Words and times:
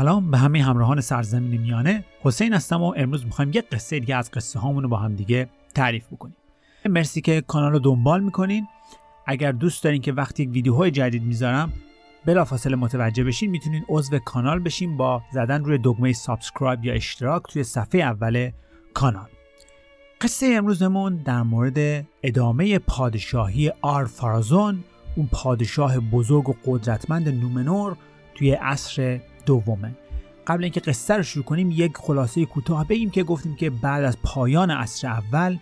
سلام 0.00 0.30
به 0.30 0.38
همه 0.38 0.62
همراهان 0.62 1.00
سرزمین 1.00 1.60
میانه. 1.60 2.04
حسین 2.22 2.52
هستم 2.52 2.82
و 2.82 2.94
امروز 2.96 3.24
می‌خوایم 3.24 3.50
یک 3.54 3.64
قصه 3.70 4.00
دیگه 4.00 4.16
از 4.16 4.30
قصه 4.30 4.58
هامون 4.58 4.82
رو 4.82 4.88
با 4.88 4.96
هم 4.96 5.14
دیگه 5.16 5.48
تعریف 5.74 6.06
بکنیم. 6.06 6.36
مرسی 6.88 7.20
که 7.20 7.40
کانال 7.40 7.72
رو 7.72 7.78
دنبال 7.78 8.22
می‌کنین. 8.22 8.66
اگر 9.26 9.52
دوست 9.52 9.84
دارین 9.84 10.02
که 10.02 10.12
وقتی 10.12 10.42
یک 10.42 10.50
ویدیوهای 10.50 10.90
جدید 10.90 11.22
می‌ذارم 11.22 11.72
بلافاصله 12.26 12.76
متوجه 12.76 13.24
بشین 13.24 13.50
می‌تونین 13.50 13.84
عضو 13.88 14.18
کانال 14.18 14.58
بشین 14.58 14.96
با 14.96 15.22
زدن 15.32 15.64
روی 15.64 15.78
دکمه 15.84 16.12
subscribe 16.12 16.84
یا 16.84 16.94
اشتراک 16.94 17.42
توی 17.48 17.64
صفحه 17.64 18.00
اول 18.00 18.50
کانال. 18.94 19.28
قصه 20.20 20.46
امروزمون 20.46 21.16
در 21.16 21.42
مورد 21.42 22.06
ادامه 22.22 22.78
پادشاهی 22.78 23.72
آرفارازون 23.82 24.84
اون 25.16 25.28
پادشاه 25.32 25.98
بزرگ 25.98 26.48
و 26.48 26.54
قدرتمند 26.66 27.28
نومنور 27.28 27.96
توی 28.34 28.52
عصر 28.52 29.20
دومه. 29.50 29.94
قبل 30.46 30.62
اینکه 30.64 30.80
قصه 30.80 31.14
رو 31.14 31.22
شروع 31.22 31.44
کنیم 31.44 31.70
یک 31.70 31.92
خلاصه 31.96 32.44
کوتاه 32.44 32.88
بگیم 32.88 33.10
که 33.10 33.22
گفتیم 33.22 33.56
که 33.56 33.70
بعد 33.70 34.04
از 34.04 34.18
پایان 34.22 34.70
عصر 34.70 35.08
اول 35.08 35.58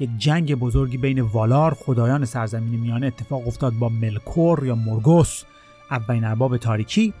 یک 0.00 0.10
جنگ 0.18 0.54
بزرگی 0.54 0.98
بین 0.98 1.20
والار 1.20 1.74
خدایان 1.74 2.24
سرزمین 2.24 2.80
میانه 2.80 3.06
اتفاق 3.06 3.46
افتاد 3.48 3.72
با 3.72 3.88
ملکور 3.88 4.66
یا 4.66 4.74
مورگوس 4.74 5.42
اولین 5.90 6.24
ارباب 6.24 6.56
تاریکی. 6.56 7.14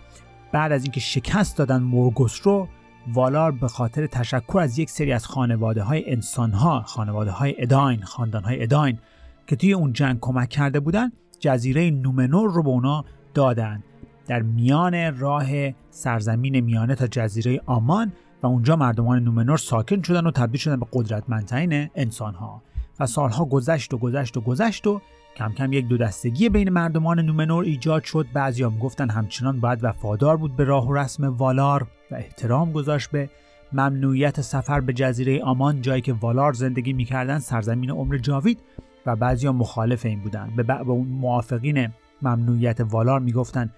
بعد 0.52 0.72
از 0.72 0.82
اینکه 0.82 1.00
شکست 1.00 1.56
دادن 1.58 1.82
مورگوس 1.82 2.40
رو 2.42 2.68
والار 3.12 3.52
به 3.52 3.68
خاطر 3.68 4.06
تشکر 4.06 4.58
از 4.58 4.78
یک 4.78 4.90
سری 4.90 5.12
از 5.12 5.26
خانواده 5.26 5.82
های 5.82 6.10
انسان 6.10 6.52
ها 6.52 6.82
خانواده 6.82 7.30
های 7.30 7.62
اداین 7.62 8.02
خاندان 8.02 8.44
های 8.44 8.62
اداین 8.62 8.98
که 9.46 9.56
توی 9.56 9.72
اون 9.72 9.92
جنگ 9.92 10.18
کمک 10.20 10.48
کرده 10.48 10.80
بودن 10.80 11.12
جزیره 11.38 11.90
نومنور 11.90 12.50
رو 12.50 12.62
به 12.62 12.68
اونا 12.68 13.04
دادن. 13.34 13.82
در 14.30 14.42
میان 14.42 15.18
راه 15.18 15.46
سرزمین 15.90 16.60
میانه 16.60 16.94
تا 16.94 17.06
جزیره 17.06 17.60
آمان 17.66 18.12
و 18.42 18.46
اونجا 18.46 18.76
مردمان 18.76 19.24
نومنور 19.24 19.56
ساکن 19.56 20.02
شدن 20.02 20.26
و 20.26 20.30
تبدیل 20.30 20.60
شدن 20.60 20.80
به 20.80 20.86
قدرتمندترین 20.92 21.90
انسان 21.94 22.34
ها 22.34 22.62
و 23.00 23.06
سالها 23.06 23.44
گذشت 23.44 23.94
و 23.94 23.98
گذشت 23.98 24.36
و 24.36 24.40
گذشت 24.40 24.86
و 24.86 25.00
کم 25.36 25.52
کم 25.52 25.72
یک 25.72 25.88
دو 25.88 25.96
دستگی 25.96 26.48
بین 26.48 26.70
مردمان 26.70 27.20
نومنور 27.20 27.64
ایجاد 27.64 28.04
شد. 28.04 28.26
بعضیا 28.32 28.70
می‌گفتن 28.70 29.10
همچنان 29.10 29.60
باید 29.60 29.84
وفادار 29.84 30.36
بود 30.36 30.56
به 30.56 30.64
راه 30.64 30.88
و 30.88 30.94
رسم 30.94 31.36
والار 31.36 31.86
و 32.10 32.14
احترام 32.14 32.72
گذاشت 32.72 33.10
به 33.10 33.30
ممنوعیت 33.72 34.40
سفر 34.40 34.80
به 34.80 34.92
جزیره 34.92 35.42
آمان 35.42 35.82
جایی 35.82 36.02
که 36.02 36.12
والار 36.12 36.52
زندگی 36.52 36.92
می‌کردن 36.92 37.38
سرزمین 37.38 37.90
عمر 37.90 38.18
جاوید 38.18 38.60
و 39.06 39.16
بعضیا 39.16 39.52
مخالف 39.52 40.06
این 40.06 40.20
بودن. 40.20 40.52
به, 40.56 40.62
به 40.62 40.90
اون 40.90 41.08
موافقین 41.08 41.88
ممنوعیت 42.22 42.80
والار 42.80 43.20
می‌گفتن 43.20 43.70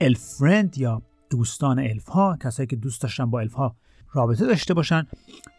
الفرند 0.00 0.78
یا 0.78 1.02
دوستان 1.30 1.78
الف 1.78 2.08
ها 2.08 2.36
کسایی 2.42 2.66
که 2.66 2.76
دوست 2.76 3.02
داشتن 3.02 3.30
با 3.30 3.40
الف 3.40 3.52
ها 3.52 3.76
رابطه 4.12 4.46
داشته 4.46 4.74
باشن 4.74 5.06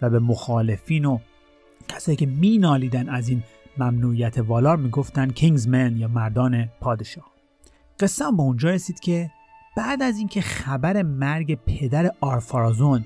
و 0.01 0.09
به 0.09 0.19
مخالفین 0.19 1.05
و 1.05 1.19
کسایی 1.87 2.15
که 2.15 2.25
مینالیدن 2.25 3.09
از 3.09 3.29
این 3.29 3.43
ممنوعیت 3.77 4.37
والار 4.37 4.77
می‌گفتن 4.77 5.29
کینگزمن 5.29 5.97
یا 5.97 6.07
مردان 6.07 6.65
پادشاه. 6.81 7.31
قصه 7.99 8.31
به 8.31 8.41
اونجا 8.41 8.69
رسید 8.69 8.99
که 8.99 9.31
بعد 9.77 10.03
از 10.03 10.17
اینکه 10.17 10.41
خبر 10.41 11.01
مرگ 11.01 11.59
پدر 11.65 12.11
آرفارازون 12.21 13.05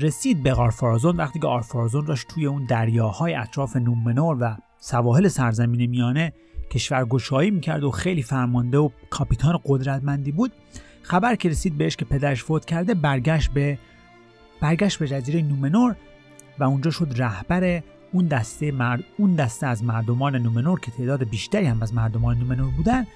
رسید 0.00 0.42
به 0.42 0.54
آرفارازون 0.54 1.16
وقتی 1.16 1.38
که 1.38 1.46
آرفارازون 1.46 2.04
داشت 2.04 2.28
توی 2.28 2.46
اون 2.46 2.64
دریاهای 2.64 3.34
اطراف 3.34 3.76
نومنور 3.76 4.36
و 4.40 4.56
سواحل 4.78 5.28
سرزمین 5.28 5.90
میانه 5.90 6.32
کشورگشایی 6.70 7.50
می‌کرد 7.50 7.84
و 7.84 7.90
خیلی 7.90 8.22
فرمانده 8.22 8.78
و 8.78 8.88
کاپیتان 9.10 9.60
قدرتمندی 9.64 10.32
بود. 10.32 10.52
خبر 11.02 11.34
که 11.34 11.48
رسید 11.48 11.78
بهش 11.78 11.96
که 11.96 12.04
پدرش 12.04 12.44
فوت 12.44 12.64
کرده 12.64 12.94
برگشت 12.94 13.50
به 13.50 13.78
برگشت 14.60 14.98
به 14.98 15.08
جزیره 15.08 15.42
نومنور 15.42 15.96
و 16.58 16.64
اونجا 16.64 16.90
شد 16.90 17.12
رهبر 17.16 17.82
اون 18.12 18.26
دسته 18.26 18.72
مرد 18.72 19.04
اون 19.18 19.34
دسته 19.34 19.66
از 19.66 19.84
مردمان 19.84 20.36
نومنور 20.36 20.80
که 20.80 20.90
تعداد 20.90 21.28
بیشتری 21.28 21.66
هم 21.66 21.82
از 21.82 21.94
مردمان 21.94 22.38
نومنور 22.38 22.70
بودن 22.76 23.06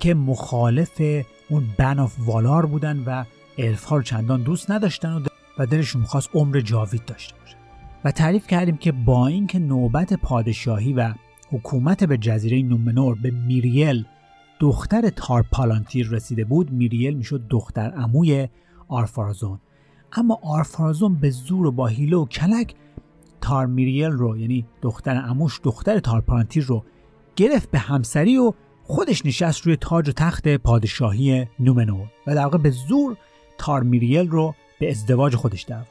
که 0.00 0.14
مخالف 0.14 1.02
اون 1.48 1.64
ban 1.78 1.98
of 1.98 2.16
والار 2.18 2.66
بودن 2.66 3.02
و 3.06 3.24
الف 3.58 3.88
رو 3.88 4.02
چندان 4.02 4.42
دوست 4.42 4.70
نداشتن 4.70 5.12
و, 5.12 5.20
و 5.58 5.66
دلشون 5.66 6.00
می‌خواست 6.00 6.30
عمر 6.34 6.60
جاوید 6.60 7.04
داشته 7.04 7.34
باشه. 7.40 7.56
و 8.04 8.10
تعریف 8.10 8.46
کردیم 8.46 8.76
که 8.76 8.92
با 8.92 9.26
اینکه 9.26 9.58
نوبت 9.58 10.14
پادشاهی 10.14 10.92
و 10.92 11.14
حکومت 11.50 12.04
به 12.04 12.18
جزیره 12.18 12.62
نومنور 12.62 13.18
به 13.22 13.30
میریل 13.30 14.04
دختر 14.60 15.08
تارپالانتیر 15.08 16.08
رسیده 16.08 16.44
بود 16.44 16.70
میریل 16.70 17.16
می‌شد 17.16 17.42
دختر 17.50 17.90
عموی 17.90 18.48
آرفارازون 18.88 19.58
اما 20.12 20.38
آرفارازون 20.42 21.14
به 21.14 21.30
زور 21.30 21.66
و 21.66 21.72
با 21.72 21.86
هیله 21.86 22.16
و 22.16 22.26
کلک 22.26 22.74
تار 23.40 23.66
میریل 23.66 24.10
رو 24.10 24.36
یعنی 24.36 24.66
دختر 24.82 25.16
اموش 25.16 25.60
دختر 25.62 25.98
تارپالانتیر 25.98 26.64
رو 26.64 26.84
گرفت 27.36 27.70
به 27.70 27.78
همسری 27.78 28.38
و 28.38 28.52
خودش 28.82 29.26
نشست 29.26 29.66
روی 29.66 29.76
تاج 29.76 30.08
و 30.08 30.12
تخت 30.12 30.48
پادشاهی 30.48 31.46
نومنور 31.60 32.06
و 32.26 32.34
در 32.34 32.42
واقع 32.42 32.58
به 32.58 32.70
زور 32.70 33.16
تار 33.58 33.82
میریل 33.82 34.28
رو 34.28 34.54
به 34.80 34.90
ازدواج 34.90 35.34
خودش 35.34 35.62
در 35.62 35.82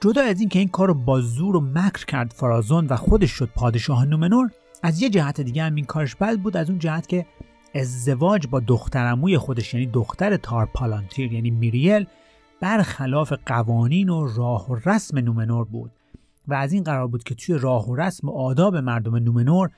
جدا 0.00 0.22
از 0.22 0.40
این 0.40 0.48
که 0.48 0.58
این 0.58 0.68
کار 0.68 0.88
رو 0.88 0.94
با 0.94 1.20
زور 1.20 1.56
و 1.56 1.60
مکر 1.60 2.04
کرد 2.04 2.32
فرازون 2.32 2.86
و 2.86 2.96
خودش 2.96 3.30
شد 3.30 3.50
پادشاه 3.54 4.04
نومنور 4.04 4.50
از 4.82 5.02
یه 5.02 5.10
جهت 5.10 5.40
دیگه 5.40 5.62
هم 5.62 5.74
این 5.74 5.84
کارش 5.84 6.16
بد 6.16 6.38
بود 6.38 6.56
از 6.56 6.70
اون 6.70 6.78
جهت 6.78 7.06
که 7.06 7.26
ازدواج 7.74 8.46
با 8.46 8.60
دخترموی 8.60 9.38
خودش 9.38 9.74
یعنی 9.74 9.86
دختر 9.86 10.36
تارپالانتیر 10.36 11.32
یعنی 11.32 11.50
میریل 11.50 12.06
برخلاف 12.60 13.32
قوانین 13.46 14.08
و 14.08 14.26
راه 14.36 14.70
و 14.70 14.74
رسم 14.86 15.18
نومنور 15.18 15.64
بود. 15.64 15.90
و 16.48 16.54
از 16.54 16.72
این 16.72 16.82
قرار 16.82 17.06
بود 17.06 17.24
که 17.24 17.34
توی 17.34 17.58
راه 17.58 17.90
و 17.90 17.96
رسم 17.96 18.28
و 18.28 18.30
آداب 18.30 18.76
مردم 18.76 19.16
نومنور 19.16 19.70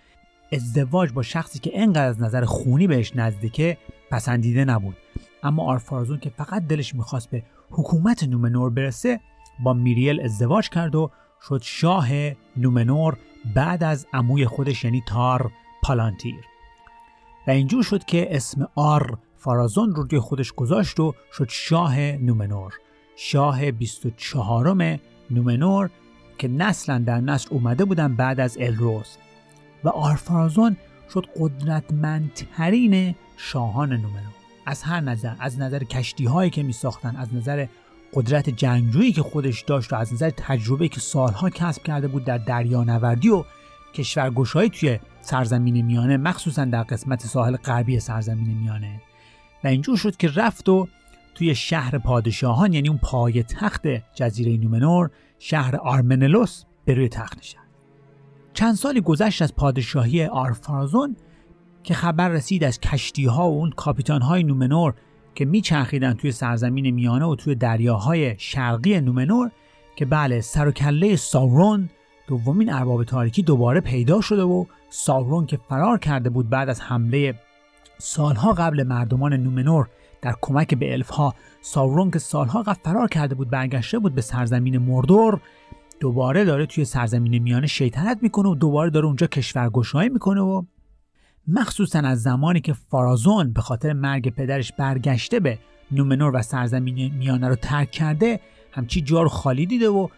ازدواج 0.52 1.12
با 1.12 1.22
شخصی 1.22 1.58
که 1.58 1.70
انقدر 1.74 2.08
از 2.08 2.20
نظر 2.22 2.44
خونی 2.44 2.86
بهش 2.86 3.16
نزدیکه 3.16 3.78
پسندیده 4.10 4.64
نبود. 4.64 4.96
اما 5.42 5.64
آرفارزون 5.64 6.18
که 6.18 6.30
فقط 6.30 6.66
دلش 6.66 6.94
می‌خواست 6.94 7.30
به 7.30 7.42
حکومت 7.70 8.24
نومنور 8.24 8.70
برسه 8.70 9.20
با 9.60 9.72
میریل 9.72 10.20
ازدواج 10.20 10.68
کرد 10.68 10.94
و 10.94 11.10
شد 11.48 11.60
شاه 11.64 12.08
نومنور 12.56 13.16
بعد 13.54 13.84
از 13.84 14.06
عموی 14.12 14.46
خودش 14.46 14.84
یعنی 14.84 15.02
تار 15.06 15.52
پالانتیر. 15.82 16.44
و 17.46 17.50
اینجور 17.50 17.82
شد 17.82 18.04
که 18.04 18.36
اسم 18.36 18.68
آر 18.74 19.18
فارازون 19.36 19.94
رو 19.94 20.02
روی 20.02 20.20
خودش 20.20 20.52
گذاشت 20.52 21.00
و 21.00 21.14
شد 21.32 21.48
شاه 21.50 22.00
نومنور. 22.00 22.74
شاه 23.16 23.70
24 23.70 24.98
نومنور 25.30 25.90
که 26.38 26.48
نسلا 26.48 26.98
در 26.98 27.20
نسل 27.20 27.48
اومده 27.50 27.84
بودن 27.84 28.16
بعد 28.16 28.40
از 28.40 28.58
الروز. 28.60 29.16
و 29.84 29.88
آرفارازون 29.88 30.76
شد 31.14 31.26
قدرتمندترین 31.36 33.14
شاهان 33.36 33.92
نومنور. 33.92 34.34
از 34.66 34.82
هر 34.82 35.00
نظر 35.00 35.34
از 35.38 35.58
نظر 35.58 35.84
کشتی 35.84 36.24
هایی 36.24 36.50
که 36.50 36.62
می 36.62 36.72
ساختن 36.72 37.16
از 37.16 37.34
نظر 37.34 37.66
قدرت 38.14 38.50
جنگجویی 38.50 39.12
که 39.12 39.22
خودش 39.22 39.60
داشت 39.62 39.92
و 39.92 39.96
از 39.96 40.12
نظر 40.12 40.30
تجربه 40.30 40.88
که 40.88 41.00
سالها 41.00 41.50
کسب 41.50 41.82
کرده 41.82 42.08
بود 42.08 42.24
در 42.24 42.38
دریانوردی 42.38 43.28
و 43.28 43.44
کشورگشایی 43.94 44.70
توی 44.70 44.98
سرزمین 45.20 45.84
میانه 45.84 46.16
مخصوصا 46.16 46.64
در 46.64 46.82
قسمت 46.82 47.26
ساحل 47.26 47.56
غربی 47.56 48.00
سرزمین 48.00 48.58
میانه. 48.58 49.00
و 49.64 49.66
اینجور 49.66 49.96
شد 49.96 50.16
که 50.16 50.28
رفت 50.28 50.68
و 50.68 50.88
توی 51.34 51.54
شهر 51.54 51.98
پادشاهان 51.98 52.72
یعنی 52.72 52.88
اون 52.88 52.98
پای 52.98 53.42
تخت 53.42 53.82
جزیره 54.14 54.56
نومنور 54.56 55.10
شهر 55.38 55.76
آرمنلوس 55.76 56.64
به 56.84 56.94
روی 56.94 57.08
تخت 57.08 57.38
نشست. 57.38 57.56
چند 58.54 58.74
سالی 58.74 59.00
گذشت 59.00 59.42
از 59.42 59.54
پادشاهی 59.54 60.24
آرفارزون 60.24 61.16
که 61.82 61.94
خبر 61.94 62.28
رسید 62.28 62.64
از 62.64 62.80
کشتی 62.80 63.24
ها 63.24 63.50
و 63.50 63.54
اون 63.54 63.70
کاپیتان 63.70 64.22
های 64.22 64.44
نومنور 64.44 64.94
که 65.38 65.44
میچرخیدن 65.44 66.12
توی 66.12 66.32
سرزمین 66.32 66.90
میانه 66.90 67.24
و 67.24 67.34
توی 67.34 67.54
دریاهای 67.54 68.34
شرقی 68.38 69.00
نومنور 69.00 69.50
که 69.96 70.04
بله 70.04 70.40
سر 70.40 70.68
و 70.68 70.72
کله 70.72 71.16
ساورون 71.16 71.90
دومین 72.26 72.72
ارباب 72.72 73.04
تاریکی 73.04 73.42
دوباره 73.42 73.80
پیدا 73.80 74.20
شده 74.20 74.42
و 74.42 74.64
ساورون 74.90 75.46
که 75.46 75.58
فرار 75.68 75.98
کرده 75.98 76.30
بود 76.30 76.50
بعد 76.50 76.68
از 76.68 76.80
حمله 76.80 77.34
سالها 77.98 78.52
قبل 78.52 78.82
مردمان 78.82 79.32
نومنور 79.32 79.88
در 80.22 80.34
کمک 80.40 80.74
به 80.74 80.92
الف 80.92 81.10
ها 81.10 81.34
ساورون 81.60 82.10
که 82.10 82.18
سالها 82.18 82.62
قبل 82.62 82.80
فرار 82.84 83.08
کرده 83.08 83.34
بود 83.34 83.50
برگشته 83.50 83.98
بود 83.98 84.14
به 84.14 84.20
سرزمین 84.20 84.78
مردور 84.78 85.40
دوباره 86.00 86.44
داره 86.44 86.66
توی 86.66 86.84
سرزمین 86.84 87.42
میانه 87.42 87.66
شیطنت 87.66 88.18
می‌کنه 88.22 88.48
و 88.48 88.54
دوباره 88.54 88.90
داره 88.90 89.06
اونجا 89.06 89.26
کشورگشایی 89.26 90.08
می‌کنه 90.08 90.40
و 90.40 90.62
مخصوصا 91.48 91.98
از 91.98 92.22
زمانی 92.22 92.60
که 92.60 92.72
فارازون 92.72 93.52
به 93.52 93.60
خاطر 93.60 93.92
مرگ 93.92 94.34
پدرش 94.34 94.72
برگشته 94.72 95.40
به 95.40 95.58
نومنور 95.90 96.36
و 96.36 96.42
سرزمین 96.42 97.14
میانه 97.14 97.48
رو 97.48 97.54
ترک 97.54 97.90
کرده 97.90 98.40
همچی 98.72 99.00
جا 99.00 99.28
خالی 99.28 99.66
دیده 99.66 99.88
و 99.88 100.08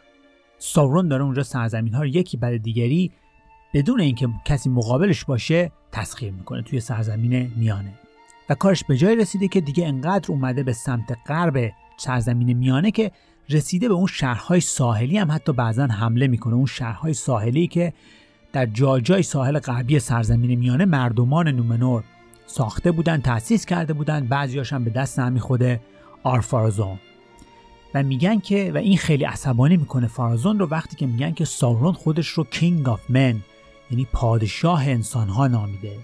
ساورون 0.58 1.08
داره 1.08 1.24
اونجا 1.24 1.42
سرزمین 1.42 1.94
ها 1.94 2.02
رو 2.02 2.06
یکی 2.06 2.36
بعد 2.36 2.62
دیگری 2.62 3.10
بدون 3.74 4.00
اینکه 4.00 4.28
کسی 4.44 4.70
مقابلش 4.70 5.24
باشه 5.24 5.72
تسخیر 5.92 6.32
می‌کنه 6.32 6.62
توی 6.62 6.80
سرزمین 6.80 7.52
میانه. 7.56 7.92
و 8.48 8.54
کارش 8.54 8.84
به 8.84 8.96
جای 8.96 9.16
رسیده 9.16 9.48
که 9.48 9.60
دیگه 9.60 9.86
انقدر 9.86 10.32
اومده 10.32 10.62
به 10.62 10.72
سمت 10.72 11.18
غرب 11.26 11.72
سرزمین 11.96 12.52
میانه 12.52 12.90
که 12.90 13.10
رسیده 13.50 13.88
به 13.88 13.94
اون 13.94 14.06
شهرهای 14.06 14.60
ساحلی 14.60 15.18
هم 15.18 15.30
حتی 15.30 15.52
بعضا 15.52 15.86
حمله 15.86 16.26
می‌کنه. 16.26 16.54
اون 16.54 16.66
شهرهای 16.66 17.14
ساحلی 17.14 17.66
که 17.66 17.92
در 18.52 18.66
جای 18.66 19.00
جای 19.00 19.22
ساحل 19.22 19.58
غربی 19.58 19.98
سرزمین 19.98 20.58
میانه 20.58 20.84
مردمان 20.84 21.48
نومنور 21.48 22.04
ساخته 22.46 22.92
بودن 22.92 23.20
تأسیس 23.20 23.66
کرده 23.66 23.92
بودن 23.92 24.26
بعضیاش 24.26 24.72
هم 24.72 24.84
به 24.84 24.90
دست 24.90 25.18
همین 25.18 25.40
خود 25.40 25.80
آرفارزون 26.22 26.98
و 27.94 28.02
میگن 28.02 28.38
که 28.38 28.72
و 28.74 28.76
این 28.76 28.98
خیلی 28.98 29.24
عصبانی 29.24 29.76
می‌کنه 29.76 30.06
فارازون 30.06 30.58
رو 30.58 30.66
وقتی 30.66 30.96
که 30.96 31.06
میگن 31.06 31.32
که 31.32 31.44
ساورون 31.44 31.92
خودش 31.92 32.28
رو 32.28 32.44
King 32.44 32.88
of 32.88 33.00
Men 33.10 33.36
یعنی 33.90 34.06
پادشاه 34.12 34.88
انسانها 34.88 35.46
نامیده 35.46 35.96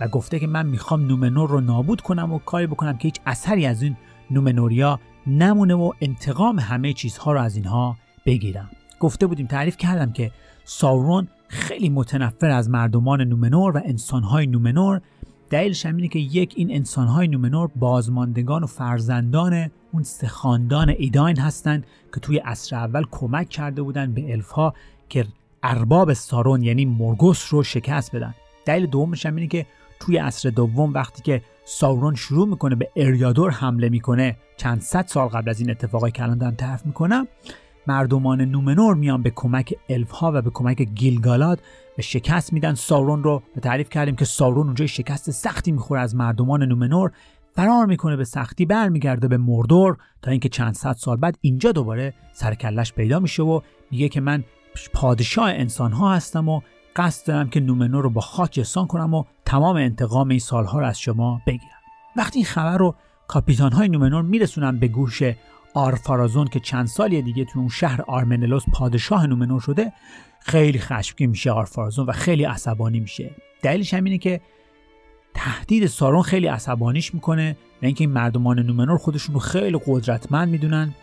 و 0.00 0.08
گفته 0.08 0.38
که 0.38 0.46
من 0.46 0.66
می‌خوام 0.66 1.06
نومنور 1.06 1.48
رو 1.50 1.60
نابود 1.60 2.00
کنم 2.00 2.32
و 2.32 2.38
کاری 2.38 2.66
بکنم 2.66 2.98
که 2.98 3.08
هیچ 3.08 3.16
اثری 3.26 3.66
از 3.66 3.82
این 3.82 3.96
نومنوریا 4.30 5.00
نمونه 5.26 5.74
و 5.74 5.92
انتقام 6.00 6.58
همه 6.58 6.92
چیزها 6.92 7.32
رو 7.32 7.40
از 7.40 7.56
اینها 7.56 7.96
بگیرم. 8.26 8.70
گفته 9.00 9.26
بودیم 9.26 9.46
تعریف 9.46 9.76
کردم 9.76 10.12
که 10.12 10.30
ساورون 10.64 11.28
خیلی 11.52 11.88
متنفر 11.88 12.50
از 12.50 12.70
مردمان 12.70 13.20
نومنور 13.20 13.76
و 13.76 13.80
انسانهای 13.84 14.46
نومنور. 14.46 15.00
دلیلش 15.50 15.86
هم 15.86 16.08
که 16.08 16.18
یک 16.18 16.54
این 16.56 16.70
انسانهای 16.70 17.28
نومنور 17.28 17.70
بازماندگان 17.76 18.64
و 18.64 18.66
فرزندان 18.66 19.70
اون 19.92 20.02
سه 20.02 20.28
خاندان 20.28 20.88
ایداین 20.88 21.38
هستند 21.38 21.86
که 22.14 22.20
توی 22.20 22.38
عصر 22.38 22.76
اول 22.76 23.04
کمک 23.10 23.48
کرده 23.48 23.82
بودن 23.82 24.12
به 24.12 24.32
الفها 24.32 24.74
که 25.08 25.26
ارباب 25.62 26.12
سارون 26.12 26.62
یعنی 26.62 26.84
مورگوس 26.84 27.54
رو 27.54 27.62
شکست 27.62 28.16
بدن. 28.16 28.34
دلیل 28.64 28.86
دومش 28.86 29.26
هم 29.26 29.36
اینه 29.36 29.48
که 29.48 29.66
توی 30.00 30.16
عصر 30.16 30.50
دوم 30.50 30.94
وقتی 30.94 31.22
که 31.22 31.42
ساورون 31.64 32.14
شروع 32.14 32.48
می‌کنه 32.48 32.74
به 32.74 32.88
اریادور 32.96 33.50
حمله 33.50 33.88
می‌کنه 33.88 34.36
چند 34.56 34.80
صد 34.80 35.06
سال 35.06 35.28
قبل 35.28 35.50
از 35.50 35.60
این 35.60 35.70
اتفاقی 35.70 36.10
که 36.10 36.22
الان 36.22 36.38
دارم 36.38 36.54
طرف 36.54 36.86
می‌کنم 36.86 37.28
مردمان 37.86 38.40
نومنور 38.40 38.94
میان 38.94 39.22
به 39.22 39.32
کمک 39.34 39.74
الف 39.88 40.10
ها 40.10 40.32
و 40.34 40.42
به 40.42 40.50
کمک 40.50 40.82
گیلگالاد 40.82 41.62
و 41.98 42.02
شکست 42.02 42.52
میدن. 42.52 42.74
ساورون 42.74 43.22
رو 43.22 43.42
به 43.54 43.60
تعریف 43.60 43.88
کردیم 43.88 44.16
که 44.16 44.24
ساورون 44.24 44.66
اونجا 44.66 44.86
شکست 44.86 45.30
سختی 45.30 45.72
می‌خوره 45.72 46.00
از 46.00 46.14
مردمان 46.14 46.62
نومنور. 46.62 47.12
فرار 47.54 47.86
می‌کنه 47.86 48.16
به 48.16 48.24
سختی 48.24 48.66
برمیگرده 48.66 49.28
به 49.28 49.36
مردور 49.36 49.96
تا 50.22 50.30
اینکه 50.30 50.48
چند 50.48 50.74
صد 50.74 50.92
سال 50.92 51.16
بعد 51.16 51.38
اینجا 51.40 51.72
دوباره 51.72 52.14
سرکلش 52.32 52.92
پیدا 52.92 53.20
میشه 53.20 53.42
و 53.42 53.60
میگه 53.90 54.08
که 54.08 54.20
من 54.20 54.44
پادشاه 54.92 55.50
انسان 55.50 55.92
ها 55.92 56.14
هستم 56.14 56.48
و 56.48 56.60
قصد 56.96 57.26
دارم 57.26 57.48
که 57.48 57.60
نومنور 57.60 58.02
رو 58.02 58.10
با 58.10 58.20
خاک 58.20 58.58
یکسان 58.58 58.86
کنم 58.86 59.14
و 59.14 59.24
تمام 59.44 59.76
انتقام 59.76 60.28
این 60.28 60.38
سالها 60.38 60.78
رو 60.78 60.86
از 60.86 61.00
شما 61.00 61.40
بگیرم. 61.46 61.80
وقتی 62.16 62.38
این 62.38 62.46
خبر 62.46 62.78
رو 62.78 62.94
کاپیتان 63.28 63.72
های 63.72 63.88
نومنور 63.88 64.22
میرسونن 64.22 64.78
به 64.78 64.88
گوش 64.88 65.22
آرفارازون 65.74 66.46
که 66.46 66.60
چند 66.60 66.86
سالی 66.86 67.22
دیگه 67.22 67.44
تو 67.44 67.58
اون 67.58 67.68
شهر 67.68 68.02
آرمنلوس 68.02 68.64
پادشاه 68.72 69.26
نومنور 69.26 69.60
شده 69.60 69.92
خیلی 70.40 70.78
خشمگین 70.78 71.30
میشه 71.30 71.50
آرفارازون 71.50 72.06
و 72.06 72.12
خیلی 72.12 72.44
عصبانی 72.44 73.00
میشه. 73.00 73.30
دلیلش 73.62 73.94
هم 73.94 74.04
اینه 74.04 74.18
که 74.18 74.40
تهدید 75.34 75.86
سارون 75.86 76.22
خیلی 76.22 76.46
عصبانیش 76.46 77.14
می‌کنه 77.14 77.56
و 77.82 77.86
اینکه 77.86 78.04
این 78.04 78.10
مردمان 78.10 78.58
نومنور 78.58 78.98
خودشون 78.98 79.34
رو 79.34 79.40
خیلی 79.40 79.80
قدرتمند 79.86 80.48
می‌دونن. 80.48 80.94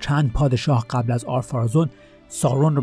چند 0.00 0.32
پادشاه 0.32 0.86
قبل 0.90 1.12
از 1.12 1.24
آرفارازون 1.24 1.90
سارون 2.28 2.76
رو 2.76 2.82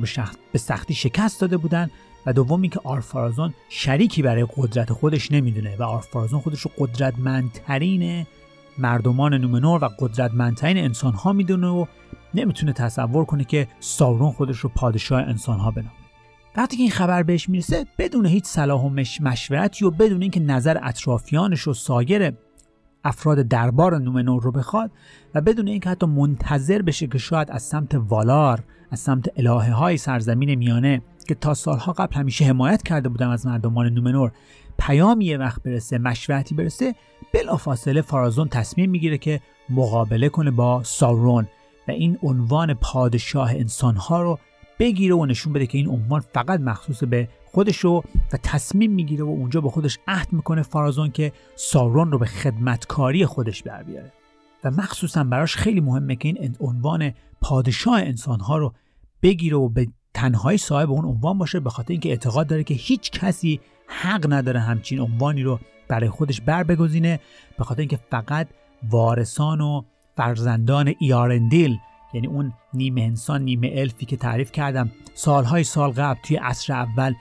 به 0.52 0.58
سختی 0.58 0.94
شکست 0.94 1.42
داده 1.42 1.58
بودن 1.58 1.90
و 2.26 2.34
دومی 2.34 2.70
که 2.70 2.80
آرفارازون 2.84 3.54
شریکی 3.70 4.22
برای 4.22 4.48
قدرت 4.58 4.94
خودش 4.94 5.32
نمی‌دونه 5.32 5.76
و 5.78 5.84
آرفارازون 5.84 6.40
خودش 6.40 6.62
رو 6.62 6.72
قدرتمندترین 6.78 8.26
مردمان 8.78 9.34
نومنور 9.34 9.84
و 9.84 9.90
قدرتمندترین 10.00 10.78
انسان 10.78 11.14
ها 11.14 11.34
می‌دونه 11.34 11.68
و 11.68 11.86
نمی‌تونه 12.34 12.74
تصور 12.74 13.26
کنه 13.26 13.44
که 13.44 13.68
سارون 13.80 14.32
خودش 14.32 14.58
رو 14.58 14.72
پادشاه 14.76 15.22
انسان 15.22 15.60
ها 15.60 15.72
بنامه. 15.72 15.92
وقتی 16.58 16.78
که 16.78 16.84
این 16.84 16.92
خبر 16.92 17.24
بهش 17.24 17.50
می‌رسه 17.50 17.86
بدون 17.98 18.26
هیچ 18.26 18.46
صلاح 18.46 18.82
و 18.82 18.90
مشورتی 19.22 19.86
و 19.86 19.92
بدون 19.92 20.22
اینکه 20.22 20.40
نظر 20.40 20.78
اطرافیانش 20.84 21.68
و 21.68 21.74
سایر 21.74 22.34
افراد 23.04 23.42
دربار 23.42 23.98
نومنور 23.98 24.44
رو 24.44 24.52
بخواد 24.52 24.92
و 25.36 25.42
بدون 25.42 25.68
اینکه 25.68 25.90
حتی 25.90 26.06
منتظر 26.06 26.82
بشه 26.82 27.08
که 27.08 27.18
شاید 27.18 27.52
از 27.52 27.64
سمت 27.64 27.96
والار 27.96 28.64
از 28.92 29.00
سمت 29.00 29.30
الهه 29.38 29.72
های 29.72 29.98
سرزمین 29.98 30.56
میانه 30.56 31.02
که 31.28 31.36
تا 31.36 31.54
سالها 31.54 31.94
قبل 31.94 32.16
همیشه 32.16 32.46
حمایت 32.46 32.84
کرده 32.84 33.10
بودم 33.10 33.30
از 33.30 33.46
مردمان 33.46 33.88
نومنور 33.90 34.32
پیامی 34.80 35.26
یه 35.26 35.38
وقت 35.38 35.64
برسه 35.64 35.98
مشورتی 35.98 36.56
برسه 36.56 36.96
بلافاصله 37.34 38.02
فارازون 38.02 38.50
تصمیم 38.50 38.90
می‌گیره 38.90 39.18
که 39.18 39.42
مقابله 39.70 40.30
کنه 40.30 40.52
با 40.52 40.84
ساورون 40.84 41.48
و 41.88 41.92
این 41.92 42.20
عنوان 42.24 42.74
پادشاه 42.74 43.52
انسانها 43.52 44.22
رو 44.22 44.40
بگیره 44.80 45.16
و 45.16 45.26
نشون 45.26 45.54
بده 45.54 45.68
که 45.68 45.78
این 45.78 45.90
عنوان 45.90 46.20
فقط 46.20 46.60
مخصوص 46.60 47.04
به 47.04 47.28
خودش 47.46 47.78
رو 47.78 48.04
و 48.34 48.38
تصمیم 48.44 48.92
می‌گیره 48.92 49.24
و 49.24 49.28
اونجا 49.28 49.62
به 49.62 49.70
خودش 49.70 50.00
عهد 50.08 50.34
می‌کنه 50.34 50.62
فارازون 50.62 51.12
که 51.12 51.32
ساورون 51.56 52.12
رو 52.12 52.18
به 52.18 52.26
خدمتکاری 52.26 53.26
خودش 53.26 53.64
بر 53.64 53.84
بیاره. 53.84 54.14
و 54.64 54.72
مخصوصا 54.72 55.24
براش 55.24 55.56
خیلی 55.56 55.82
مهمه 55.82 56.16
که 56.16 56.28
این 56.28 56.56
عنوان 56.60 57.14
پادشاه 57.42 58.00
انسانها 58.00 58.58
رو 58.58 58.74
بگیره 59.22 59.58
و 59.58 59.70
به 59.70 59.88
تنهایی 60.14 60.58
صاحب 60.58 60.92
اون 60.92 61.06
عنوان 61.06 61.38
باشه 61.38 61.60
به 61.60 61.70
خاطر 61.70 61.92
اینکه 61.92 62.10
اعتقاد 62.10 62.48
داره 62.48 62.64
که 62.64 62.74
هیچ 62.74 63.12
کسی 63.12 63.60
حق 63.88 64.34
نداره 64.34 64.60
همچین 64.60 65.00
عنوانی 65.00 65.44
رو 65.44 65.60
برای 65.88 66.10
خودش 66.10 66.42
بر 66.42 66.64
بگزینه 66.64 67.20
به 67.58 67.64
خاطر 67.64 67.80
اینکه 67.80 68.00
فقط 68.12 68.48
وارثان 68.90 69.62
و 69.62 69.82
فرزندان 70.18 70.94
ایارندیل 71.00 71.78
یعنی 72.14 72.28
اون 72.28 72.54
نیمه 72.74 73.02
انسان 73.02 73.42
نیمه 73.42 73.72
الفی 73.74 74.06
که 74.06 74.18
تعریف 74.18 74.52
کردم 74.52 74.92
سالهای 75.14 75.64
سال 75.64 75.92
قبل 75.92 76.20
توی 76.24 76.36
عصر 76.36 76.74
اول 76.74 77.14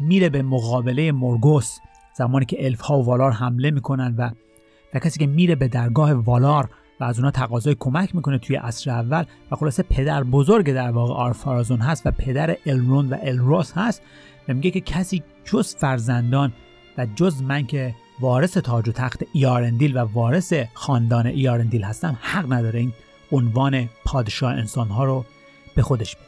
میره 0.00 0.28
به 0.28 0.42
مقابله 0.42 1.12
مرگوس 1.12 1.78
زمانی 2.16 2.44
که 2.44 2.64
الف 2.64 2.80
ها 2.80 2.98
و 2.98 3.04
والار 3.04 3.32
حمله 3.32 3.70
می‌کنن 3.70 4.14
و 4.18 4.30
و 4.94 4.98
کسی 4.98 5.18
که 5.18 5.26
میره 5.26 5.54
به 5.54 5.68
درگاه 5.68 6.12
والار 6.12 6.70
و 7.00 7.04
از 7.04 7.18
اونها 7.18 7.30
تقاضای 7.30 7.76
کمک 7.80 8.14
می‌کنه 8.14 8.38
توی 8.38 8.56
عصر 8.56 8.90
اول 8.90 9.24
و 9.50 9.56
خلاصه 9.56 9.82
پدر 9.82 10.24
بزرگ 10.24 10.72
در 10.72 10.90
واقع 10.90 11.14
آرفارازون 11.14 11.80
هست 11.80 12.06
و 12.06 12.10
پدر 12.10 12.56
الرون 12.66 13.08
و 13.08 13.16
الروس 13.22 13.72
هست 13.72 14.02
و 14.48 14.54
میگه 14.54 14.70
که 14.70 14.80
کسی 14.80 15.22
جز 15.44 15.76
فرزندان 15.76 16.52
و 16.98 17.06
جز 17.16 17.42
من 17.42 17.66
که 17.66 17.94
وارث 18.20 18.58
تاج 18.58 18.88
و 18.88 18.92
تخت 18.92 19.22
ایارندیل 19.32 19.96
و 19.96 20.00
وارث 20.00 20.54
خاندان 20.74 21.26
ایارندیل 21.26 21.84
هستم 21.84 22.18
حق 22.20 22.52
نداره 22.52 22.80
این 22.80 22.92
عنوان 23.32 23.88
پادشاه 24.04 24.52
انسانها 24.52 25.04
رو 25.04 25.24
به 25.74 25.82
خودش 25.82 26.16
بده. 26.16 26.24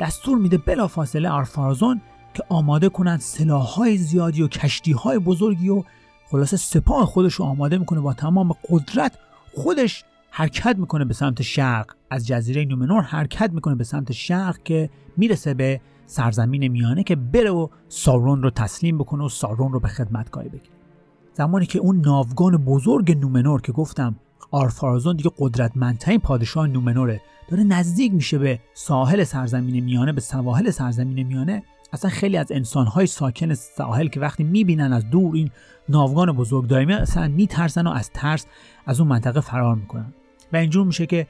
دستور 0.00 0.38
میده 0.38 0.58
بلافاصله 0.58 1.28
آرفارزون 1.28 2.00
که 2.34 2.42
آماده 2.48 2.88
کنند 2.88 3.20
سلاحهای 3.20 3.96
زیادی 3.96 4.42
و 4.42 4.48
کشتیهای 4.48 5.18
بزرگی 5.18 5.68
و 5.68 5.82
خلاصه 6.30 6.56
سپاه 6.56 7.06
خودش 7.06 7.34
رو 7.34 7.44
آماده 7.44 7.78
می‌کنه 7.78 8.00
با 8.00 8.14
تمام 8.14 8.54
قدرت 8.70 9.18
خودش 9.56 10.04
حرکت 10.30 10.78
می‌کنه 10.78 11.04
به 11.04 11.14
سمت 11.14 11.42
شرق. 11.42 11.94
از 12.10 12.26
جزیره 12.26 12.64
نومنور 12.64 13.02
حرکت 13.02 13.50
می‌کنه 13.52 13.74
به 13.74 13.84
سمت 13.84 14.12
شرق 14.12 14.62
که 14.62 14.90
می‌رسه 15.16 15.54
به 15.54 15.80
سرزمین 16.06 16.68
میانه 16.68 17.02
که 17.02 17.16
بره 17.16 17.50
و 17.50 17.68
سارون 17.88 18.42
رو 18.42 18.50
تسلیم 18.50 18.98
بکنه 18.98 19.24
و 19.24 19.28
سارون 19.28 19.72
رو 19.72 19.80
به 19.80 19.88
خدمتکاری 19.88 20.48
بگیره. 20.48 20.74
زمانی 21.32 21.66
که 21.66 21.78
اون 21.78 22.00
ناوگان 22.00 22.56
بزرگ 22.56 23.18
نومنور 23.18 23.60
که 23.60 23.72
گفتم 23.72 24.16
آرفارازون 24.50 25.16
دیگه 25.16 25.30
قدرتمندترین 25.38 26.18
پادشاه 26.18 26.66
نومنوره 26.66 27.20
داره 27.48 27.62
نزدیک 27.62 28.12
میشه 28.12 28.38
به 28.38 28.60
ساحل 28.74 29.24
سرزمین 29.24 29.84
میانه 29.84 30.12
به 30.12 30.20
سواحل 30.20 30.70
سرزمین 30.70 31.26
میانه 31.26 31.62
اصلا 31.94 32.10
خیلی 32.10 32.36
از 32.36 32.52
انسانهای 32.52 33.06
ساکن 33.06 33.54
ساحل 33.54 34.08
که 34.08 34.20
وقتی 34.20 34.44
می‌بینن 34.44 34.92
از 34.92 35.10
دور 35.10 35.34
این 35.34 35.50
ناوگان 35.88 36.32
بزرگ 36.32 36.66
دائمی 36.66 36.92
اصلا 36.92 37.28
میترسن 37.28 37.86
و 37.86 37.90
از 37.90 38.10
ترس 38.10 38.46
از 38.86 39.00
اون 39.00 39.08
منطقه 39.08 39.40
فرار 39.40 39.74
می‌کنن. 39.74 40.14
و 40.52 40.56
اینجور 40.56 40.86
میشه 40.86 41.06
که 41.06 41.26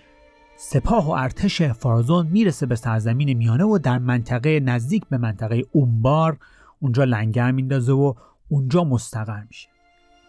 سپاه 0.57 1.09
و 1.09 1.11
ارتش 1.11 1.63
فارازون 1.63 2.27
می‌رسه 2.27 2.67
به 2.67 2.77
سرزمین 2.77 3.33
میانه 3.33 3.65
و 3.65 3.79
در 3.79 3.99
منطقه 3.99 4.61
نزدیک 4.61 5.05
به 5.11 5.19
منطقه 5.19 5.63
اونبار 5.73 6.37
اونجا 6.81 7.05
لنگر 7.05 7.51
میندازه 7.51 7.93
و 7.93 8.15
اونجا 8.49 8.85
مستقر 8.85 9.43
میشه. 9.49 9.69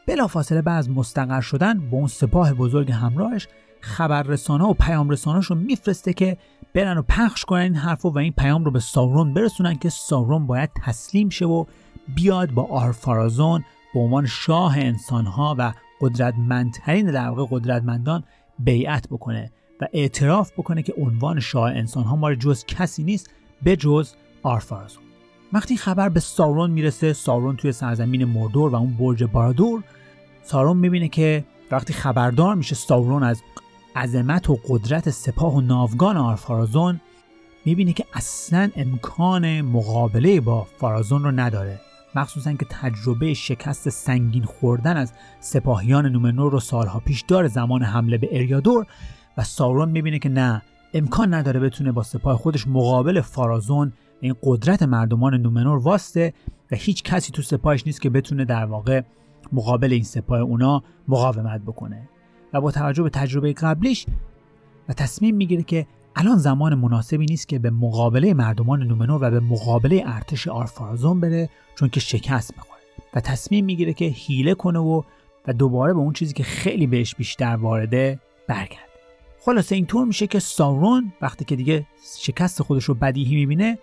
بلافاصله 0.07 0.61
بعد 0.61 0.77
از 0.77 0.89
مستقر 0.89 1.41
شدن 1.41 1.89
با 1.89 1.97
اون 1.97 2.07
سپاه 2.07 2.53
بزرگ 2.53 2.91
همراهش 2.91 3.47
خبررسانه 3.85 4.63
و 4.63 4.73
پیام 4.73 5.09
رو 5.09 5.55
میفرسته 5.55 6.13
که 6.13 6.37
برن 6.73 6.97
و 6.97 7.01
پخش 7.01 7.45
کنن 7.45 7.61
این 7.61 7.75
حرف 7.75 8.05
و 8.05 8.17
این 8.17 8.33
پیام 8.37 8.65
رو 8.65 8.71
به 8.71 8.79
ساورون 8.79 9.33
برسونن 9.33 9.75
که 9.75 9.89
ساورون 9.89 10.47
باید 10.47 10.69
تسلیم 10.85 11.29
شه 11.29 11.45
و 11.45 11.65
بیاد 12.15 12.51
با 12.51 12.63
آرفارازون 12.63 13.63
به 13.93 13.99
عنوان 13.99 14.25
شاه 14.25 14.77
انسانها 14.77 15.55
و 15.57 15.73
قدرتمندترین 16.01 17.11
در 17.11 17.31
قدرتمندان 17.31 18.23
بیعت 18.59 19.07
بکنه 19.07 19.51
و 19.81 19.87
اعتراف 19.93 20.51
بکنه 20.51 20.83
که 20.83 20.93
عنوان 20.97 21.39
شاه 21.39 21.71
انسانها 21.71 22.15
ما 22.15 22.35
جز 22.35 22.65
کسی 22.65 23.03
نیست 23.03 23.29
به 23.63 23.75
جز 23.75 24.13
آرفارازون 24.43 25.03
وقتی 25.53 25.77
خبر 25.77 26.09
به 26.09 26.19
ساورون 26.19 26.71
می‌رسه 26.71 27.13
ساورون 27.13 27.55
توی 27.55 27.71
سرزمین 27.71 28.25
مردور 28.25 28.71
و 28.71 28.75
اون 28.75 28.93
برج 28.93 29.23
بارادور 29.23 29.83
سارون 30.43 30.77
می‌بینه 30.77 31.07
که 31.07 31.43
وقتی 31.71 31.93
خبردار 31.93 32.55
میشه 32.55 32.75
ساورون 32.75 33.23
از 33.23 33.41
عظمت 33.95 34.49
و 34.49 34.59
قدرت 34.67 35.09
سپاه 35.09 35.55
و 35.55 35.61
ناوگان 35.61 36.17
آرفارازون 36.17 37.01
می‌بینه 37.65 37.93
که 37.93 38.05
اصلا 38.13 38.69
امکان 38.75 39.61
مقابله 39.61 40.41
با 40.41 40.67
فارازون 40.77 41.23
رو 41.23 41.31
نداره. 41.31 41.79
مخصوصا 42.15 42.53
که 42.53 42.65
تجربه 42.69 43.33
شکست 43.33 43.89
سنگین 43.89 44.43
خوردن 44.43 44.97
از 44.97 45.13
سپاهیان 45.39 46.05
نومنور 46.05 46.51
رو 46.51 46.59
سالها 46.59 46.99
پیش 46.99 47.21
داره 47.27 47.47
زمان 47.47 47.83
حمله 47.83 48.17
به 48.17 48.29
اریادور 48.31 48.85
و 49.37 49.43
ساورون 49.43 49.89
می‌بینه 49.89 50.19
که 50.19 50.29
نه 50.29 50.61
امکان 50.93 51.33
نداره 51.33 51.59
بتونه 51.59 51.91
با 51.91 52.03
سپاه 52.03 52.37
خودش 52.37 52.67
مقابل 52.67 53.21
فارازون 53.21 53.93
این 54.21 54.35
قدرت 54.43 54.83
مردمان 54.83 55.35
نومنور 55.35 55.77
واسته 55.77 56.33
و 56.71 56.75
هیچ 56.75 57.03
کسی 57.03 57.31
تو 57.31 57.41
سپاهش 57.41 57.83
نیست 57.85 58.01
که 58.01 58.09
بتونه 58.09 58.45
در 58.45 58.65
واقع 58.65 59.01
مقابل 59.51 59.93
این 59.93 60.03
سپاه 60.03 60.39
اونا 60.39 60.83
مقاومت 61.07 61.61
بکنه. 61.61 62.09
و 62.53 62.61
با 62.61 62.71
توجه 62.71 63.03
به 63.03 63.09
تجربه 63.09 63.53
قبلیش 63.53 64.05
و 64.89 64.93
تصمیم 64.93 65.35
می‌گیره 65.35 65.63
که 65.63 65.87
الان 66.15 66.37
زمان 66.37 66.75
مناسبی 66.75 67.25
نیست 67.25 67.47
که 67.47 67.59
به 67.59 67.69
مقابله 67.69 68.33
مردمان 68.33 68.83
نومنور 68.83 69.23
و 69.23 69.31
به 69.31 69.39
مقابله 69.39 70.03
ارتش 70.05 70.47
آرفارازون 70.47 71.19
بره 71.19 71.49
چون 71.75 71.89
که 71.89 71.99
شکست 71.99 72.53
می‌خوره. 72.57 72.81
و 73.13 73.19
تصمیم 73.19 73.65
می‌گیره 73.65 73.93
که 73.93 74.05
هیله 74.05 74.53
کنه 74.53 74.79
و 74.79 75.01
و 75.47 75.53
دوباره 75.53 75.93
به 75.93 75.99
اون 75.99 76.13
چیزی 76.13 76.33
که 76.33 76.43
خیلی 76.43 76.87
بهش 76.87 77.15
بیشتر 77.15 77.55
وارده 77.55 78.19
برگرده. 78.47 78.85
خلاصه 79.39 79.75
اینطور 79.75 80.05
میشه 80.05 80.27
که 80.27 80.39
ساورون 80.39 81.13
وقتی 81.21 81.45
که 81.45 81.55
دیگه 81.55 81.85
شکست 82.17 82.61
خودش 82.61 82.83
رو 82.83 82.93
بدیهی 82.93 83.35
می‌بینه 83.35 83.79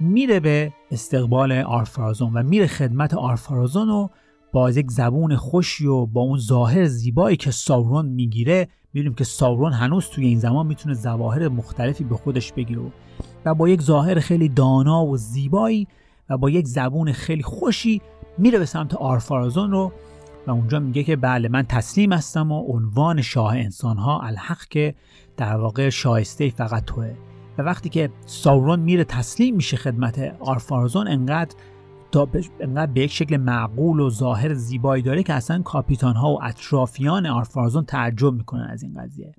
میره 0.00 0.40
به 0.40 0.72
استقبال 0.90 1.52
آرفارازون 1.52 2.32
و 2.32 2.42
میره 2.42 2.66
خدمت 2.66 3.14
آرفارازون 3.14 3.88
و 3.90 4.08
با 4.52 4.70
یک 4.70 4.90
زبون 4.90 5.36
خوشی 5.36 5.86
و 5.86 6.06
با 6.06 6.20
اون 6.20 6.38
ظاهر 6.38 6.84
زیبایی 6.84 7.36
که 7.36 7.50
ساورون 7.50 8.06
می‌گیره 8.06 8.68
می‌بینیم 8.92 9.14
که 9.14 9.24
ساورون 9.24 9.72
هنوز 9.72 10.06
توی 10.06 10.26
این 10.26 10.38
زمان 10.38 10.66
می‌تونه 10.66 10.94
ظواهر 10.94 11.48
مختلفی 11.48 12.04
به 12.04 12.16
خودش 12.16 12.52
بگیره 12.52 12.82
و 13.44 13.54
با 13.54 13.68
یک 13.68 13.82
ظاهر 13.82 14.20
خیلی 14.20 14.48
دانا 14.48 15.06
و 15.06 15.16
زیبایی 15.16 15.86
و 16.30 16.38
با 16.38 16.50
یک 16.50 16.66
زبون 16.66 17.12
خیلی 17.12 17.42
خوشی 17.42 18.02
میره 18.38 18.58
به 18.58 18.66
سمت 18.66 18.94
آرفارازون 18.94 19.70
رو 19.70 19.92
و 20.46 20.50
اونجا 20.50 20.78
میگه 20.78 21.02
که 21.04 21.16
بله 21.16 21.48
من 21.48 21.62
تسلیم 21.62 22.12
هستم 22.12 22.52
و 22.52 22.60
عنوان 22.60 23.22
شاه 23.22 23.56
انسانها 23.56 24.20
الحق 24.20 24.64
که 24.64 24.94
در 25.36 25.56
واقع 25.56 25.90
شایسته 25.90 26.50
فقط 26.50 26.84
توه. 26.84 27.14
و 27.58 27.62
وقتی 27.62 27.88
که 27.88 28.10
ساورون 28.26 28.80
میره 28.80 29.04
تسلیم 29.04 29.56
میشه 29.56 29.76
خدمت 29.76 30.36
آرفارازون 30.40 31.08
انقدر 31.08 31.56
تا 32.12 32.28
انقدر 32.60 32.92
به 32.92 33.00
یک 33.00 33.12
شکل 33.12 33.36
معقول 33.36 34.00
و 34.00 34.10
ظاهر 34.10 34.54
زیبایی 34.54 35.02
داره 35.02 35.22
که 35.22 35.32
اصلا 35.32 35.62
کاپیتان 35.62 36.16
ها 36.16 36.30
و 36.30 36.44
اطرافیان 36.44 37.26
آرفارازون 37.26 37.84
تعجب 37.84 38.34
می‌کنن 38.34 38.68
از 38.70 38.82
این 38.82 38.94
قضیه. 39.02 39.34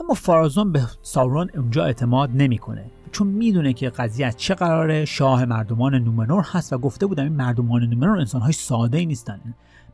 اما 0.00 0.14
فارازون 0.14 0.72
به 0.72 0.82
ساورون 1.02 1.50
اونجا 1.54 1.84
اعتماد 1.84 2.30
نمی‌کنه. 2.34 2.90
چون 3.12 3.26
می‌دونه 3.26 3.72
که 3.72 3.90
قضیه 3.90 4.26
از 4.26 4.36
چه 4.36 4.54
قراره 4.54 5.04
شاه 5.04 5.44
مردمان 5.44 5.94
نومنور 5.94 6.44
هست 6.52 6.72
و 6.72 6.78
گفته 6.78 7.06
بودم 7.06 7.24
این 7.24 7.32
مردمان 7.32 7.82
نومنور 7.82 8.18
انسان 8.18 8.40
های 8.40 8.52
ساده 8.52 8.98
ای 8.98 9.06
نیستن. 9.06 9.40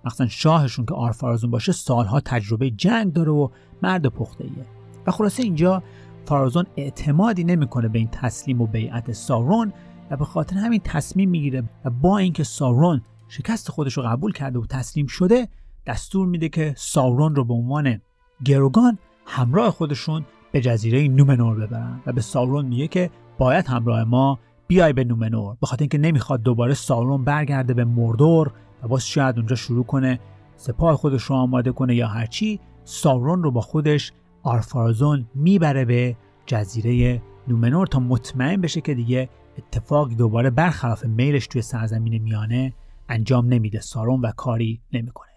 مثلا 0.04 0.26
شاهشون 0.26 0.86
که 0.86 0.94
آرفارازون 0.94 1.50
باشه 1.50 1.72
سالها 1.72 2.20
تجربه 2.20 2.70
جنگ 2.70 3.12
داره 3.12 3.32
و 3.32 3.48
مرد 3.82 4.06
پخته 4.06 4.44
ایه 4.44 4.66
و 5.06 5.10
خلاصه 5.10 5.42
اینجا 5.42 5.82
فارازون 6.24 6.64
اعتمادی 6.76 7.44
نمی‌کنه 7.44 7.88
به 7.88 7.98
این 7.98 8.08
تسلیم 8.12 8.60
و 8.60 8.66
بیعت 8.66 9.12
سارون 9.12 9.72
و 10.10 10.16
به 10.16 10.24
خاطر 10.24 10.56
همین 10.56 10.80
تصمیم 10.84 11.30
می‌گیره 11.30 11.62
و 11.84 11.90
با 11.90 12.18
اینکه 12.18 12.44
سارون 12.44 13.02
شکست 13.28 13.70
خودش 13.70 13.92
رو 13.92 14.02
قبول 14.02 14.32
کرده 14.32 14.58
و 14.58 14.66
تسلیم 14.66 15.06
شده 15.06 15.48
دستور 15.86 16.26
میده 16.26 16.48
که 16.48 16.74
سارون 16.76 17.34
رو 17.34 17.44
به 17.44 17.54
عنوان 17.54 18.00
گروگان 18.44 18.98
همراه 19.26 19.70
خودشون 19.70 20.24
به 20.52 20.60
جزیره 20.60 21.08
نومنور 21.08 21.66
ببرن 21.66 22.02
و 22.06 22.12
به 22.12 22.20
سارون 22.20 22.66
میگه 22.66 22.88
که 22.88 23.10
باید 23.38 23.66
همراه 23.66 24.04
ما 24.04 24.38
بیای 24.66 24.92
به 24.92 25.04
نومنور. 25.04 25.56
به 25.60 25.66
خاطر 25.66 25.82
اینکه 25.82 25.98
نمی‌خواد 25.98 26.42
دوباره 26.42 26.74
سارون 26.74 27.24
برگرده 27.24 27.74
به 27.74 27.84
مردور 27.84 28.52
و 28.82 28.88
باز 28.88 29.06
شاید 29.06 29.36
اونجا 29.36 29.56
شروع 29.56 29.84
کنه 29.84 30.20
سپاه 30.56 30.96
خودش 30.96 31.22
رو 31.22 31.36
آماده 31.36 31.72
کنه 31.72 31.94
یا 31.94 32.08
هرچی 32.08 32.60
سارون 32.84 33.42
رو 33.42 33.50
با 33.50 33.60
خودش 33.60 34.12
آرفارزون 34.42 35.26
می‌بره 35.34 35.84
به 35.84 36.16
جزیره 36.46 37.22
نومنور 37.48 37.86
تا 37.86 38.00
مطمئن 38.00 38.60
بشه 38.60 38.80
که 38.80 38.94
دیگه 38.94 39.28
اتفاقی 39.58 40.14
دوباره 40.14 40.50
برخلاف 40.50 41.04
میلش 41.04 41.46
توی 41.46 41.62
سرزمین 41.62 42.22
میانه 42.22 42.72
انجام 43.08 43.46
نمیده. 43.46 43.80
سارون 43.80 44.20
و 44.20 44.30
کاری 44.30 44.80
نمی‌کنه. 44.92 45.28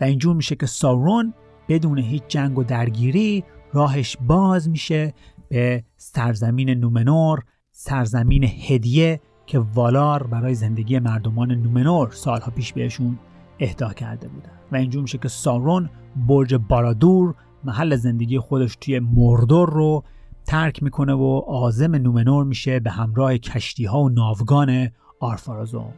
و 0.00 0.04
اینجور 0.04 0.36
میشه 0.36 0.56
که 0.56 0.66
سارون 0.66 1.34
بدون 1.68 1.98
هیچ 1.98 2.22
جنگ 2.28 2.58
و 2.58 2.64
درگیری 2.64 3.44
راهش 3.72 4.16
باز 4.26 4.68
میشه 4.68 5.14
به 5.48 5.84
سرزمین 5.96 6.70
نومنور 6.70 7.44
سرزمین 7.72 8.44
هدیه 8.44 9.20
که 9.46 9.58
والار 9.58 10.26
برای 10.26 10.54
زندگی 10.54 10.98
مردمان 10.98 11.52
نومنور 11.52 12.10
سالها 12.10 12.50
پیش 12.50 12.72
بهشون 12.72 13.18
اهدا 13.60 13.92
کرده 13.92 14.28
بودن. 14.28 14.50
و 14.72 14.76
اینجور 14.76 15.02
میشه 15.02 15.18
که 15.18 15.28
سارون 15.28 15.90
برج 16.16 16.54
بارادور 16.54 17.34
محل 17.64 17.96
زندگی 17.96 18.38
خودش 18.38 18.76
توی 18.80 18.98
مردور 18.98 19.70
رو 19.70 20.04
ترک 20.50 20.82
می‌کنه 20.82 21.12
و 21.12 21.42
آزم 21.46 21.94
نومنور 21.94 22.44
میشه 22.44 22.80
به 22.80 22.90
همراه 22.90 23.38
کشتی 23.38 23.84
ها 23.84 24.00
و 24.00 24.08
ناوگان 24.08 24.90
آرفارازون 25.20 25.92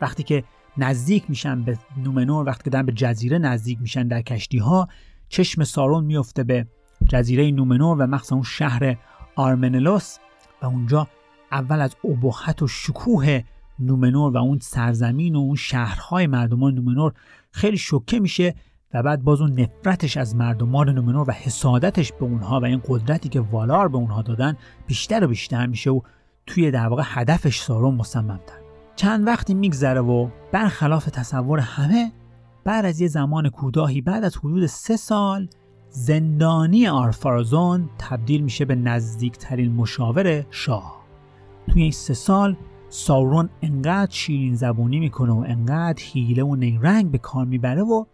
وقتی 0.00 0.22
که 0.22 0.44
نزدیک 0.78 1.24
میشن 1.28 1.62
به 1.62 1.78
نومنور 2.04 2.46
وقتی 2.46 2.64
که 2.64 2.70
دارن 2.70 2.86
به 2.86 2.92
جزیره 2.92 3.38
نزدیک 3.38 3.78
میشن 3.80 4.08
در 4.08 4.22
کشتی 4.22 4.58
ها 4.58 4.88
چشم 5.28 5.64
سارون 5.64 6.04
میفته 6.04 6.44
به 6.44 6.66
جزیره 7.08 7.50
نومنور 7.50 7.96
و 7.96 8.06
مخصوصا 8.06 8.34
اون 8.34 8.44
شهر 8.44 8.96
آرمنلوس 9.36 10.18
و 10.62 10.66
اونجا 10.66 11.08
اول 11.52 11.80
از 11.80 11.96
ابهت 12.04 12.62
و 12.62 12.66
شکوه 12.66 13.42
نومنور 13.78 14.32
و 14.32 14.36
اون 14.36 14.58
سرزمین 14.58 15.36
و 15.36 15.38
اون 15.38 15.56
شهرهای 15.56 16.26
مردمان 16.26 16.74
نومنور 16.74 17.12
خیلی 17.50 17.78
شوکه 17.78 18.20
میشه 18.20 18.54
و 18.94 19.02
بعد 19.02 19.24
باز 19.24 19.40
اون 19.40 19.60
نفرتش 19.60 20.16
از 20.16 20.36
مردمان 20.36 20.88
نومنور 20.88 21.30
و 21.30 21.32
حسادتش 21.32 22.12
به 22.12 22.24
اونها 22.24 22.60
و 22.60 22.64
این 22.64 22.82
قدرتی 22.88 23.28
که 23.28 23.40
والار 23.40 23.88
به 23.88 23.96
اونها 23.96 24.22
دادن 24.22 24.56
بیشتر 24.86 25.24
و 25.24 25.28
بیشتر 25.28 25.66
میشه 25.66 25.90
و 25.90 26.00
توی 26.46 26.70
در 26.70 26.88
واقع 26.88 27.02
هدفش 27.06 27.60
سارون 27.60 27.94
مصممتر. 27.94 28.58
چند 28.96 29.26
وقتی 29.26 29.54
میگذره 29.54 30.00
و 30.00 30.28
برخلاف 30.52 31.04
تصور 31.04 31.58
همه 31.58 32.12
بعد 32.64 32.84
از 32.84 33.00
یه 33.00 33.08
زمان 33.08 33.48
کوتاهی 33.48 34.00
بعد 34.00 34.24
از 34.24 34.36
حدود 34.36 34.66
سه 34.66 34.96
سال 34.96 35.48
زندانی 35.90 36.86
آرفارازون 36.86 37.90
تبدیل 37.98 38.40
میشه 38.40 38.64
به 38.64 38.74
نزدیکترین 38.74 39.72
مشاور 39.72 40.44
شاه. 40.50 41.06
توی 41.68 41.82
این 41.82 41.92
سه 41.92 42.14
سال 42.14 42.56
ساورون 42.88 43.48
انقدر 43.62 44.10
شیرین 44.10 44.54
زبونی 44.54 45.00
می‌کنه 45.00 45.32
و 45.32 45.44
انقدر 45.48 46.02
حیله 46.02 46.44
و 46.44 46.56
نیرنگ 46.56 47.10
به 47.10 47.18
کار 47.18 47.44
می‌بره 47.44 47.82
و 47.82 48.04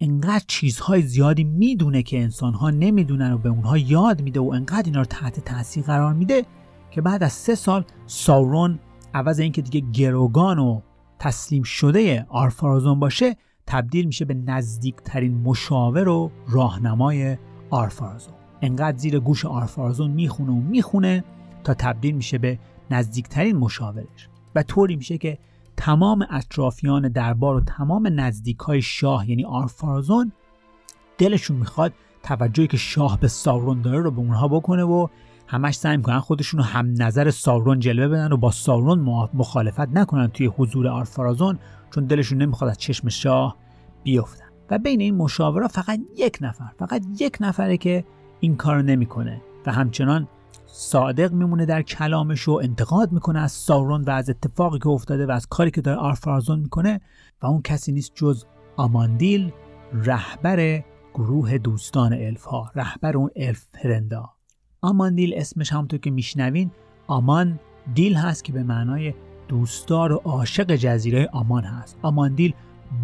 انقدر 0.00 0.44
چیزهای 0.46 1.02
زیادی 1.02 1.44
می‌دونه 1.44 2.02
که 2.02 2.22
انسانها 2.22 2.70
نمی‌دونن 2.70 3.32
و 3.32 3.38
به 3.38 3.48
اونها 3.48 3.78
یاد 3.78 4.22
میده 4.22 4.40
و 4.40 4.50
انقدر 4.54 4.82
اینا 4.84 5.00
رو 5.00 5.06
تحت 5.06 5.40
تاثیر 5.40 5.84
قرار 5.84 6.14
میده 6.14 6.44
که 6.90 7.00
بعد 7.00 7.22
از 7.22 7.32
سه 7.32 7.54
سال 7.54 7.84
ساورون 8.06 8.78
عوض 9.14 9.40
اینکه 9.40 9.62
دیگه 9.62 9.90
گروگان 9.92 10.58
و 10.58 10.80
تسلیم 11.18 11.62
شده 11.62 12.26
آرفارازون 12.28 13.00
باشه 13.00 13.36
تبدیل 13.66 14.06
میشه 14.06 14.24
به 14.24 14.34
نزدیکترین 14.34 15.34
مشاور 15.34 16.08
و 16.08 16.30
راهنمای 16.48 17.36
آرفارازون. 17.70 18.34
انقدر 18.62 18.96
زیر 18.96 19.18
گوش 19.18 19.44
آرفارازون 19.44 20.10
می‌خونه 20.10 20.52
و 20.52 20.60
می‌خونه 20.60 21.24
تا 21.64 21.74
تبدیل 21.74 22.14
میشه 22.14 22.38
به 22.38 22.58
نزدیکترین 22.90 23.56
مشاورش. 23.56 24.28
و 24.54 24.62
طوری 24.62 24.96
میشه 24.96 25.18
که 25.18 25.38
تمام 25.76 26.26
اطرافیان 26.30 27.08
دربار 27.08 27.56
و 27.56 27.60
تمام 27.60 28.20
نزدیک 28.20 28.58
های 28.58 28.82
شاه 28.82 29.30
یعنی 29.30 29.44
آرفارزون 29.44 30.32
دلشون 31.18 31.56
می‌خواد 31.56 31.92
توجهی 32.22 32.66
که 32.66 32.76
شاه 32.76 33.20
به 33.20 33.28
ساورون 33.28 33.82
داره 33.82 34.00
رو 34.00 34.10
به 34.10 34.18
اونها 34.18 34.48
بکنه 34.48 34.84
و 34.84 35.08
همش 35.46 35.74
سعی 35.74 35.96
می‌کنن 35.96 36.20
خودشون 36.20 36.58
رو 36.60 36.66
هم 36.66 36.94
نظر 36.98 37.30
ساورون 37.30 37.80
جلوه 37.80 38.08
بدن 38.08 38.32
و 38.32 38.36
با 38.36 38.50
ساورون 38.50 39.28
مخالفت 39.34 39.88
نکنن 39.88 40.28
توی 40.28 40.46
حضور 40.46 40.88
آرفارازون 40.88 41.58
چون 41.90 42.04
دلشون 42.04 42.42
نمی‌خواد 42.42 42.70
از 42.70 42.78
چشم 42.78 43.08
شاه 43.08 43.56
بیفتن. 44.02 44.46
و 44.70 44.78
بین 44.78 45.00
این 45.00 45.16
مشاورا 45.16 45.68
فقط 45.68 46.00
یک 46.16 46.38
نفر 46.40 46.70
فقط 46.78 47.02
یک 47.20 47.36
نفره 47.40 47.76
که 47.76 48.04
این 48.40 48.56
کار 48.56 48.82
نمی‌کنه. 48.82 49.42
و 49.66 49.72
همچنان 49.72 50.28
صادق 50.66 51.32
میمونه 51.32 51.66
در 51.66 51.82
کلامش 51.82 52.48
و 52.48 52.60
انتقاد 52.62 53.12
می‌کنه 53.12 53.38
از 53.38 53.52
ساورون 53.52 54.02
و 54.02 54.10
از 54.10 54.30
اتفاقی 54.30 54.78
که 54.78 54.88
افتاده 54.88 55.26
و 55.26 55.30
از 55.30 55.46
کاری 55.46 55.70
که 55.70 55.80
داره 55.80 55.98
آرفارازون 55.98 56.58
می‌کنه 56.58 57.00
و 57.42 57.46
اون 57.46 57.62
کسی 57.62 57.92
نیست 57.92 58.12
جز 58.14 58.44
آماندیل 58.76 59.52
رهبر 59.92 60.84
گروه 61.14 61.58
دوستان 61.58 62.12
الف 62.12 62.44
ها 62.44 62.70
رهبر 62.74 63.16
اون 63.16 63.30
الف 63.36 63.66
پرندا. 63.74 64.30
آماندیل 64.82 65.34
اسمش 65.36 65.72
همونطور 65.72 66.00
که 66.00 66.10
میشنوین 66.10 66.70
آمان 67.06 67.60
دیل 67.94 68.14
هست 68.14 68.44
که 68.44 68.52
به 68.52 68.62
معنای 68.62 69.14
دوستدار 69.48 70.12
و 70.12 70.20
عاشق 70.24 70.74
جزیره 70.74 71.28
آمان 71.32 71.64
هست. 71.64 71.98
آماندیل 72.02 72.54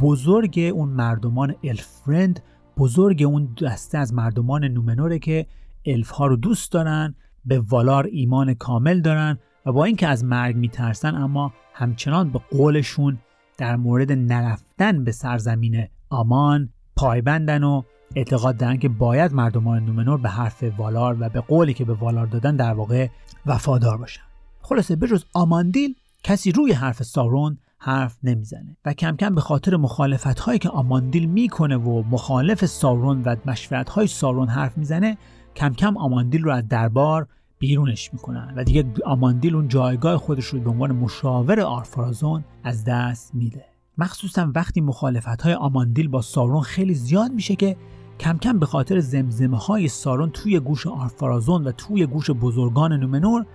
بزرگ 0.00 0.71
اون 0.75 0.88
مردمان 0.88 1.54
الفرند 1.64 2.42
بزرگ 2.76 3.23
اون 3.23 3.49
دسته 3.62 3.99
از 3.99 4.14
مردمان 4.14 4.64
نومنوره 4.64 5.19
که 5.19 5.47
الف 5.87 6.11
ها 6.11 6.26
رو 6.26 6.37
دوست 6.37 6.73
دارن 6.73 7.14
به 7.44 7.61
والار 7.61 8.08
ایمان 8.12 8.54
کامل 8.54 9.00
دارن 9.00 9.38
و 9.66 9.72
با 9.72 9.84
اینکه 9.84 10.08
از 10.08 10.25
مرگ 10.25 10.56
میترسن 10.56 11.14
اما 11.14 11.52
همچنان 11.75 12.30
به 12.30 12.40
قولشون 12.50 13.18
در 13.58 13.76
مورد 13.76 14.12
نرفتن 14.12 15.04
به 15.04 15.12
سرزمین 15.12 15.87
آمان 16.11 16.68
پایبندن 16.96 17.62
و 17.64 17.82
اعتقاد 18.16 18.56
دارن 18.56 18.76
که 18.76 18.88
باید 18.88 19.32
مردمان 19.32 19.84
نومنور 19.84 20.18
به 20.18 20.28
حرف 20.28 20.64
والار 20.78 21.16
و 21.20 21.28
به 21.28 21.40
قولی 21.40 21.75
که 21.75 21.84
به 21.84 21.94
والار 21.94 22.26
دادن 22.26 22.56
در 22.56 22.75
واقع 22.75 23.08
وفادار 23.46 23.96
باشن. 23.96 24.22
خلاصه 24.62 24.96
بجز 24.96 25.25
آماندیل 25.34 25.94
کسی 26.22 26.52
روی 26.52 26.72
حرف 26.72 27.02
سارون 27.02 27.58
حرف 27.78 28.18
نمی‌زنه 28.22 28.76
و 28.84 28.92
کم 28.92 29.16
کم 29.16 29.34
به 29.34 29.40
خاطر 29.40 29.76
مخالفت 29.76 30.38
هایی 30.38 30.58
که 30.58 30.68
آماندیل 30.68 31.26
می‌کنه 31.26 31.76
و 31.76 32.02
مخالف 32.11 32.64
سارون 32.64 33.22
و 33.22 33.37
مشورت 33.46 33.88
های 33.88 34.06
سارون 34.06 34.49
حرف 34.49 34.78
می‌زنه 34.78 35.18
کم 35.56 35.75
کم 35.75 35.97
آماندیل 35.97 36.42
رو 36.42 36.52
از 36.52 36.68
دربار 36.68 37.26
بیرونش 37.59 38.12
می‌کنن 38.12 38.54
و 38.56 38.64
دیگه 38.64 38.85
آماندیل 39.06 39.54
اون 39.54 39.68
جایگاه 39.68 40.16
خودش 40.16 40.44
رو 40.44 40.61
به 40.61 40.71
عنوان 40.71 40.92
مشاور 40.92 41.61
آرفرازون 41.61 42.44
از 42.64 42.85
دست 42.85 43.35
میده. 43.35 43.64
مخصوصا 43.99 44.52
وقتی 44.54 44.80
مخالفت 44.80 45.42
های 45.42 45.54
آماندیل 45.54 46.09
با 46.09 46.23
سارون 46.23 46.61
خیلی 46.61 46.94
زیاد 46.94 47.32
میشه 47.32 47.56
که 47.56 47.76
کم 48.21 48.38
کم 48.38 48.59
به 48.59 48.66
خاطر 48.66 49.00
زمزمه 49.00 49.59
های 49.59 49.88
سارون 49.88 50.30
توی 50.30 50.61
گوش 50.61 50.87
آرفرازون 50.87 51.64
و 51.64 51.73
توی 51.73 52.06
گوش 52.06 52.30
بزرگان 52.30 52.92
نومنور 52.92 53.47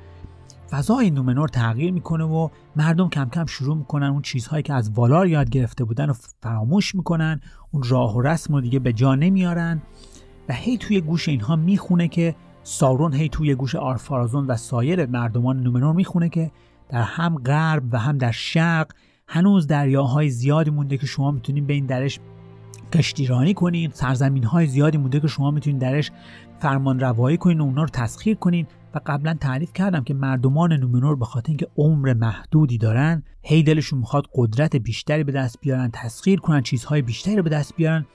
فضای 0.70 1.12
نومنور 1.12 1.48
تغییر 1.48 1.94
می‌کنه 1.94 2.24
و 2.24 2.50
مردم 2.76 3.10
کم 3.10 3.30
کم 3.30 3.46
شروع 3.46 3.78
می‌کنن 3.78 4.08
اون 4.08 4.22
چیزهایی 4.22 4.64
که 4.64 4.74
از 4.74 4.92
والار 4.92 5.28
یاد 5.28 5.50
گرفته 5.50 5.84
بودن 5.84 6.10
و 6.10 6.14
فراموش 6.42 6.96
می‌کنن 6.96 7.42
اون 7.72 7.84
راه 7.84 8.16
و 8.16 8.22
رسم 8.22 8.54
رو 8.54 8.62
دیگه 8.62 8.80
به 8.80 8.94
جا 8.94 9.16
نمیارن. 9.16 9.82
و 10.50 10.54
هی 10.54 10.78
توی 10.78 11.02
گوش 11.02 11.30
اینها 11.30 11.56
می‌خونه 11.56 12.08
که 12.08 12.36
سارون 12.64 13.14
هی 13.14 13.30
توی 13.30 13.56
گوش 13.56 13.76
آرفارازون 13.76 14.48
و 14.48 14.56
سایر 14.56 15.06
مردمان 15.06 15.64
نومنور 15.64 15.94
می‌خونه 15.94 16.30
که 16.30 16.52
در 16.90 17.02
هم 17.02 17.36
غرب 17.36 17.84
و 17.92 18.00
هم 18.00 18.18
در 18.18 18.32
شرق 18.32 18.92
هنوز 19.28 19.68
دریاهای 19.68 20.30
زیادی 20.30 20.70
مونده 20.70 20.98
که 20.98 21.06
شما 21.06 21.32
می‌تونید 21.32 21.68
به 21.68 21.74
این 21.74 21.86
درش 21.86 22.20
کشتیرانی 22.94 23.54
کنین 23.54 23.92
سرزمین 23.94 24.44
های 24.44 24.68
زیادی 24.68 24.98
مونده 24.98 25.20
که 25.20 25.28
شما 25.28 25.52
می‌تونید 25.52 25.82
درش 25.82 26.12
فرمان 26.60 27.00
روایی 27.00 27.38
کنین 27.38 27.62
و 27.62 27.64
اونا 27.64 27.84
رو 27.84 27.90
تسخیر 27.90 28.36
کنین. 28.36 28.68
و 28.94 29.00
قبلا 29.06 29.34
تعریف 29.34 29.74
کردم 29.74 30.04
که 30.04 30.14
مردمان 30.14 30.74
نومنور 30.74 31.16
به 31.16 31.26
خاطر 31.26 31.48
اینکه 31.48 31.68
عمر 31.78 32.14
محدودی 32.14 32.78
دارن 32.78 33.24
هی 33.42 33.64
دلشون 33.64 34.00
می‌خواد 34.00 34.28
قدرت 34.34 34.76
بیشتری 34.76 35.24
به 35.24 35.32
دست 35.32 35.62
بیارن 35.62 35.90
تسخیر 35.94 36.40
کنن 36.40 36.62
چیزهای 36.62 37.02
بیشتری 37.02 37.36
رو 37.36 37.44
به 37.44 37.50
دست 37.50 37.76
بیارن. 37.76 38.06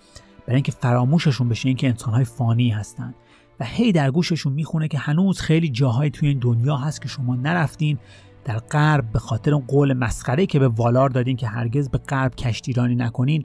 برای 0.47 0.55
اینکه 0.55 0.73
فراموششون 0.73 1.49
بشه 1.49 1.69
اینکه 1.69 1.89
انسانهای 1.89 2.25
فانی 2.25 2.71
هستن. 2.71 3.15
و 3.61 3.65
هی 3.65 3.93
در 3.93 4.11
گوششون 4.11 4.53
می‌خونه 4.53 4.89
که 4.89 4.99
هنوز 4.99 5.41
خیلی 5.41 5.69
جاهایی 5.69 6.11
توی 6.11 6.29
این 6.29 6.39
دنیا 6.39 6.77
هست 6.77 7.03
که 7.03 7.09
شما 7.09 7.37
نرفتین 7.37 7.99
در 8.45 8.59
غرب 8.59 9.13
به 9.13 9.19
خاطر 9.19 9.55
اون 9.55 9.65
قول 9.67 9.93
مسخره 9.93 10.47
که 10.47 10.59
به 10.59 10.69
والار 10.69 11.09
دادین 11.09 11.37
که 11.37 11.47
هرگز 11.49 11.89
به 11.89 11.99
غرب 11.99 12.35
کشتیرانی 12.35 12.95
نکنین. 12.95 13.45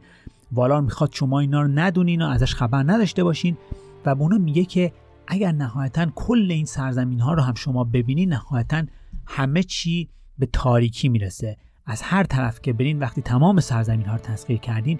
والار 0.52 0.82
می‌خواد 0.82 1.14
شما 1.14 1.40
اینا 1.40 1.62
رو 1.62 1.68
ندونین 1.68 2.22
و 2.22 2.26
ازش 2.26 2.56
خبر 2.56 2.84
نداشته 2.84 3.24
باشین 3.24 3.58
و 4.06 4.16
به 4.16 4.22
اونا 4.22 4.38
میگه 4.38 4.66
که 4.66 4.92
اگر 5.28 5.52
نهایتا 5.52 6.06
کل 6.16 6.52
این 6.52 6.66
سرزمین 6.66 7.20
ها 7.20 7.34
رو 7.34 7.42
هم 7.42 7.54
شما 7.54 7.84
ببینین 7.84 8.30
نهایتا 8.34 8.84
همه 9.28 9.64
چی 9.64 10.10
به 10.40 10.46
تاریکی 10.54 11.10
می‌رسه. 11.10 11.58
از 11.86 12.02
هر 12.02 12.24
طرف 12.24 12.62
که 12.62 12.74
برین 12.74 13.00
وقتی 13.00 13.22
تمام 13.22 13.60
سرزمین 13.60 14.06
ها 14.06 14.16
رو 14.16 14.22
تسخیر 14.22 14.58
کردین 14.58 15.00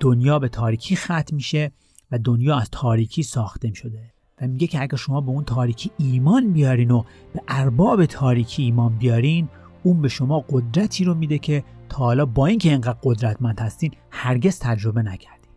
دنیا 0.00 0.38
به 0.38 0.48
تاریکی 0.48 0.96
ختم 0.96 1.36
میشه 1.36 1.72
و 2.10 2.18
دنیا 2.18 2.58
از 2.58 2.68
تاریکی 2.72 3.22
ساخته 3.22 3.74
شده 3.74 4.12
و 4.40 4.46
میگه 4.46 4.66
که 4.66 4.82
اگر 4.82 4.96
شما 4.96 5.20
به 5.20 5.30
اون 5.30 5.44
تاریکی 5.44 5.90
ایمان 5.98 6.52
بیارین 6.52 6.90
و 6.90 7.02
به 7.34 7.40
ارباب 7.48 8.06
تاریکی 8.06 8.62
ایمان 8.62 8.98
بیارین 8.98 9.48
اون 9.82 10.02
به 10.02 10.08
شما 10.08 10.44
قدرتی 10.48 11.04
رو 11.04 11.14
میده 11.14 11.38
که 11.38 11.64
تا 11.88 11.96
حالا 11.96 12.26
با 12.26 12.46
اینکه 12.46 12.70
اینقدر 12.70 12.98
قدرتمند 13.02 13.60
هستین 13.60 13.90
هرگز 14.10 14.58
تجربه 14.58 15.02
نکردین. 15.02 15.50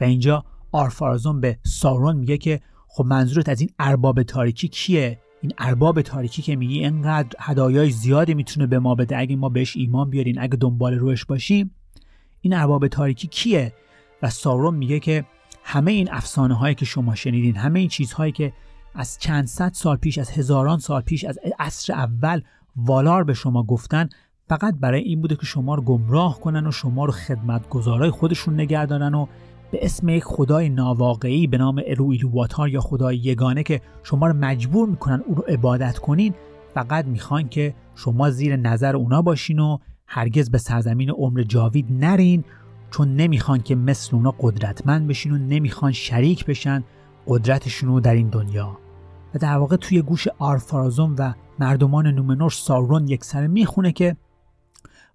و 0.00 0.04
اینجا 0.04 0.44
آرفارازون 0.72 1.40
به 1.40 1.58
سارون 1.62 2.16
میگه 2.16 2.38
که 2.38 2.60
خب 2.88 3.04
منظورت 3.04 3.48
از 3.48 3.60
این 3.60 3.70
ارباب 3.78 4.22
تاریکی 4.22 4.68
کیه؟ 4.68 5.18
این 5.42 5.52
ارباب 5.58 6.02
تاریکی 6.02 6.42
که 6.42 6.56
میگی 6.56 6.78
اینقدر 6.78 7.36
هدایای 7.40 7.90
زیادی 7.90 8.34
می‌تونه 8.34 8.66
به 8.66 8.78
ما 8.78 8.94
بده. 8.94 9.18
اگه 9.18 9.36
ما 9.36 9.48
بهش 9.48 9.76
ایمان 9.76 10.10
بیارین 10.10 10.40
اگه 10.40 10.56
دنبال 10.56 10.94
روش 10.94 11.24
باشیم 11.24 11.75
این 12.46 12.54
ارباب 12.54 12.88
تاریکی 12.88 13.28
کیه؟ 13.28 13.72
و 14.22 14.30
سارون 14.30 14.74
میگه 14.74 15.00
که 15.00 15.24
همه 15.64 15.92
این 15.92 16.08
افسانه 16.12 16.54
هایی 16.54 16.74
که 16.74 16.84
شما 16.84 17.14
شنیدین 17.14 17.56
همه 17.56 17.78
این 17.78 17.88
چیزهایی 17.88 18.32
که 18.32 18.52
از 18.94 19.18
چند 19.18 19.46
صد 19.46 19.72
سال 19.72 19.96
پیش 19.96 20.18
از 20.18 20.30
هزاران 20.30 20.78
سال 20.78 21.00
پیش 21.00 21.24
از 21.24 21.38
عصر 21.58 21.92
اول 21.92 22.40
والار 22.76 23.24
به 23.24 23.34
شما 23.34 23.62
گفتن 23.62 24.08
فقط 24.48 24.74
برای 24.80 25.02
این 25.02 25.20
بوده 25.20 25.36
که 25.36 25.46
شما 25.46 25.74
رو 25.74 25.82
گمراه 25.82 26.40
کنن 26.40 26.66
و 26.66 26.70
شما 26.70 27.04
رو 27.04 27.12
خدمتگزارای 27.12 28.10
خودشون 28.10 28.54
نگه 28.54 28.86
دارن 28.86 29.14
و 29.14 29.26
به 29.70 29.78
اسم 29.82 30.08
یک 30.08 30.24
خدای 30.24 30.68
ناواقعی 30.68 31.46
به 31.46 31.58
نام 31.58 31.82
ارویلواتار 31.86 32.68
یا 32.68 32.80
خدای 32.80 33.16
یگانه 33.16 33.62
که 33.62 33.80
شما 34.02 34.26
رو 34.26 34.32
مجبور 34.32 34.88
می‌کنن 34.88 35.22
او 35.26 35.34
رو 35.34 35.42
عبادت 35.48 35.98
کنین 35.98 36.34
فقط 36.74 37.04
می‌خوان 37.04 37.48
که 37.48 37.74
شما 37.94 38.30
زیر 38.30 38.56
نظر 38.56 38.96
اونا 38.96 39.22
باشین 39.22 39.58
و 39.58 39.78
هرگز 40.06 40.50
به 40.50 40.58
سرزمین 40.58 41.10
عمر 41.10 41.42
جاوید 41.42 41.86
نرین 41.90 42.44
چون 42.90 43.16
نمی‌خوان 43.16 43.62
که 43.62 43.74
مثل 43.74 44.16
اونا 44.16 44.34
قدرتمند 44.40 45.08
بشین 45.08 45.32
و 45.32 45.38
نمی‌خوان 45.38 45.92
شریک 45.92 46.46
بشن 46.46 46.84
قدرتشون 47.26 47.88
رو 47.88 48.00
در 48.00 48.14
این 48.14 48.28
دنیا. 48.28 48.78
و 49.34 49.38
در 49.38 49.56
واقع 49.56 49.76
توی 49.76 50.02
گوش 50.02 50.28
آرفارازون 50.38 51.14
و 51.18 51.32
مردمان 51.58 52.06
نومنور 52.06 52.50
سارون 52.50 53.08
یک 53.08 53.24
سر 53.24 53.46
می‌خونه 53.46 53.92
که 53.92 54.16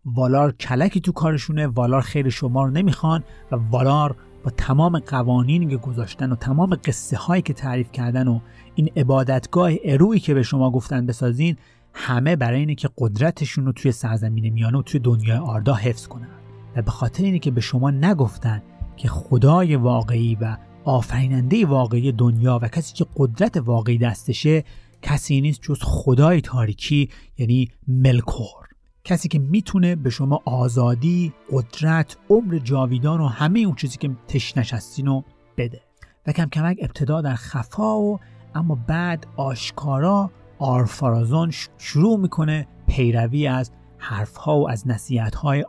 والار 0.05 0.51
کلکی 0.51 0.99
تو 0.99 1.11
کارشونه 1.11 1.67
والار 1.67 2.01
خیر 2.01 2.29
شما 2.29 2.63
رو 2.63 2.71
نمی‌خوان 2.71 3.23
و 3.51 3.55
والار 3.55 4.15
با 4.43 4.51
تمام 4.51 4.99
قوانینی 4.99 5.67
که 5.67 5.77
گذاشتن 5.77 6.31
و 6.31 6.35
تمام 6.35 6.75
قصه 6.85 7.17
هایی 7.17 7.41
که 7.41 7.53
تعریف 7.53 7.91
کردن 7.91 8.27
و 8.27 8.39
این 8.75 8.91
عبادتگاه 8.95 9.71
اروی 9.83 10.19
که 10.19 10.33
به 10.33 10.43
شما 10.43 10.71
گفتن 10.71 11.05
بسازین 11.05 11.57
همه 11.93 12.35
برای 12.35 12.59
اینه 12.59 12.75
که 12.75 12.89
قدرتشون 12.97 13.65
رو 13.65 13.71
توی 13.71 13.91
سرزمین 13.91 14.53
میانه 14.53 14.77
و 14.77 14.81
توی 14.81 14.99
دنیای 14.99 15.37
آردا 15.37 15.73
حفظ 15.73 16.07
کنن. 16.07 16.27
و 16.75 16.81
به 16.81 16.91
خاطر 16.91 17.23
اینه 17.23 17.39
که 17.39 17.51
به 17.51 17.61
شما 17.61 17.91
نگفتن 17.91 18.61
که 18.97 19.07
خدای 19.07 19.75
واقعی 19.75 20.37
و 20.41 20.57
آفریننده 20.83 21.65
واقعی 21.65 22.11
دنیا 22.11 22.59
و 22.61 22.67
کسی 22.67 22.93
که 22.93 23.05
قدرت 23.15 23.57
واقعی 23.57 23.97
دستشه 23.97 24.63
کسی 25.01 25.41
نیست 25.41 25.61
جز 25.61 25.79
خدای 25.81 26.41
تاریکی 26.41 27.09
یعنی 27.37 27.69
ملکور. 27.87 28.67
کسی 29.03 29.27
که 29.27 29.39
می‌تونه 29.39 29.95
به 29.95 30.09
شما 30.09 30.41
آزادی، 30.45 31.33
قدرت، 31.51 32.17
عمر 32.29 32.57
جاویدان 32.57 33.21
و 33.21 33.27
همه 33.27 33.59
اون 33.59 33.75
چیزی 33.75 33.97
که 33.97 34.09
تشنش 34.27 34.73
هستین 34.73 35.05
رو 35.05 35.23
بده. 35.57 35.81
و 36.27 36.31
کم 36.31 36.49
کمک 36.49 36.77
ابتدا 36.81 37.21
در 37.21 37.35
خفا 37.35 37.99
و 37.99 38.19
اما 38.55 38.77
بعد 38.87 39.27
آشکارا 39.37 40.31
آرفارازون 40.61 41.51
شروع 41.77 42.19
می‌کنه 42.19 42.67
پیروی 42.87 43.47
از 43.47 43.71
حرفها 43.97 44.59
و 44.59 44.69
از 44.69 44.87
نصیحتهای 44.87 45.65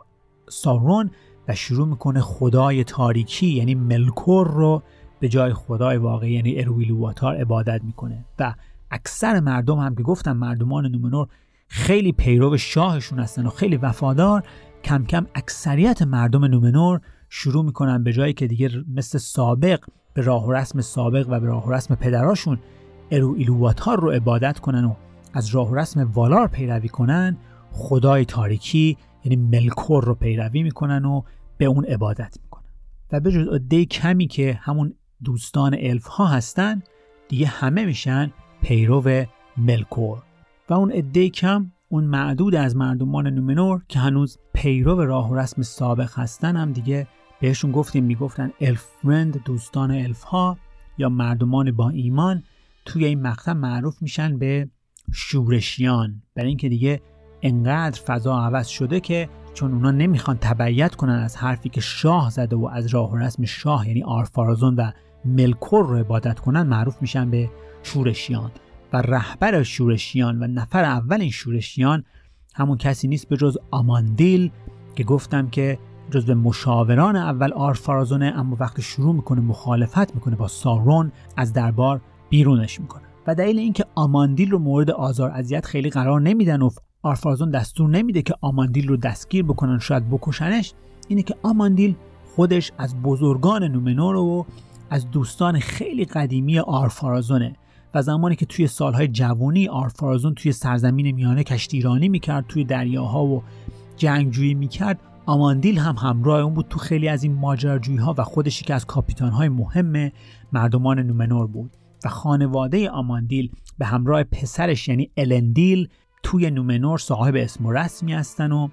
سارون 0.49 1.11
و 1.47 1.55
شروع 1.55 1.87
می‌کنه 1.87 2.21
خدای 2.21 2.83
تاریکی 2.83 3.47
یعنی 3.47 3.75
ملکور 3.75 4.47
رو 4.47 4.83
به 5.19 5.29
جای 5.29 5.53
خدای 5.53 5.97
واقعی 5.97 6.31
یعنی 6.31 6.59
ارویلواتار 6.59 7.35
عبادت 7.35 7.81
می‌کنه. 7.83 8.25
و 8.39 8.53
اکثر 8.91 9.39
مردم 9.39 9.79
هم 9.79 9.95
که 9.95 10.03
گفتم 10.03 10.37
مردمان 10.37 10.85
نومنور 10.85 11.27
خیلی 11.67 12.11
پیرو 12.11 12.57
شاهشون 12.57 13.19
هستن 13.19 13.45
و 13.45 13.49
خیلی 13.49 13.77
وفادار 13.77 14.43
کم 14.83 15.05
کم 15.05 15.25
اکثریت 15.35 16.01
مردم 16.01 16.45
نومنور 16.45 17.01
شروع 17.29 17.65
می‌کنن 17.65 18.03
به 18.03 18.13
جایی 18.13 18.33
که 18.33 18.47
دیگه 18.47 18.69
مثل 18.93 19.17
سابق 19.17 19.79
به 20.13 20.21
راه 20.21 20.47
و 20.47 20.51
رسم 20.51 20.81
سابق 20.81 21.25
و 21.29 21.39
به 21.39 21.47
راه 21.47 21.67
و 21.67 21.71
رسم 21.71 21.95
پدراشون 21.95 22.59
ارو 23.11 23.35
ایلواتار 23.37 23.99
رو 23.99 24.11
عبادت 24.11 24.59
کنن 24.59 24.85
و 24.85 24.93
از 25.33 25.47
راه 25.47 25.71
و 25.71 25.75
رسم 25.75 26.11
والار 26.13 26.47
پیروی 26.47 26.89
کنن 26.89 27.37
خدای 27.71 28.25
تاریکی 28.25 28.97
یعنی 29.23 29.35
ملکور 29.35 30.05
رو 30.05 30.15
پیروی 30.15 30.63
می‌کنن 30.63 31.05
و 31.05 31.21
به 31.57 31.65
اون 31.65 31.85
عبادت 31.85 32.37
می‌کنن. 32.43 32.63
و 33.11 33.19
به 33.19 33.31
جز 33.31 33.47
عده 33.47 33.85
کمی 33.85 34.27
که 34.27 34.59
همون 34.61 34.93
دوستان 35.23 35.75
الف 35.79 36.07
ها 36.07 36.25
هستن 36.25 36.81
دیگه 37.29 37.47
همه 37.47 37.85
میشن 37.85 38.31
پیرو 38.61 39.25
ملکور. 39.57 40.23
و 40.69 40.73
اون 40.73 40.91
عده 40.91 41.29
کم 41.29 41.71
اون 41.89 42.03
معدود 42.03 42.55
از 42.55 42.75
مردمان 42.75 43.27
نومنور 43.27 43.81
که 43.89 43.99
هنوز 43.99 44.37
پیرو 44.53 45.05
راه 45.05 45.31
و 45.31 45.35
رسم 45.35 45.61
سابق 45.61 46.19
هستن 46.19 46.55
هم 46.55 46.71
دیگه 46.71 47.07
بهشون 47.41 47.71
گفتیم 47.71 48.03
می‌گفتن 48.03 48.51
الف 48.61 48.85
فرند 49.01 49.43
دوستان 49.43 49.91
الف 49.91 50.23
ها 50.23 50.57
یا 50.97 51.09
مردمان 51.09 51.71
با 51.71 51.89
ایمان 51.89 52.43
توی 52.85 53.05
این 53.05 53.21
مقطع 53.21 53.53
معروف 53.53 54.01
میشن 54.01 54.37
به 54.37 54.69
شورشیان. 55.11 56.21
برای 56.35 56.49
اینکه 56.49 56.69
دیگه 56.69 57.01
انقدر 57.41 58.01
فضا 58.01 58.39
عوض 58.39 58.67
شده 58.67 58.99
که 58.99 59.29
چون 59.53 59.73
اونا 59.73 59.91
نمی‌خوان 59.91 60.37
تبعیت 60.41 60.95
کنن 60.95 61.19
از 61.19 61.37
حرفی 61.37 61.69
که 61.69 61.81
شاه 61.81 62.29
زده 62.29 62.55
و 62.55 62.69
از 62.73 62.87
راه 62.87 63.11
و 63.11 63.15
رسم 63.15 63.45
شاه 63.45 63.87
یعنی 63.87 64.03
آرفارازون 64.03 64.75
و 64.75 64.91
ملکور 65.25 65.85
رو 65.85 65.97
عبادت 65.97 66.39
کنن 66.39 66.63
معروف 66.63 67.01
میشن 67.01 67.29
به 67.29 67.49
شورشیان. 67.83 68.51
و 68.93 68.97
رهبر 68.97 69.63
شورشیان 69.63 70.43
و 70.43 70.47
نفر 70.47 70.83
اول 70.83 71.21
این 71.21 71.31
شورشیان 71.31 72.03
همون 72.55 72.77
کسی 72.77 73.07
نیست 73.07 73.29
به 73.29 73.37
جز 73.37 73.57
آماندیل 73.71 74.51
که 74.95 75.03
گفتم 75.03 75.49
که 75.49 75.79
جز 76.11 76.25
به 76.25 76.35
مشاوران 76.35 77.15
اول 77.15 77.53
آرفارازونه 77.53 78.33
اما 78.35 78.57
وقتی 78.59 78.81
شروع 78.81 79.15
می‌کنه 79.15 79.41
مخالفت 79.41 80.15
می‌کنه 80.15 80.35
با 80.35 80.47
سارون 80.47 81.11
از 81.37 81.53
دربار 81.53 82.01
بیرونش 82.33 82.79
می‌کنه. 82.79 83.03
و 83.27 83.35
دلیل 83.35 83.59
اینکه 83.59 83.85
آماندیل 83.95 84.51
رو 84.51 84.59
مورد 84.59 84.91
آزار 84.91 85.31
اذیت 85.31 85.65
خیلی 85.65 85.89
قرار 85.89 86.21
نمیدن 86.21 86.61
و 86.61 86.69
آرفارازون 87.01 87.51
دستور 87.51 87.89
نمیده 87.89 88.21
که 88.21 88.33
آماندیل 88.41 88.87
رو 88.87 88.97
دستگیر 88.97 89.43
بکنن 89.43 89.79
شاید 89.79 90.09
بکشنش 90.09 90.73
اینه 91.07 91.23
که 91.23 91.35
آماندیل 91.43 91.95
خودش 92.35 92.71
از 92.77 93.01
بزرگان 93.01 93.63
نومنور 93.63 94.15
و 94.15 94.45
از 94.89 95.11
دوستان 95.11 95.59
خیلی 95.59 96.05
قدیمی 96.05 96.59
آرفارازونه 96.59 97.55
و 97.93 98.01
زمانی 98.01 98.35
که 98.35 98.45
توی 98.45 98.67
سالهای 98.67 99.07
جوانی 99.07 99.67
آرفارازون 99.67 100.35
توی 100.35 100.51
سرزمین 100.51 101.11
میانه 101.11 101.43
کشتیرانی 101.43 102.09
می‌کرد 102.09 102.45
توی 102.47 102.63
دریاها 102.63 103.25
و 103.25 103.43
جنگجویی 103.97 104.53
می‌کرد 104.53 104.99
آماندیل 105.25 105.77
هم 105.77 105.95
همراه 105.95 106.39
اون 106.41 106.53
بود 106.53 106.65
تو 106.69 106.79
خیلی 106.79 107.07
از 107.07 107.23
این 107.23 107.33
ماجراجویی 107.33 107.97
ها 107.97 108.15
و 108.17 108.23
خودش 108.23 108.63
که 108.63 108.73
از 108.73 108.85
کاپیتان 108.85 109.31
های 109.31 109.49
مهم 109.49 110.11
مردمان 110.53 110.99
نومنور 110.99 111.47
بود. 111.47 111.71
و 112.05 112.09
خانواده 112.09 112.89
آماندیل 112.89 113.51
به 113.77 113.85
همراه 113.85 114.23
پسرش 114.23 114.87
یعنی 114.87 115.11
الندیل 115.17 115.89
توی 116.23 116.51
نومنور 116.51 116.97
صاحب 116.97 117.35
اسم 117.35 117.65
و 117.65 117.71
رسمی 117.71 118.13
هستن 118.13 118.51
و 118.51 118.67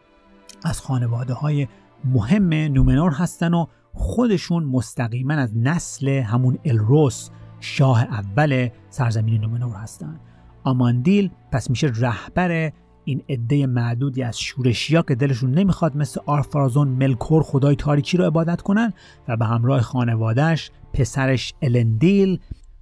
از 0.64 0.80
خانواده 0.80 1.34
های 1.34 1.68
مهم 2.04 2.52
نومنور 2.52 3.12
هستن 3.12 3.54
و 3.54 3.66
خودشون 3.94 4.64
مستقیما 4.64 5.34
از 5.34 5.56
نسل 5.56 6.08
همون 6.08 6.58
الروس 6.64 7.30
شاه 7.60 8.02
اول 8.02 8.68
سرزمین 8.90 9.40
نومنور 9.40 9.76
هستن. 9.76 10.20
آماندیل 10.64 11.30
پس 11.52 11.70
میشه 11.70 11.92
رهبر 11.96 12.72
این 13.04 13.22
عده 13.28 13.66
معدودی 13.66 14.22
از 14.22 14.40
شورشیا 14.40 15.02
که 15.02 15.14
دلشون 15.14 15.50
نمی‌خواد 15.50 15.96
مثل 15.96 16.20
آرفارازون 16.26 16.88
ملکور 16.88 17.42
خدای 17.42 17.76
تاریکی 17.76 18.16
رو 18.16 18.24
عبادت 18.24 18.62
کنن 18.62 18.92
و 19.28 19.36
به 19.36 19.44
همراه 19.44 19.80
خانوادهش 19.80 20.70
پسرش 20.92 21.54
الندیل 21.62 22.40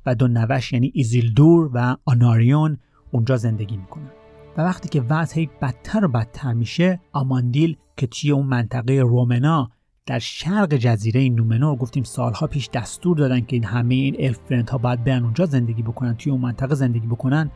و 0.09 0.15
دو 0.15 0.29
نوه‌ش 0.29 0.73
یعنی 0.73 0.91
ایزیلدور 0.95 1.71
و 1.75 1.97
آناریون 2.05 2.79
اونجا 3.11 3.37
زندگی 3.37 3.77
می‌کنن. 3.77 4.11
و 4.57 4.63
وقتی 4.63 4.89
که 4.89 5.01
وضع 5.01 5.47
بدتر 5.63 6.05
و 6.05 6.09
بدتر 6.09 6.53
میشه 6.53 7.01
آماندیل 7.13 7.77
که 7.97 8.07
توی 8.07 8.31
اون 8.31 8.47
منطقه 8.47 9.01
رومنا 9.01 9.71
در 10.07 10.19
شرق 10.19 10.75
جزیره 10.75 11.29
نومنور 11.29 11.77
گفتیم 11.77 12.03
سالها 12.03 12.47
پیش 12.47 12.71
دستور 12.71 13.17
دادن 13.17 13.41
که 13.41 13.57
این 13.57 13.65
همه 13.65 13.95
این 13.95 14.17
الف 14.19 14.71
ها 14.71 14.79
باید 14.79 15.05
برن 15.05 15.25
اونجا 15.25 15.47
زندگی 15.47 15.83
بکنن 15.83 16.15
توی 16.15 16.33
اون 16.33 16.41
منطقه 16.41 16.75
زندگی 16.75 17.07
بکنن 17.07 17.51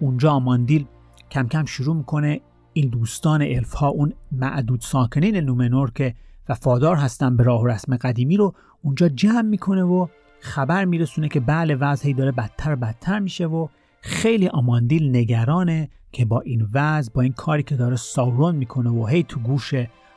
اونجا 0.00 0.30
آماندیل 0.30 0.86
کم 1.30 1.48
کم 1.48 1.64
شروع 1.64 1.96
می‌کنه 1.96 2.40
این 2.72 2.88
دوستان 2.88 3.42
الف 3.42 3.72
ها 3.72 3.88
اون 3.88 4.12
معدود 4.32 4.80
ساکنین 4.80 5.36
نومنور 5.36 5.90
که 5.90 6.14
وفادار 6.48 6.96
هستن 6.96 7.36
به 7.36 7.44
راه 7.44 7.62
و 7.62 7.66
رسم 7.66 7.96
قدیمی 7.96 8.36
رو 8.36 8.54
اونجا 8.82 9.08
جمع 9.08 9.42
می‌کنه 9.42 9.82
و 9.82 10.06
خبر 10.40 10.84
میرسونه 10.84 11.28
که 11.28 11.40
بله 11.40 11.74
وضعی 11.74 12.14
داره 12.14 12.32
بدتر 12.32 12.74
بدتر 12.74 13.18
میشه 13.18 13.46
و 13.46 13.68
خیلی 14.00 14.48
آماندیل 14.48 15.16
نگرانه 15.16 15.88
که 16.12 16.24
با 16.24 16.40
این 16.40 16.68
وضع 16.72 17.12
با 17.12 17.22
این 17.22 17.32
کاری 17.32 17.62
که 17.62 17.76
داره 17.76 17.96
ساورون 17.96 18.54
می‌کنه 18.54 18.90
و 18.90 19.06
هی 19.06 19.22
تو 19.22 19.40
گوش 19.40 19.74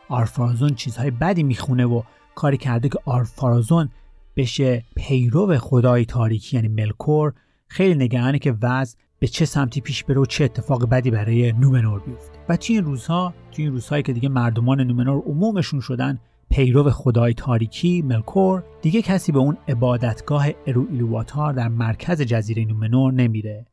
آرفارازون 0.09 0.75
چیزهای 0.75 1.11
بدی 1.11 1.43
می‌خونه 1.43 1.85
و 1.85 2.01
کاری 2.35 2.57
کرده 2.57 2.89
که 2.89 2.99
آرفارازون 3.05 3.89
بشه 4.35 4.83
پیرو 4.95 5.57
خدای 5.57 6.05
تاریکی 6.05 6.57
یعنی 6.57 6.67
ملکور 6.67 7.33
خیلی 7.67 7.95
نگرانه 7.95 8.39
که 8.39 8.55
وضع 8.61 8.97
به 9.19 9.27
چه 9.27 9.45
سمتی 9.45 9.81
پیش 9.81 10.03
بره 10.03 10.19
و 10.19 10.25
چه 10.25 10.43
اتفاق 10.43 10.89
بدی 10.89 11.11
برای 11.11 11.51
نومنور 11.51 11.99
بیفته. 11.99 12.39
و 12.49 12.57
توی 12.57 12.75
این 12.75 12.85
روزها 12.85 13.33
توی 13.51 13.65
این 13.65 13.73
روزهایی 13.73 14.03
که 14.03 14.13
دیگه 14.13 14.29
مردمان 14.29 14.81
نومنور 14.81 15.23
عمومشون 15.25 15.79
شدن 15.79 16.19
پیرو 16.49 16.89
خدای 16.89 17.33
تاریکی 17.33 18.01
ملکور 18.01 18.63
دیگه 18.81 19.01
کسی 19.01 19.31
به 19.31 19.39
اون 19.39 19.57
عبادتگاه 19.67 20.47
ایلوواتار 20.65 21.53
در 21.53 21.67
مرکز 21.67 22.21
جزیره 22.21 22.65
نومنور 22.65 23.13
نمیره. 23.13 23.65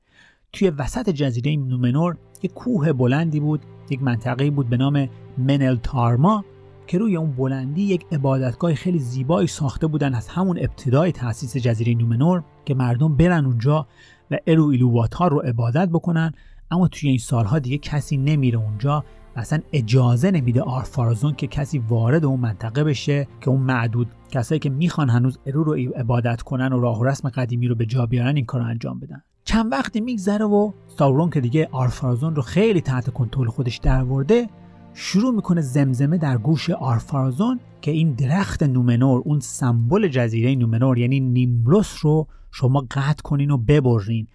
توی 0.53 0.71
وسط 0.71 1.11
جزیره 1.11 1.57
نومنور 1.57 2.17
یک 2.43 2.53
کوه 2.53 2.93
بلندی 2.93 3.41
بود 3.41 3.61
یک 3.91 4.03
منطقه 4.03 4.51
بود 4.51 4.69
به 4.69 4.77
نام 4.77 5.09
منل 5.39 5.77
تارما 5.77 6.45
که 6.87 6.99
روی 6.99 7.17
اون 7.17 7.33
بلندی 7.33 7.83
یک 7.83 8.07
عبادتگاه 8.13 8.75
خیلی 8.75 8.99
زیبایی 8.99 9.49
ساخته 9.49 9.87
بودن 9.87 10.15
از 10.15 10.29
همون 10.29 10.59
ابتدای 10.59 11.13
تاسیس 11.13 11.57
جزیره 11.57 11.95
نومنور 11.95 12.43
که 12.65 12.75
مردم 12.75 13.17
برن 13.17 13.47
اونجا 13.47 13.87
و 14.31 14.39
ارو 14.47 14.67
ایلوواتار 14.67 15.31
رو 15.31 15.39
عبادت 15.39 15.89
بکنن 15.89 16.33
اما 16.71 16.89
توی 16.89 17.09
این 17.09 17.19
سالها 17.19 17.59
دیگه 17.59 17.79
کسی 17.79 18.17
نمیره 18.17 18.59
اونجا. 18.59 19.05
اصلا 19.37 19.61
اجازه 19.73 20.31
نمیده 20.31 20.63
آرفارازون 20.63 21.35
که 21.35 21.47
کسی 21.47 21.79
وارد 21.79 22.25
اون 22.25 22.41
منطقه 22.41 22.85
بشه 22.85 23.29
که 23.41 23.51
اون 23.51 23.61
معدود 23.61 24.09
کسایی 24.31 24.59
که 24.59 24.71
می‌خوان 24.71 25.11
هنوز 25.11 25.39
ارو 25.47 25.65
رو 25.65 25.75
عبادت 25.75 26.43
کنن 26.43 26.73
و 26.73 26.81
راه 26.81 27.01
و 27.01 27.05
رسم 27.05 27.29
قدیمی 27.29 27.69
رو 27.69 27.75
به 27.75 27.87
جا 27.87 28.07
بیارن 28.07 28.37
این 28.37 28.45
کار 28.45 28.61
رو 28.61 28.67
انجام 28.67 28.99
بدن. 28.99 29.23
چند 29.45 29.73
وقتی 29.73 30.01
میگذره 30.01 30.45
و 30.45 30.73
ساورون 30.87 31.31
که 31.31 31.41
دیگه 31.41 31.69
آرفارازون 31.73 32.37
رو 32.37 32.43
خیلی 32.43 32.81
تحت 32.81 33.11
کنترل 33.11 33.49
خودش 33.49 33.77
درورده 33.77 34.49
شروع 34.95 35.35
می‌کنه 35.35 35.61
زمزمه 35.61 36.19
در 36.19 36.39
گوش 36.39 36.71
آرفارازون 36.71 37.61
که 37.81 37.91
این 37.91 38.13
درخت 38.13 38.63
نومنور 38.63 39.23
اون 39.25 39.41
سمبل 39.41 40.09
جزیره 40.09 40.55
نومنور 40.55 40.99
یعنی 40.99 41.21
نیملوس 41.21 41.99
رو 42.03 42.27
شما 42.53 42.87
قطع 42.91 43.23
کنین 43.23 43.51
و 43.51 43.57
ببرین. 43.57 44.27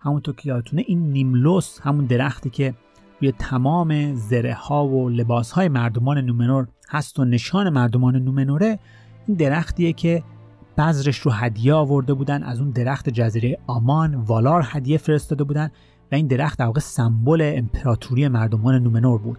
همونطور 0.00 0.34
که 0.34 0.48
یادتونه 0.48 0.84
این 0.86 1.12
نیملوس 1.12 1.80
همون 1.82 2.04
درختی 2.04 2.50
که 2.50 2.74
روی 3.24 3.32
تمام 3.32 4.14
زره 4.14 4.54
ها 4.54 4.86
و 4.86 5.08
لباس 5.08 5.52
های 5.52 5.68
مردمان 5.68 6.18
نومنور 6.18 6.66
هست 6.88 7.18
و 7.18 7.24
نشان 7.24 7.68
مردمان 7.70 8.16
نومنوره 8.16 8.78
این 9.26 9.36
درختیه 9.36 9.92
که 9.92 10.22
بذرش 10.78 11.18
رو 11.18 11.30
هدیه 11.30 11.74
آورده 11.74 12.14
بودن 12.14 12.42
از 12.42 12.60
اون 12.60 12.70
درخت 12.70 13.08
جزیره 13.08 13.58
آمان 13.66 14.14
والار 14.14 14.64
هدیه 14.66 14.98
فرستاده 14.98 15.44
بودن 15.44 15.70
و 16.12 16.14
این 16.14 16.26
درخت 16.26 16.58
در 16.58 16.66
واقع 16.66 16.80
سمبل 16.80 17.52
امپراتوری 17.56 18.28
مردمان 18.28 18.82
نومنور 18.82 19.18
بود. 19.18 19.38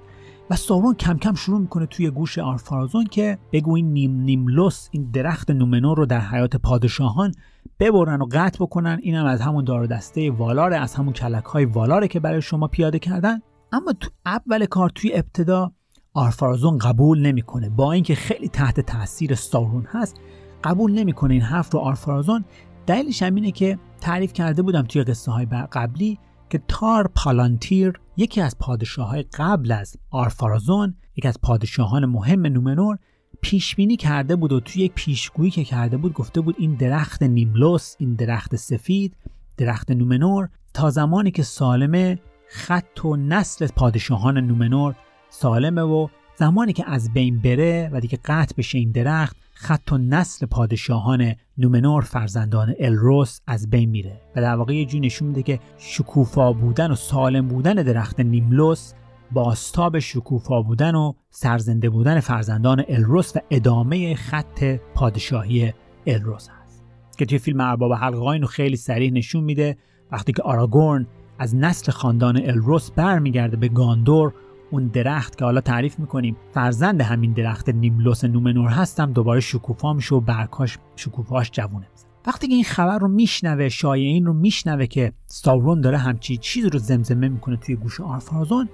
و 0.49 0.55
سارون 0.55 0.93
کم 0.93 1.17
کم 1.17 1.33
شروع 1.33 1.59
می‌کنه 1.59 1.85
توی 1.85 2.09
گوش 2.09 2.39
آرفارازون 2.39 3.05
که 3.05 3.37
بگو 3.51 3.75
این 3.75 3.93
نیم 3.93 4.21
نیملوس 4.21 4.87
این 4.91 5.09
درخت 5.13 5.51
نومنور 5.51 5.97
رو 5.97 6.05
در 6.05 6.19
حیات 6.19 6.55
پادشاهان 6.55 7.31
ببرن 7.79 8.21
و 8.21 8.27
قطع 8.31 8.57
بکنن. 8.63 8.99
اینم 9.01 9.25
از 9.25 9.41
همون 9.41 9.63
دار 9.63 9.85
دسته 9.85 10.31
والار 10.31 10.73
از 10.73 10.95
همون 10.95 11.13
کلک 11.13 11.43
های 11.43 11.65
والاره 11.65 12.07
که 12.07 12.19
برای 12.19 12.41
شما 12.41 12.67
پیاده 12.67 12.99
کردن. 12.99 13.41
اما 13.71 13.93
تو 13.93 14.09
اول 14.25 14.65
کار 14.65 14.89
توی 14.89 15.13
ابتدا 15.13 15.71
آرفارازون 16.13 16.77
قبول 16.77 17.19
نمی‌کنه. 17.19 17.69
با 17.69 17.91
اینکه 17.91 18.15
خیلی 18.15 18.47
تحت 18.47 18.79
تاثیر 18.79 19.35
سارون 19.35 19.85
هست 19.89 20.15
قبول 20.63 20.91
نمی‌کنه 20.91 21.33
این 21.33 21.43
حرف 21.43 21.73
رو 21.73 21.79
آرفارازون 21.79 22.45
دلیلش 22.85 23.23
هم 23.23 23.35
اینه 23.35 23.51
که 23.51 23.79
تعریف 24.01 24.33
کرده 24.33 24.61
بودم 24.61 24.81
توی 24.81 25.03
قصه 25.03 25.31
های 25.31 25.45
قبلی 25.45 26.19
که 26.49 26.61
تار 26.67 27.11
پالانتیر 27.15 27.99
یکی 28.17 28.41
از 28.41 28.57
پادشاه 28.59 29.09
های 29.09 29.25
قبل 29.33 29.71
از 29.71 29.97
آرفارازون 30.11 30.95
یکی 31.15 31.27
از 31.27 31.41
پادشاهان 31.41 32.05
مهم 32.05 32.45
نومنور 32.45 32.97
پیش 33.41 33.75
بینی 33.75 33.97
کرده 33.97 34.35
بود 34.35 34.51
و 34.51 34.59
توی 34.59 34.81
یک 34.81 34.91
پیشگویی 34.95 35.51
که 35.51 35.63
کرده 35.63 35.97
بود 35.97 36.13
گفته 36.13 36.41
بود 36.41 36.55
این 36.57 36.75
درخت 36.75 37.23
نیملوس 37.23 37.95
این 37.99 38.13
درخت 38.13 38.55
سفید 38.55 39.17
درخت 39.57 39.91
نومنور 39.91 40.49
تا 40.73 40.89
زمانی 40.89 41.31
که 41.31 41.43
سالمه 41.43 42.19
خط 42.49 43.05
و 43.05 43.15
نسل 43.15 43.67
پادشاهان 43.67 44.37
نومنور 44.37 44.95
سالمه 45.29 45.81
و 45.81 46.07
زمانی 46.35 46.73
که 46.73 46.89
از 46.89 47.13
بین 47.13 47.39
بره 47.39 47.89
و 47.93 47.99
دیگه 47.99 48.19
قطع 48.25 48.55
بشه 48.57 48.77
این 48.77 48.91
درخت 48.91 49.35
خط 49.53 49.91
و 49.91 49.97
نسل 49.97 50.45
پادشاهان 50.45 51.35
نومنور 51.57 52.01
فرزندان 52.01 52.75
الروس 52.79 53.39
از 53.47 53.69
بین 53.69 53.89
میره. 53.89 54.21
و 54.35 54.41
در 54.41 54.55
واقع 54.55 54.73
یه 54.73 54.99
نشون 54.99 55.27
میده 55.27 55.43
که 55.43 55.59
شکوفا 55.77 56.53
بودن 56.53 56.91
و 56.91 56.95
سالم 56.95 57.47
بودن 57.47 57.73
درخت 57.73 58.19
نیملوس 58.19 58.93
باستاب 59.31 59.99
شکوفا 59.99 60.61
بودن 60.61 60.95
و 60.95 61.13
سرزنده 61.29 61.89
بودن 61.89 62.19
فرزندان 62.19 62.83
الروس 62.89 63.37
و 63.37 63.39
ادامه 63.49 64.15
خط 64.15 64.63
پادشاهی 64.95 65.73
الروس 66.07 66.49
هست. 66.49 66.83
که 67.17 67.25
توی 67.25 67.37
فیلم 67.37 67.59
ارباب 67.61 67.93
حلقه 67.93 68.37
رو 68.37 68.47
خیلی 68.47 68.75
سریع 68.75 69.11
نشون 69.11 69.43
میده 69.43 69.77
وقتی 70.11 70.31
که 70.31 70.43
آراگورن 70.43 71.07
از 71.39 71.55
نسل 71.55 71.91
خاندان 71.91 72.41
الروس 72.43 72.91
برمیگرده 72.91 73.57
به 73.57 73.67
گاندور 73.67 74.33
اون 74.71 74.87
درخت 74.87 75.37
که 75.37 75.45
حالا 75.45 75.61
تعریف 75.61 75.99
می‌کنیم. 75.99 76.37
فرزند 76.53 77.01
همین 77.01 77.33
درخت 77.33 77.69
نیملوس 77.69 78.23
نومنور 78.23 78.69
هستم 78.69 79.13
دوباره 79.13 79.39
شکوفا 79.39 79.93
میشه 79.93 80.15
و 80.15 80.19
برکاش 80.19 80.77
شکوفاش 80.95 81.51
جوونه 81.51 81.87
وقتی 82.27 82.47
که 82.47 82.53
این 82.53 82.63
خبر 82.63 82.97
رو 82.97 83.07
میشنوه 83.07 83.69
شایعین 83.69 84.25
رو 84.25 84.33
میشنوه 84.33 84.85
که 84.85 85.13
ساورون 85.25 85.81
داره 85.81 85.97
همچی 85.97 86.37
چیز 86.37 86.65
رو 86.65 86.79
زمزمه 86.79 87.29
می‌کنه 87.29 87.57
توی 87.57 87.75
گوش 87.75 88.01
آرفارازون 88.01 88.69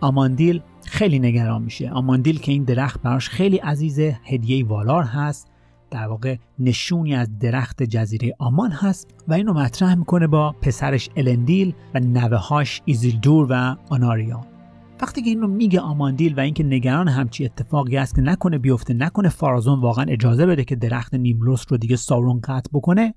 آماندیل 0.00 0.60
خیلی 0.86 1.18
نگران 1.18 1.62
میشه. 1.62 1.90
آماندیل 1.90 2.38
که 2.38 2.52
این 2.52 2.64
درخت 2.64 3.02
براش 3.02 3.28
خیلی 3.28 3.56
عزیزه 3.56 4.20
هدیه 4.24 4.66
والار 4.66 5.02
هست 5.02 5.51
در 5.92 6.08
واقع 6.08 6.36
نشونی 6.58 7.14
از 7.14 7.38
درخت 7.38 7.82
جزیره 7.82 8.34
آمان 8.38 8.70
هست 8.70 9.10
و 9.28 9.32
اینو 9.32 9.52
مطرح 9.52 9.94
می‌کنه 9.94 10.26
با 10.26 10.52
پسرش 10.52 11.10
الندیل 11.16 11.74
و 11.94 12.00
نوههاش 12.00 12.82
ایزیلدور 12.84 13.46
و 13.50 13.76
آناریان 13.90 14.44
وقتی 15.02 15.22
که 15.22 15.30
اینو 15.30 15.46
میگه 15.46 15.80
آماندیل 15.80 16.34
و 16.34 16.40
اینکه 16.40 16.64
نگران 16.64 17.08
همچی 17.08 17.44
اتفاقی 17.44 17.96
است 17.96 18.14
که 18.14 18.20
نکنه 18.20 18.58
بیفته 18.58 18.94
نکنه 18.94 19.28
فارازون 19.28 19.80
واقعا 19.80 20.04
اجازه 20.04 20.46
بده 20.46 20.64
که 20.64 20.76
درخت 20.76 21.14
نیملوس 21.14 21.64
رو 21.68 21.76
دیگه 21.76 21.96
سارون 21.96 22.40
قطع 22.40 22.70
بکنه 22.72 23.14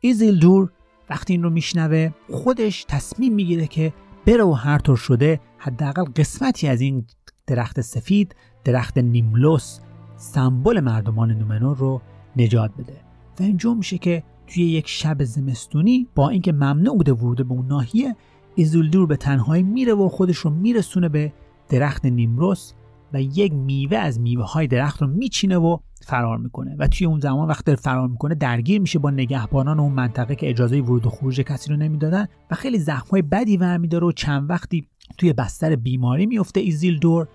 ایزیلدور 0.00 0.70
وقتی 1.10 1.32
این 1.32 1.42
رو 1.42 1.50
میشنوه 1.50 2.10
خودش 2.30 2.84
تصمیم 2.88 3.34
می‌گیره 3.34 3.66
که 3.66 3.92
بره 4.26 4.44
و 4.44 4.52
هر 4.52 4.78
طور 4.78 4.96
شده 4.96 5.40
حداقل 5.58 6.04
قسمتی 6.04 6.68
از 6.68 6.80
این 6.80 7.06
درخت 7.46 7.80
سفید 7.80 8.36
درخت 8.64 8.98
نیملوس 8.98 9.78
سمبل 10.22 10.80
مردمان 10.80 11.32
نومنور 11.32 11.76
رو 11.76 12.00
نجات 12.36 12.70
بده. 12.78 12.92
و 13.40 13.42
اینجا 13.42 13.74
میشه 13.74 13.98
که 13.98 14.22
توی 14.46 14.64
یک 14.64 14.88
شب 14.88 15.24
زمستونی 15.24 16.06
با 16.14 16.28
اینکه 16.28 16.52
ممنوع 16.52 16.96
بوده 16.96 17.12
ورود 17.12 17.48
به 17.48 17.54
اون 17.54 17.66
ناحیه 17.66 18.16
ایزولدور 18.54 19.06
به 19.06 19.16
تنهایی 19.16 19.62
میره 19.62 19.94
و 19.94 20.08
خودش 20.08 20.36
رو 20.36 20.50
میرسونه 20.50 21.08
به 21.08 21.32
درخت 21.68 22.06
نیمروس 22.06 22.72
و 23.12 23.22
یک 23.22 23.52
میوه 23.52 23.96
از 23.96 24.20
میوه 24.20 24.44
های 24.44 24.66
درخت 24.66 25.02
رو 25.02 25.08
میچینه 25.08 25.56
و 25.56 25.78
فرار 26.02 26.38
می‌کنه. 26.38 26.76
و 26.78 26.88
توی 26.88 27.06
اون 27.06 27.20
زمان 27.20 27.48
وقتی 27.48 27.76
فرار 27.76 28.08
می‌کنه 28.08 28.34
درگیر 28.34 28.80
میشه 28.80 28.98
با 28.98 29.10
نگهبانان 29.10 29.80
اون 29.80 29.92
منطقه 29.92 30.34
که 30.34 30.50
اجازه 30.50 30.80
ورود 30.80 31.06
و 31.06 31.10
خروج 31.10 31.40
کسی 31.40 31.70
رو 31.70 31.76
نمی‌دادن 31.76 32.26
و 32.50 32.54
خیلی 32.54 32.78
زخمای 32.78 33.22
بدی 33.22 33.56
ورمیداره 33.56 34.06
و 34.06 34.12
چند 34.12 34.50
وقتی 34.50 34.88
توی 35.18 35.32
بستر 35.32 35.76
بیماری 35.76 36.26
میفته 36.26 36.60
ایزیلدور 36.60 37.28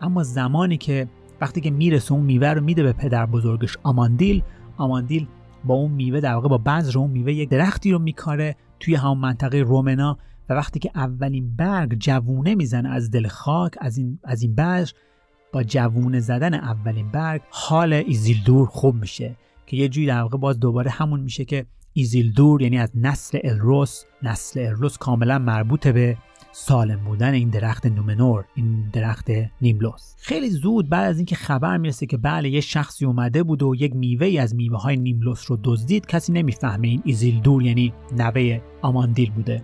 اما 0.00 0.22
زمانی 0.22 0.76
که 0.76 1.08
وقتی 1.40 1.60
که 1.60 1.70
می‌رسه 1.70 2.12
اون 2.12 2.24
میوه 2.24 2.48
رو 2.48 2.64
میده 2.64 2.82
به 2.82 2.92
پدر 2.92 3.26
بزرگش 3.26 3.78
آماندیل 3.82 4.42
آماندیل 4.76 5.26
با 5.64 5.74
اون 5.74 5.90
میوه 5.90 6.20
در 6.20 6.34
واقع 6.34 6.48
با 6.48 6.58
بذر 6.58 6.98
اون 6.98 7.10
میوه 7.10 7.32
یک 7.32 7.48
درختی 7.48 7.92
رو 7.92 7.98
میکاره 7.98 8.56
توی 8.80 8.94
همون 8.94 9.18
منطقه 9.18 9.58
رومنا 9.58 10.18
و 10.48 10.54
وقتی 10.54 10.78
که 10.78 10.90
اولین 10.94 11.56
برگ 11.56 11.94
جوونه 11.98 12.54
می‌زنه 12.54 12.88
از 12.88 13.10
دل 13.10 13.28
خاک 13.28 13.74
از 13.80 13.98
این 13.98 14.18
از 14.24 14.42
این 14.42 14.54
بذر 14.54 14.90
با 15.52 15.62
جوونه 15.62 16.20
زدن 16.20 16.54
اولین 16.54 17.10
برگ 17.10 17.40
حال 17.50 17.92
ایزیلدور 17.92 18.66
خوب 18.66 18.94
میشه 18.94 19.36
که 19.66 19.76
یه 19.76 19.88
جوری 19.88 20.06
در 20.06 20.22
واقع 20.22 20.38
باز 20.38 20.60
دوباره 20.60 20.90
همون 20.90 21.20
میشه 21.20 21.44
که 21.44 21.66
ایزیلدور 21.92 22.62
یعنی 22.62 22.78
از 22.78 22.90
نسل 22.94 23.38
الروس 23.44 24.04
نسل 24.22 24.60
الروس 24.60 24.98
کاملا 24.98 25.38
مربوط 25.38 25.88
به 25.88 26.16
سالم 26.52 27.04
بودن 27.04 27.34
این 27.34 27.50
درخت 27.50 27.86
نومنور 27.86 28.44
این 28.54 28.90
درخت 28.92 29.30
نیملوس. 29.60 30.14
خیلی 30.18 30.50
زود 30.50 30.88
بعد 30.88 31.10
از 31.10 31.16
اینکه 31.16 31.36
خبر 31.36 31.76
می‌رسه 31.76 32.06
که 32.06 32.16
بله 32.16 32.48
یه 32.48 32.60
شخصی 32.60 33.04
اومده 33.04 33.42
بود 33.42 33.62
و 33.62 33.74
یک 33.74 33.96
میوه 33.96 34.40
از 34.40 34.54
میوه 34.54 34.78
های 34.78 34.96
نیملوس 34.96 35.50
رو 35.50 35.58
دزدید 35.64 36.06
کسی 36.06 36.32
نمی‌فهمه 36.32 36.88
این 36.88 37.02
ایزیلدور 37.04 37.62
یعنی 37.62 37.92
نوه 38.16 38.60
آماندیل 38.82 39.30
بوده. 39.30 39.62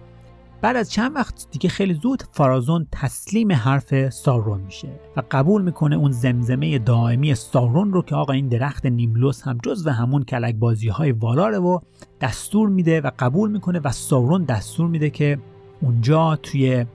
بعد 0.63 0.77
از 0.77 0.91
چند 0.91 1.17
وقت 1.17 1.47
دیگه 1.51 1.69
خیلی 1.69 1.95
زود 1.95 2.23
فارازون 2.33 2.87
تسلیم 2.93 3.53
حرف 3.53 4.09
سارون 4.09 4.61
میشه 4.61 4.89
و 5.17 5.23
قبول 5.31 5.63
می‌کنه 5.63 5.97
اون 5.97 6.13
زمزمه 6.13 6.79
دائمی 6.79 7.35
سارون 7.35 7.93
رو 7.93 8.03
که 8.03 8.15
آقا 8.15 8.33
این 8.33 8.49
درخت 8.49 8.87
نیملوس 8.87 9.43
هم 9.43 9.59
جز 9.65 9.87
و 9.87 9.91
همون 9.91 10.23
کلک 10.23 10.55
بازی 10.55 10.89
های 10.89 11.13
والاره 11.13 11.59
و 11.59 11.79
دستور 12.21 12.69
میده 12.69 13.01
و 13.01 13.11
قبول 13.19 13.51
می‌کنه 13.51 13.81
و 13.85 13.91
سارون 13.91 14.45
دستور 14.45 14.89
میده 14.89 15.11
که 15.11 15.39
اونجا 15.81 16.37
توی 16.37 16.87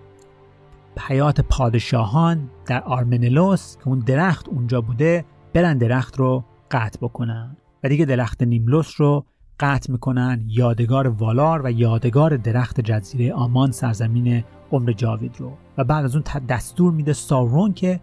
حیات 1.00 1.42
پادشاهان 1.42 2.50
در 2.65 2.84
آرمنلوس 2.84 3.78
که 3.78 3.88
اون 3.88 4.00
درخت 4.00 4.50
اونجا 4.50 4.82
بوده 4.82 5.26
برن 5.54 5.78
درخت 5.78 6.18
رو 6.18 6.44
قطع 6.72 7.00
بکنن. 7.02 7.58
و 7.84 7.89
دیگه 7.89 8.06
درخت 8.06 8.44
نیملوس 8.44 9.02
رو 9.02 9.26
قطع 9.60 9.92
می‌کنن 9.92 10.44
یادگار 10.48 11.08
والار 11.08 11.62
و 11.65 11.72
یادگار 11.72 12.38
درخت 12.38 12.82
جزیره 12.82 13.34
آمان 13.34 13.72
سرزمین 13.72 14.44
عمر 14.72 14.92
جاوید 14.92 15.36
رو. 15.39 15.52
و 15.78 15.84
بعد 15.84 16.06
از 16.06 16.15
اون 16.15 16.24
دستور 16.50 16.94
میده 16.94 17.13
سارون 17.13 17.74
که 17.74 18.00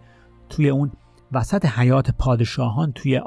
توی 0.49 0.69
اون 0.69 0.91
وسط 1.31 1.65
حیات 1.65 2.11
پادشاهان 2.11 2.91
توی 2.91 3.21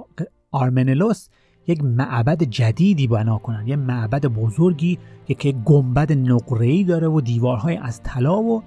آرمنلوس 0.51 1.29
یک 1.67 1.85
معبد 1.85 2.43
جدیدی 2.43 3.07
بنا 3.07 3.39
کنن. 3.39 3.69
یه 3.69 3.77
معبد 3.77 4.27
بزرگی 4.27 4.99
که 5.39 5.53
گنبد 5.53 6.13
نقره‌ای 6.13 6.85
داره 6.85 7.09
و 7.09 7.21
دیوارهای 7.21 7.77
از 7.77 8.03
طلا 8.03 8.43
و 8.43 8.63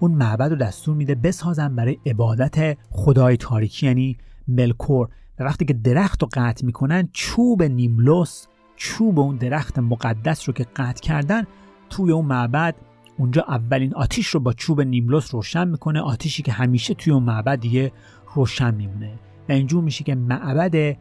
اون 0.00 0.10
معبد 0.10 0.50
رو 0.50 0.56
دستور 0.56 0.94
میده 0.94 1.14
بسازن 1.14 1.76
برای 1.76 1.98
عبادت 2.06 2.78
خدای 2.90 3.36
تاریکی 3.36 3.86
یعنی 3.86 4.16
ملکور. 4.48 5.08
و 5.38 5.44
وقتی 5.44 5.64
که 5.64 5.74
درخت 5.74 6.22
رو 6.22 6.28
قطع 6.32 6.66
می‌کنن 6.66 7.08
چوب 7.12 7.62
نیملوس 7.62 8.46
چوب 8.76 9.18
اون 9.18 9.36
درخت 9.36 9.78
مقدس 9.78 10.48
رو 10.48 10.54
که 10.54 10.66
قطع 10.76 11.02
کردن 11.02 11.44
توی 11.90 12.12
اون 12.12 12.26
معبد 12.26 12.74
اونجا 13.18 13.44
اولین 13.48 13.94
آتیش 13.94 14.26
رو 14.26 14.40
با 14.40 14.52
چوب 14.52 14.80
نیملوس 14.80 15.34
روشن 15.34 15.68
می‌کنه. 15.68 16.00
آتیشی 16.00 16.42
که 16.42 16.52
همیشه 16.52 16.94
توی 16.94 17.12
اون 17.12 17.22
معبد 17.22 17.60
دیگه 17.60 17.92
روشن 18.34 18.74
میمونه. 18.74 19.18
و 19.48 19.52
اینجور 19.52 19.84
میشه 19.84 20.04
که 20.04 20.14
معبد 20.14 20.96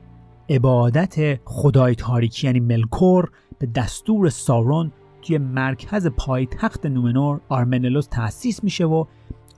عبادت 0.49 1.39
خدای 1.45 1.95
تاریکی 1.95 2.47
یعنی 2.47 2.59
ملکور 2.59 3.31
به 3.59 3.65
دستور 3.65 4.29
سارون 4.29 4.91
توی 5.21 5.37
مرکز 5.37 6.07
پایتخت 6.07 6.85
نومنور 6.85 7.41
آرمنلوس 7.49 8.07
تأسیس 8.07 8.63
میشه 8.63 8.85
و 8.85 9.05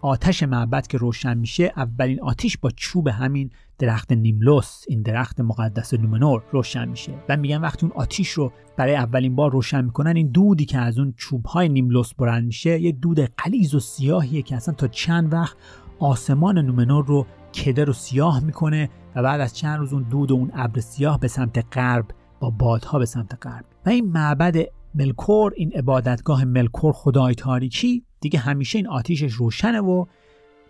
آتش 0.01 0.43
معبد 0.43 0.87
که 0.87 0.97
روشن 0.97 1.37
میشه 1.37 1.73
اولین 1.77 2.21
آتیش 2.21 2.57
با 2.57 2.69
چوب 2.75 3.07
همین 3.07 3.49
درخت 3.79 4.11
نیملوس 4.11 4.83
این 4.87 5.01
درخت 5.01 5.41
مقدس 5.41 5.93
نومنور 5.93 6.43
روشن 6.51 6.87
میشه. 6.87 7.13
و 7.29 7.37
میگن 7.37 7.61
وقتی 7.61 7.85
اون 7.85 7.95
آتیش 7.95 8.29
رو 8.29 8.51
برای 8.77 8.95
اولین 8.95 9.35
بار 9.35 9.51
روشن 9.51 9.85
می‌کنن 9.85 10.15
این 10.15 10.27
دودی 10.27 10.65
که 10.65 10.77
از 10.77 10.99
اون 10.99 11.13
چوب 11.17 11.45
های 11.45 11.69
نیملوس 11.69 12.13
بلند 12.13 12.45
میشه 12.45 12.79
یه 12.79 12.91
دود 12.91 13.19
قلیز 13.19 13.75
و 13.75 13.79
سیاهیه 13.79 14.41
که 14.41 14.55
اصلا 14.55 14.73
تا 14.73 14.87
چند 14.87 15.33
وقت 15.33 15.57
آسمان 15.99 16.57
نومنور 16.57 17.05
رو 17.05 17.25
کدر 17.53 17.89
و 17.89 17.93
سیاه 17.93 18.43
می‌کنه. 18.43 18.89
و 19.15 19.23
بعد 19.23 19.41
از 19.41 19.55
چند 19.55 19.79
روز 19.79 19.93
اون 19.93 20.03
دود 20.03 20.31
و 20.31 20.35
اون 20.35 20.51
ابر 20.53 20.79
سیاه 20.79 21.19
به 21.19 21.27
سمت 21.27 21.77
غرب 21.77 22.05
با 22.39 22.49
بادها 22.49 22.99
به 22.99 23.05
سمت 23.05 23.45
غرب. 23.45 23.65
و 23.85 23.89
این 23.89 24.05
معبد 24.05 24.55
ملکور 24.95 25.53
این 25.55 25.71
عبادتگاه 25.71 26.45
ملکور 26.45 26.93
خدای 26.93 27.35
تاریکی 27.35 28.03
دیگه 28.21 28.39
همیشه 28.39 28.77
این 28.77 28.87
آتیشش 28.87 29.33
روشنه 29.33 29.81
و 29.81 30.05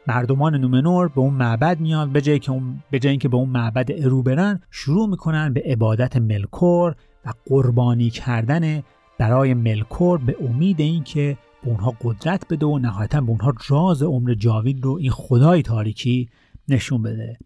مردمان 0.08 0.56
نومنور 0.56 1.08
به 1.08 1.22
اون 1.22 1.34
معبد 1.34 1.80
میان 1.80 2.14
به 2.14 2.22
جای 2.22 2.40
که 2.40 2.52
اون 2.52 2.84
به 2.92 3.00
جای 3.00 3.12
اینکه 3.12 3.30
به 3.30 3.38
اون 3.38 3.50
معبد 3.50 3.92
ارو 3.92 4.24
برن 4.24 4.60
شروع 4.72 5.10
می‌کنن 5.10 5.54
به 5.54 5.64
عبادت 5.66 6.18
ملکور 6.18 6.96
و 7.26 7.30
قربانی 7.46 8.10
کردن 8.10 8.84
برای 9.20 9.54
ملکور 9.54 10.18
به 10.18 10.36
امید 10.42 10.80
اینکه 10.80 11.38
به 11.64 11.70
اونها 11.70 11.94
قدرت 12.02 12.54
بده 12.54 12.66
و 12.66 12.80
نهایتا 12.80 13.22
به 13.22 13.30
اونها 13.30 13.54
راز 13.68 14.04
عمر 14.04 14.34
جاوید 14.34 14.84
رو 14.84 14.92
این 14.92 15.12
خدای 15.12 15.62
تاریکی 15.62 16.30
نشون 16.68 17.02
بده. 17.02 17.38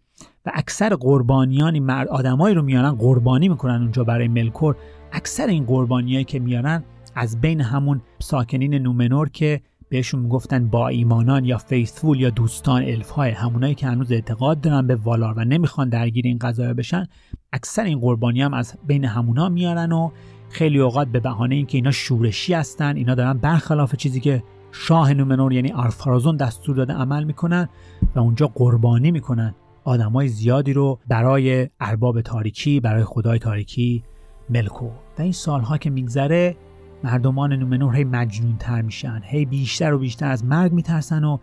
و 0.46 0.50
اکثر 0.54 0.94
قربانیانی 0.94 1.80
مرد 1.80 2.08
آدمایی 2.08 2.54
رو 2.54 2.62
میارن 2.62 2.90
قربانی 2.90 3.48
می‌کنن 3.48 3.82
اونجا 3.82 4.04
برای 4.04 4.28
ملکور. 4.28 4.76
اکثر 5.12 5.46
این 5.46 5.64
قربانیایی 5.64 6.24
که 6.24 6.38
میارن 6.38 6.84
از 7.14 7.40
بین 7.40 7.60
همون 7.60 8.00
ساکنین 8.18 8.74
نومنور 8.74 9.28
که 9.28 9.60
بهشون 9.88 10.20
می‌گفتن 10.20 10.68
با 10.68 10.88
ایمانان 10.88 11.44
یا 11.44 11.58
فیثفول 11.58 12.20
یا 12.20 12.30
دوستان 12.30 12.82
الف 12.82 13.10
های 13.10 13.30
همونایی 13.30 13.74
که 13.74 13.86
هنوز 13.86 14.12
اعتقاد 14.12 14.60
دارن 14.60 14.86
به 14.86 14.94
والار 14.94 15.34
و 15.38 15.44
نمی‌خوان 15.44 15.88
درگیر 15.88 16.26
این 16.26 16.38
قضايا 16.38 16.74
بشن 16.74 17.06
اکثر 17.52 17.84
این 17.84 18.00
قربانی 18.00 18.42
هم 18.42 18.54
از 18.54 18.74
بین 18.86 19.04
همونا 19.04 19.48
میارن 19.48 19.92
و 19.92 20.10
خیلی 20.50 20.78
اوقات 20.78 21.08
به 21.08 21.20
بهانه 21.20 21.54
اینکه 21.54 21.78
اینا 21.78 21.90
شورشی 21.90 22.54
هستن 22.54 22.96
اینا 22.96 23.14
دارن 23.14 23.38
برخلاف 23.38 23.94
چیزی 23.94 24.20
که 24.20 24.42
شاه 24.72 25.14
نومنور 25.14 25.52
یعنی 25.52 25.72
آرفارازون 25.72 26.36
دستور 26.36 26.76
داده 26.76 26.92
عمل 26.92 27.24
می‌کنن 27.24 27.68
و 28.14 28.20
اونجا 28.20 28.46
قربانی 28.54 29.10
می‌کنن. 29.10 29.54
آدمای 29.84 30.28
زیادی 30.28 30.72
رو 30.72 30.98
برای 31.08 31.68
ارباب 31.80 32.20
تاریکی 32.20 32.80
برای 32.80 33.04
خدای 33.04 33.38
تاریکی 33.38 34.04
ملکو 34.50 34.86
و 35.18 35.22
این 35.22 35.32
سالها 35.32 35.78
که 35.78 35.90
میگذره 35.90 36.56
مردمان 37.04 37.52
نومنور 37.52 37.96
هی 37.96 38.04
مجنون 38.04 38.56
تر 38.56 38.82
میشن. 38.82 39.20
هی 39.24 39.44
بیشتر 39.44 39.92
و 39.92 39.98
بیشتر 39.98 40.30
از 40.30 40.44
مرگ 40.44 40.72
میترسن 40.72 41.24
و 41.24 41.38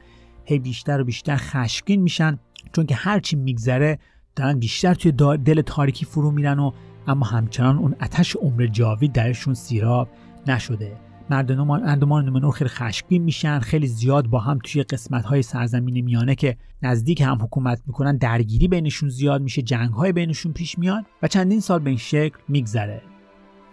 هی 0.46 0.60
بیشتر 0.60 1.02
و 1.02 1.04
بیشتر 1.04 1.36
خشمگین 1.36 2.02
میشن. 2.02 2.40
چون 2.74 2.86
که 2.86 2.96
هرچی 2.96 3.36
میگذره 3.36 4.00
دارن 4.36 4.60
بیشتر 4.60 4.94
توی 4.94 5.12
دل 5.38 5.62
تاریکی 5.62 6.06
فرو 6.06 6.32
میرن 6.32 6.60
و 6.60 6.72
اما 7.08 7.26
همچنان 7.26 7.78
اون 7.78 7.96
اتش 8.02 8.36
عمر 8.36 8.68
جاوید 8.68 9.12
درشون 9.12 9.54
سیراب 9.54 10.10
نشده. 10.48 11.07
مردمان 11.30 11.84
اندمان 11.84 12.26
نومنور 12.26 12.52
خیلی 12.52 12.70
خشمگین 12.70 13.24
میشن 13.24 13.60
خیلی 13.60 13.88
زیاد 13.88 14.28
با 14.28 14.40
هم 14.40 14.60
توی 14.64 14.84
قسمت 14.84 15.26
های 15.26 15.42
سرزمین 15.42 16.06
میانه 16.06 16.36
که 16.36 16.58
نزدیک 16.82 17.22
هم 17.22 17.38
حکومت 17.42 17.82
می‌کنن 17.88 18.18
درگیری 18.18 18.68
بینشون 18.68 19.10
زیاد 19.10 19.42
میشه 19.42 19.62
جنگ 19.62 19.90
های 19.90 20.12
بینشون 20.12 20.54
پیش 20.54 20.80
میاد 20.80 21.06
و 21.22 21.28
چندین 21.28 21.60
سال 21.60 21.80
به 21.80 21.90
این 21.90 22.00
شکل 22.00 22.38
میگذره. 22.48 23.02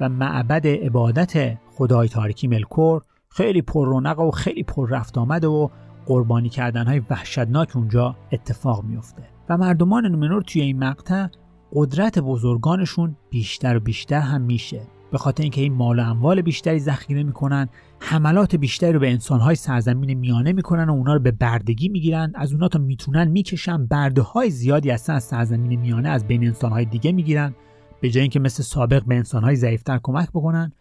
و 0.00 0.08
معبد 0.08 0.66
عبادت 0.66 1.58
خدای 1.74 2.08
تاریکی 2.08 2.48
ملکور 2.48 3.02
خیلی 3.28 3.62
پر 3.62 3.86
رونق 3.86 4.20
و 4.20 4.30
خیلی 4.30 4.62
پر 4.62 4.90
رفت 4.90 5.18
آمده 5.18 5.46
و 5.46 5.68
قربانی 6.06 6.48
کردن 6.48 6.86
های 6.86 7.02
وحشتناک 7.10 7.76
اونجا 7.76 8.16
اتفاق 8.32 8.84
میفته 8.84 9.22
و 9.48 9.56
مردمان 9.56 10.06
نومنور 10.06 10.42
توی 10.42 10.62
این 10.62 10.78
مقطع 10.78 11.26
قدرت 11.72 12.18
بزرگانشون 12.18 13.16
بیشتر 13.30 13.76
و 13.76 13.80
بیشتر 13.80 14.20
هم 14.20 14.40
میشه. 14.40 14.93
به 15.14 15.18
خاطر 15.18 15.42
اینکه 15.42 15.60
این 15.60 15.72
مال 15.72 15.98
و 15.98 16.02
اموال 16.02 16.42
بیشتری 16.42 16.78
ذخیره 16.78 17.22
می‌کنن 17.22 17.68
حملات 18.00 18.56
بیشتری 18.56 18.92
رو 18.92 19.00
به 19.00 19.10
انسانهای 19.10 19.54
سرزمین 19.54 20.14
میانه 20.14 20.52
می‌کنن 20.52 20.88
و 20.88 20.92
اونا 20.92 21.14
رو 21.14 21.20
به 21.20 21.30
بردگی 21.30 21.88
می‌گیرن 21.88 22.32
از 22.34 22.52
اونا 22.52 22.68
تا 22.68 22.78
می‌تونن 22.78 23.28
می‌کشن. 23.28 23.86
برده 23.86 24.22
های 24.22 24.50
زیادی 24.50 24.90
هستن 24.90 25.14
از 25.14 25.24
سرزمین 25.24 25.80
میانه 25.80 26.08
از 26.08 26.26
بین 26.26 26.46
انسانهای 26.46 26.84
دیگه 26.84 27.12
می‌گیرن 27.12 27.54
به 28.00 28.10
جای 28.10 28.20
اینکه 28.20 28.40
مثل 28.40 28.62
سابق 28.62 29.04
به 29.04 29.14
انسانهای 29.16 29.56
ضعیفتر 29.56 30.00
کمک 30.02 30.28
بکنن. 30.30 30.72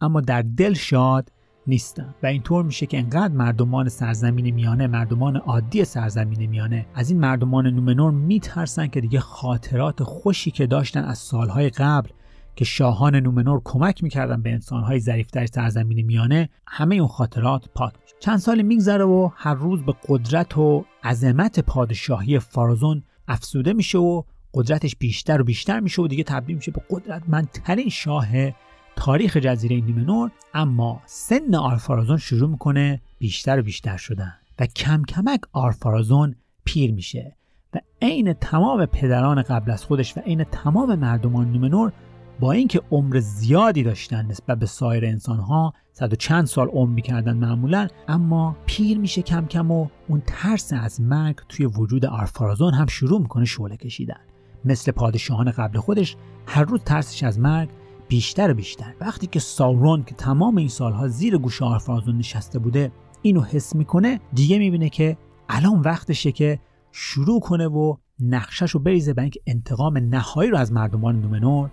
اما 0.00 0.20
در 0.20 0.42
دل 0.42 0.74
شاد 0.74 1.32
نیستن 1.66 2.14
و 2.22 2.26
اینطور 2.26 2.64
میشه 2.64 2.86
که 2.86 2.98
انقدر 2.98 3.34
مردمان 3.34 3.88
سرزمین 3.88 4.54
میانه 4.54 4.86
مردمان 4.86 5.36
عادی 5.36 5.84
سرزمین 5.84 6.46
میانه 6.46 6.86
از 6.94 7.10
این 7.10 7.20
مردمان 7.20 7.66
نومنور 7.66 8.10
میترسن 8.10 8.86
که 8.86 9.00
دیگه 9.00 9.20
خاطرات 9.20 10.02
خوشی 10.02 10.50
که 10.50 10.66
داشتن 10.66 11.04
از 11.04 11.18
سالهای 11.18 11.70
قبل 11.70 12.10
که 12.56 12.64
شاهان 12.64 13.16
نومنور 13.16 13.60
کمک 13.64 14.02
می‌کردن 14.02 14.42
به 14.42 14.52
انسانهای 14.52 15.00
ضعیفتر 15.00 15.46
سرزمین 15.46 16.06
میانه 16.06 16.48
همه 16.66 16.96
اون 16.96 17.08
خاطرات 17.08 17.68
پاک 17.74 17.92
میشه 18.02 18.14
چند 18.20 18.38
سال 18.38 18.62
میگذره 18.62 19.04
و 19.04 19.30
هر 19.34 19.54
روز 19.54 19.82
به 19.82 19.94
قدرت 20.08 20.58
و 20.58 20.84
عظمت 21.04 21.60
پادشاهی 21.60 22.38
فارزون 22.38 23.02
افسوده 23.28 23.72
میشه 23.72 23.98
و 23.98 24.22
قدرتش 24.54 24.96
بیشتر 24.96 25.40
و 25.40 25.44
بیشتر 25.44 25.80
میشه 25.80 26.02
و 26.02 26.08
دیگه 26.08 26.24
تبدیل 26.24 26.56
میشه 26.56 26.70
به 26.70 26.82
قدرتمندترین 26.90 27.88
شاه 27.88 28.26
تاریخ 28.96 29.36
جزیره 29.36 29.80
نیمنور 29.80 30.30
اما 30.54 31.02
سن 31.06 31.54
آرفارازون 31.54 32.16
شروع 32.16 32.50
می‌کنه 32.50 33.00
بیشتر 33.18 33.60
و 33.60 33.62
بیشتر 33.62 33.96
شدن 33.96 34.34
و 34.58 34.66
کم 34.66 35.02
کمک 35.02 35.40
آرفارازون 35.52 36.34
پیر 36.64 36.92
میشه. 36.92 37.36
و 37.74 37.80
عین 38.02 38.32
تمام 38.32 38.86
پدران 38.86 39.42
قبل 39.42 39.70
از 39.70 39.84
خودش 39.84 40.16
و 40.16 40.20
عین 40.20 40.44
تمام 40.44 40.94
مردمان 40.98 41.50
نیمنور 41.50 41.92
با 42.40 42.52
اینکه 42.52 42.80
عمر 42.90 43.20
زیادی 43.20 43.82
داشتن 43.82 44.26
نسبت 44.26 44.58
به 44.58 44.66
سایر 44.66 45.04
انسان 45.04 45.38
ها 45.38 45.72
صد 45.92 46.12
و 46.12 46.16
چند 46.16 46.46
سال 46.46 46.68
عمر 46.68 46.90
می‌کردن 46.90 47.36
معمولا 47.36 47.88
اما 48.08 48.56
پیر 48.66 48.98
میشه 48.98 49.22
کم 49.22 49.46
کم 49.46 49.70
و 49.70 49.88
اون 50.08 50.22
ترس 50.26 50.72
از 50.72 51.00
مرگ 51.00 51.36
توی 51.48 51.66
وجود 51.66 52.06
آرفارازون 52.06 52.74
هم 52.74 52.86
شروع 52.86 53.20
می‌کنه 53.20 53.44
شعله 53.44 53.76
کشیدن. 53.76 54.20
مثل 54.64 54.92
پادشاهان 54.92 55.50
قبل 55.50 55.78
خودش 55.78 56.16
هر 56.46 56.62
روز 56.62 56.80
ترسش 56.84 57.22
از 57.22 57.40
مرگ 57.40 57.68
بیشتر 58.08 58.50
و 58.50 58.54
بیشتر. 58.54 58.94
وقتی 59.00 59.26
که 59.26 59.40
ساورون 59.40 60.04
که 60.04 60.14
تمام 60.14 60.56
این 60.56 60.68
سالها 60.68 61.08
زیر 61.08 61.38
گوش 61.38 61.62
آرفارازون 61.62 62.18
نشسته 62.18 62.58
بوده 62.58 62.92
اینو 63.22 63.42
حس 63.42 63.76
می‌کنه 63.76 64.20
دیگه 64.32 64.58
می‌بینه 64.58 64.88
که 64.88 65.16
الان 65.48 65.80
وقتشه 65.80 66.32
که 66.32 66.60
شروع 66.92 67.40
کنه 67.40 67.66
و 67.66 67.96
نقشش 68.20 68.76
بریزه 68.76 69.14
به 69.14 69.22
اینکه 69.22 69.40
انتقام 69.46 69.98
نهایی 69.98 70.50
رو 70.50 70.56
از 70.56 70.72
مردمان 70.72 71.20
نومنور 71.20 71.70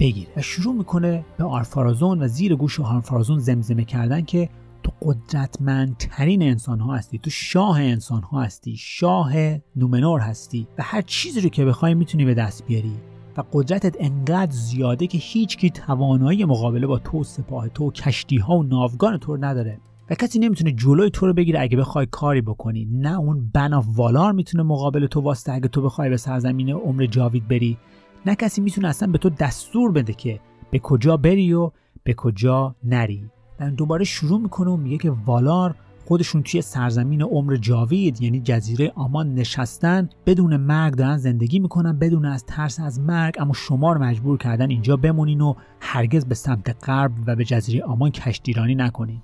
بگیره. 0.00 0.28
و 0.36 0.42
شروع 0.42 0.74
می‌کنه 0.74 1.24
به 1.38 1.44
آرفارازون 1.44 2.22
و 2.22 2.28
زیر 2.28 2.54
گوش 2.54 2.80
آرفارازون 2.80 3.38
زمزمه 3.38 3.84
کردن 3.84 4.22
که 4.22 4.48
تو 4.82 4.92
قدرتمندترین 5.02 6.42
انسان 6.42 6.80
ها 6.80 6.94
هستی 6.94 7.18
تو 7.18 7.30
شاه 7.30 7.80
انسان 7.80 8.22
ها 8.22 8.42
هستی 8.42 8.76
شاه 8.76 9.32
نومنور 9.76 10.20
هستی 10.20 10.66
و 10.78 10.82
هر 10.82 11.02
چیزی 11.02 11.40
رو 11.40 11.48
که 11.48 11.64
بخوای 11.64 11.94
می‌تونی 11.94 12.24
به 12.24 12.34
دست 12.34 12.66
بیاری. 12.66 12.92
و 13.36 13.42
قدرتت 13.52 13.96
انقدر 14.00 14.52
زیاده 14.52 15.06
که 15.06 15.18
هیچ 15.18 15.56
کی 15.56 15.70
توانایی 15.70 16.44
مقابله 16.44 16.86
با 16.86 16.98
تو 16.98 17.24
سپاه 17.24 17.68
تو 17.68 17.90
کشتی 17.90 18.38
ها 18.38 18.54
و 18.56 18.62
ناوگان 18.62 19.18
تو 19.18 19.36
رو 19.36 19.44
نداره. 19.44 19.80
و 20.10 20.14
کسی 20.14 20.38
نمی‌تونه 20.38 20.72
جلوی 20.72 21.10
تو 21.10 21.26
رو 21.26 21.32
بگیره 21.32 21.60
اگه 21.60 21.76
بخوای 21.76 22.06
کاری 22.10 22.40
بکنی. 22.40 22.88
نه 22.92 23.18
اون 23.18 23.50
بنا 23.54 23.84
والار 23.86 24.32
می‌تونه 24.32 24.62
مقابل 24.62 25.06
تو 25.06 25.20
واسطه 25.20 25.52
اگه 25.52 25.68
تو 25.68 25.82
بخوای 25.82 26.10
به 26.10 26.16
سرزمین 26.16 26.70
عمر 26.70 27.06
جاوید 27.06 27.48
بری. 27.48 27.78
نه 28.26 28.34
کسی 28.34 28.60
می‌تونه 28.60 28.88
اصلا 28.88 29.12
به 29.12 29.18
تو 29.18 29.30
دستور 29.30 29.92
بده 29.92 30.12
که 30.12 30.40
به 30.70 30.78
کجا 30.78 31.16
بری 31.16 31.52
و 31.52 31.70
به 32.04 32.14
کجا 32.14 32.74
نری. 32.84 33.30
و 33.60 33.70
دوباره 33.70 34.04
شروع 34.04 34.40
می‌کنه 34.40 34.70
و 34.70 34.76
میگه 34.76 34.98
که 34.98 35.10
والار 35.10 35.74
خودشون 36.04 36.42
توی 36.42 36.62
سرزمین 36.62 37.22
عمر 37.22 37.56
جاوید 37.56 38.22
یعنی 38.22 38.40
جزیره 38.40 38.92
آمان 38.94 39.34
نشستن 39.34 40.08
بدون 40.26 40.56
مرگ 40.56 40.94
دارن 40.94 41.16
زندگی 41.16 41.58
می‌کنن 41.58 41.98
بدون 41.98 42.24
از 42.24 42.44
ترس 42.44 42.80
از 42.80 43.00
مرگ 43.00 43.34
اما 43.38 43.52
شما 43.52 43.92
رو 43.92 44.02
مجبور 44.02 44.38
کردن 44.38 44.70
اینجا 44.70 44.96
بمونین 44.96 45.40
و 45.40 45.54
هرگز 45.80 46.24
به 46.24 46.34
سمت 46.34 46.84
غرب 46.86 47.12
و 47.26 47.36
به 47.36 47.44
جزیره 47.44 47.84
آمان 47.84 48.10
کشتیرانی 48.10 48.74
نکنین. 48.74 49.20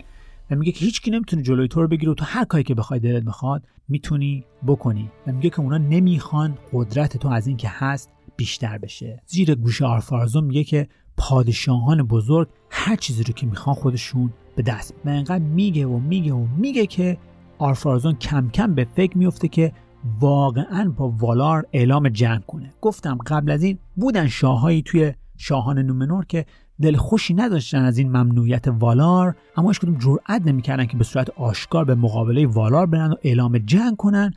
و 0.50 0.56
میگه 0.56 0.72
که 0.72 0.85
هیچکی 0.85 1.11
نمی‌تونه 1.11 1.42
جلوی 1.42 1.68
تو 1.68 1.82
رو 1.82 1.88
بگیره 1.88 2.12
و 2.12 2.14
تو 2.14 2.24
هر 2.24 2.44
کاری 2.44 2.64
که 2.64 2.74
بخوای 2.74 3.00
دلت 3.00 3.24
می‌خواد 3.24 3.62
می‌تونی 3.88 4.44
بکنی. 4.66 5.11
و 5.26 5.32
میگه 5.32 5.50
که 5.50 5.61
اونا 5.61 5.78
نمی‌خوان 5.78 6.59
قدرت 6.72 7.16
تو 7.16 7.28
از 7.28 7.46
این 7.46 7.56
که 7.56 7.68
هست 7.70 8.11
بیشتر 8.37 8.79
بشه. 8.79 9.22
زیر 9.27 9.55
گوش 9.55 9.83
آرفارزون 9.83 10.44
میگه 10.44 10.64
که 10.64 10.88
پادشاهان 11.16 12.03
بزرگ 12.03 12.49
هر 12.70 12.96
چیزی 12.96 13.25
رو 13.25 13.33
که 13.33 13.46
می‌خوان 13.46 13.77
خودشون 13.77 14.33
به 14.57 14.62
دست 14.62 14.94
و 15.05 15.09
انقدر 15.09 15.44
میگه 15.44 15.87
و 15.87 15.99
میگه 15.99 16.33
و 16.33 16.46
میگه 16.57 16.87
که 16.87 17.18
آرفارزون 17.59 18.14
کم 18.14 18.49
کم 18.49 18.75
به 18.75 18.85
فکر 18.85 19.18
میفته 19.18 19.49
که 19.49 19.72
واقعا 20.20 20.94
با 20.96 21.09
والار 21.09 21.66
اعلام 21.72 22.09
جنگ 22.09 22.46
کنه. 22.46 22.72
گفتم 22.81 23.18
قبل 23.27 23.51
از 23.51 23.62
این 23.62 23.79
بودن 23.96 24.27
شاههایی 24.27 24.83
توی 24.83 25.12
شاهان 25.37 25.79
نومنور 25.79 26.25
که 26.25 26.46
دل 26.83 26.96
خوشی 26.96 27.35
نداشتن 27.35 27.85
از 27.85 27.99
این 27.99 28.09
ممنوعیت 28.09 28.68
والار 28.68 29.37
اما 29.57 29.68
هیچ 29.68 29.81
کدوم 29.81 29.99
جرئت 29.99 30.46
نمی‌کردن 30.46 30.87
که 30.87 30.96
به 30.96 31.05
صورت 31.05 31.31
آشکار 31.31 31.85
به 31.85 31.94
مقابله 31.94 32.46
والار 32.46 32.87
برن 32.87 33.12
و 33.12 33.14
اعلام 33.22 33.59
جنگ 33.59 33.96
کنن. 33.96 34.35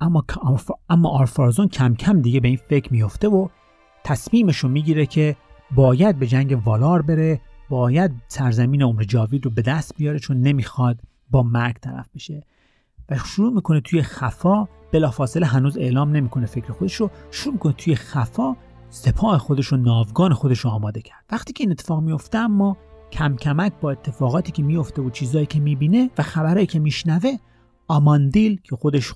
اما 0.00 0.24
اما 0.88 1.08
آرفارزون 1.08 1.68
کم 1.68 1.94
کم 1.94 2.20
دیگه 2.20 2.40
به 2.40 2.48
این 2.48 2.58
فکر 2.68 2.92
میفته 2.92 3.28
و 3.28 3.48
تصمیمش 4.04 4.56
رو 4.56 4.68
می‌گیره 4.68 5.06
که 5.06 5.36
باید 5.74 6.18
به 6.18 6.26
جنگ 6.26 6.62
والار 6.64 7.02
بره 7.02 7.40
باید 7.68 8.10
سرزمین 8.28 8.82
عمر 8.82 9.02
جاوید 9.02 9.44
رو 9.44 9.50
به 9.50 9.62
دست 9.62 9.96
بیاره 9.96 10.18
چون 10.18 10.40
نمی‌خواد 10.40 11.00
با 11.30 11.42
مرگ 11.42 11.76
طرف 11.76 12.08
بشه. 12.14 12.42
و 13.10 13.18
شروع 13.18 13.52
می‌کنه 13.52 13.80
توی 13.80 14.02
خفا 14.02 14.68
بلافاصله 14.92 15.46
هنوز 15.46 15.78
اعلام 15.78 16.10
نمی‌کنه 16.10 16.46
فکر 16.46 16.72
خودش 16.72 16.94
رو 16.94 17.10
شروع 17.30 17.54
می‌کنه 17.54 17.72
توی 17.72 17.94
خفا 17.94 18.56
سپاه 18.90 19.38
خودش 19.38 19.66
رو 19.66 19.76
ناوگان 19.76 20.34
خودش 20.34 20.58
رو 20.58 20.70
آماده 20.70 21.00
کرد. 21.00 21.24
وقتی 21.30 21.52
که 21.52 21.64
این 21.64 21.70
اتفاق 21.70 22.02
میفته 22.02 22.38
اما 22.38 22.76
کم 23.12 23.36
کمک 23.36 23.72
با 23.80 23.90
اتفاقاتی 23.90 24.52
که 24.52 24.62
میفته 24.62 25.02
و 25.02 25.10
چیزهایی 25.10 25.46
که 25.46 25.60
می‌بینه 25.60 26.10
و 26.18 26.22
خبرهایی 26.22 26.66
که 26.66 26.78
میشنوه 26.78 27.36
آماندیل 27.88 28.60
که 28.60 28.76
خودش 28.76 29.12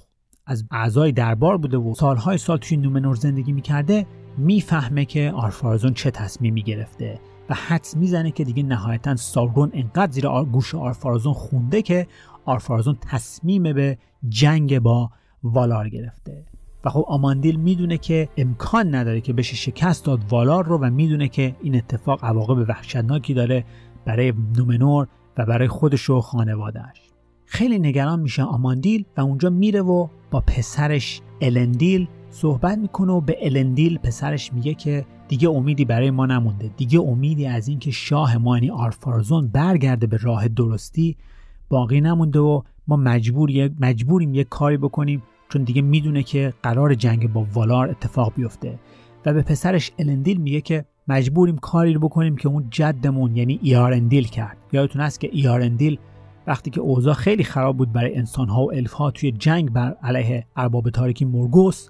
از 0.49 0.65
اعضای 0.71 1.13
دربار 1.13 1.57
بوده 1.57 1.77
و 1.77 1.95
سالهای 1.95 2.39
سال 2.39 2.57
توی 2.57 2.77
نومنور 2.77 3.15
زندگی 3.15 3.53
می‌کرده 3.53 4.07
می‌فهمه 4.39 5.05
که 5.05 5.33
آرفارزون 5.37 5.95
چه 5.95 6.11
تصمیمی 6.11 6.63
گرفته 6.63 7.21
و 7.51 7.55
حدس 7.55 7.97
می‌زنه 7.97 8.31
که 8.31 8.45
دیگه 8.45 8.63
نهایتا 8.63 9.17
سارگون 9.17 9.71
انقدر 9.73 10.13
زیر 10.13 10.29
گوش 10.29 10.75
آرفارزون 10.75 11.33
خونده 11.33 11.83
که 11.83 12.07
آرفارزون 12.45 12.99
تصمیم 13.01 13.63
به 13.63 13.99
جنگ 14.29 14.79
با 14.79 15.11
والار 15.43 15.89
گرفته. 15.89 16.45
و 16.85 16.91
خب 16.91 17.05
آماندیل 17.09 17.57
می‌دونه 17.57 17.99
که 17.99 18.29
امکان 18.37 18.95
نداره 18.95 19.21
که 19.21 19.33
بشه 19.33 19.57
شکست 19.57 20.05
داد 20.05 20.21
والار 20.29 20.67
رو 20.67 20.79
و 20.79 20.91
می‌دونه 20.91 21.29
که 21.29 21.57
این 21.63 21.77
اتفاق 21.77 22.25
عواقب 22.25 22.69
وحشتناکی 22.69 23.35
داره 23.35 23.65
برای 24.05 24.33
نومنور 24.57 25.09
و 25.39 25.47
برای 25.47 25.69
خودش 25.69 26.11
و 26.11 26.21
خانوادهش 26.21 27.08
خیلی 27.51 27.79
نگران 27.79 28.21
میشه 28.21 28.43
آماندیل 28.43 29.05
و 29.17 29.21
اونجا 29.21 29.51
میره 29.51 29.81
و 29.81 30.09
با 30.31 30.41
پسرش 30.41 31.21
الندیل 31.41 32.09
صحبت 32.31 32.79
می‌کنه 32.79 33.13
و 33.13 33.21
به 33.21 33.37
الندیل 33.41 33.99
پسرش 33.99 34.53
میگه 34.53 34.75
که 34.75 35.05
دیگه 35.29 35.49
امیدی 35.49 35.85
برای 35.85 36.11
ما 36.11 36.27
نمونده. 36.27 36.71
دیگه 36.77 37.01
امیدی 37.01 37.47
از 37.47 37.69
اینکه 37.69 37.91
شاه 37.91 38.37
ما 38.37 38.57
یعنی 38.57 38.71
آرفارزون 38.71 39.49
برگرده 39.49 40.07
به 40.07 40.17
راه 40.17 40.49
درستی 40.49 41.17
باقی 41.69 42.01
نمونده 42.01 42.39
و 42.39 42.63
ما 42.89 42.97
مجبور 42.97 43.71
مجبوریم 43.81 44.35
یه 44.35 44.45
کاری 44.45 44.77
بکنیم 44.77 45.23
چون 45.49 45.63
دیگه 45.63 45.83
می‌دونه 45.83 46.23
که 46.23 46.53
قرار 46.63 46.95
جنگ 46.95 47.33
با 47.33 47.47
والار 47.55 47.91
اتفاق 47.91 48.33
بیفته. 48.35 48.79
و 49.27 49.35
به 49.35 49.43
پسرش 49.43 49.93
الندیل 49.99 50.41
میگه 50.41 50.61
که 50.61 50.85
مجبوریم 51.09 51.59
کاری 51.59 51.95
رو 51.95 52.01
بکنیم 52.01 52.37
که 52.37 52.49
اون 52.49 52.67
جدمون 52.71 53.37
یعنی 53.37 53.59
ایارندیل 53.63 54.25
کرد. 54.25 54.57
یادتون 54.73 55.03
هست 55.03 55.21
که 55.21 55.31
ایارندیل 55.33 55.99
وقتی 56.49 56.71
که 56.71 56.81
اوضاع 56.81 57.15
خیلی 57.15 57.45
خراب 57.45 57.77
بود 57.77 57.93
برای 57.93 58.17
انسانها 58.17 58.63
و 58.65 58.75
الفها 58.75 59.11
توی 59.11 59.33
جنگ 59.33 59.73
بر 59.73 59.97
علیه 60.03 60.47
ارباب 60.57 60.91
تاریکی 60.91 61.25
مورگوس 61.25 61.89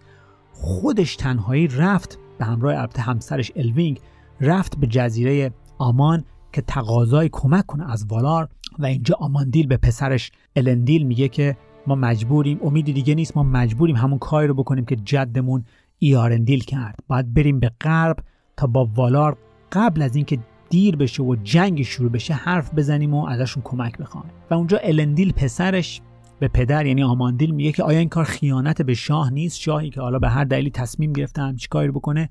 خودش 0.53 1.17
تنهایی 1.17 1.69
رفت 1.69 2.19
به 2.39 2.45
همراه 2.45 2.79
البته 2.79 3.03
همسرش 3.03 3.53
الوینگ 3.57 4.01
رفت 4.41 4.79
به 4.79 4.87
جزیره 4.87 5.53
آمان 5.79 6.25
که 6.53 6.63
تقاضای 6.63 7.29
کمک 7.33 7.67
کنه 7.67 7.93
از 7.93 8.07
والار 8.09 8.49
و 8.79 8.87
اینجا 8.87 9.17
آماندیل 9.19 9.67
به 9.67 9.77
پسرش 9.77 10.33
الندیل 10.57 11.03
میگه 11.07 11.29
که 11.29 11.57
ما 11.87 11.95
مجبوریم 11.95 12.59
امیدی 12.63 12.93
دیگه 12.93 13.15
نیست 13.15 13.37
ما 13.37 13.43
مجبوریم 13.43 13.97
همون 13.97 14.19
کاری 14.19 14.47
رو 14.47 14.55
بکنیم 14.55 14.85
که 14.85 14.97
جدمون 14.97 15.65
ایارندیل 15.99 16.65
کرد. 16.65 16.99
باید 17.09 17.35
بریم 17.35 17.61
به 17.61 17.71
غرب 17.81 18.17
تا 18.57 18.67
با 18.67 18.89
والار 18.95 19.37
قبل 19.73 20.03
از 20.03 20.17
اینکه 20.17 20.39
دیر 20.71 20.97
بشه 20.97 21.23
و 21.23 21.37
جنگ 21.45 21.83
شروع 21.83 22.11
بشه 22.11 22.35
حرف 22.35 22.75
بزنیم 22.75 23.15
و 23.15 23.27
ازشون 23.27 23.63
کمک 23.63 23.99
بخوایم 23.99 24.31
و 24.51 24.55
اونجا 24.55 24.79
الندیل 24.79 25.33
پسرش 25.33 26.01
به 26.41 26.49
پدر 26.49 26.87
یعنی 26.87 27.03
آماندیل 27.03 27.51
میگه 27.51 27.73
که 27.73 27.83
آیا 27.83 27.99
این 27.99 28.09
کار 28.09 28.25
خیانت 28.25 28.83
به 28.83 28.95
شاه 28.95 29.33
نیست؟ 29.33 29.61
شاهی 29.61 29.91
که 29.91 30.01
حالا 30.01 30.19
به 30.19 30.29
هر 30.29 30.45
دلیلی 30.45 30.71
تصمیم 30.71 31.13
گرفته 31.13 31.43
هم 31.43 31.57
کاری 31.71 31.91
بکنه 31.91 32.29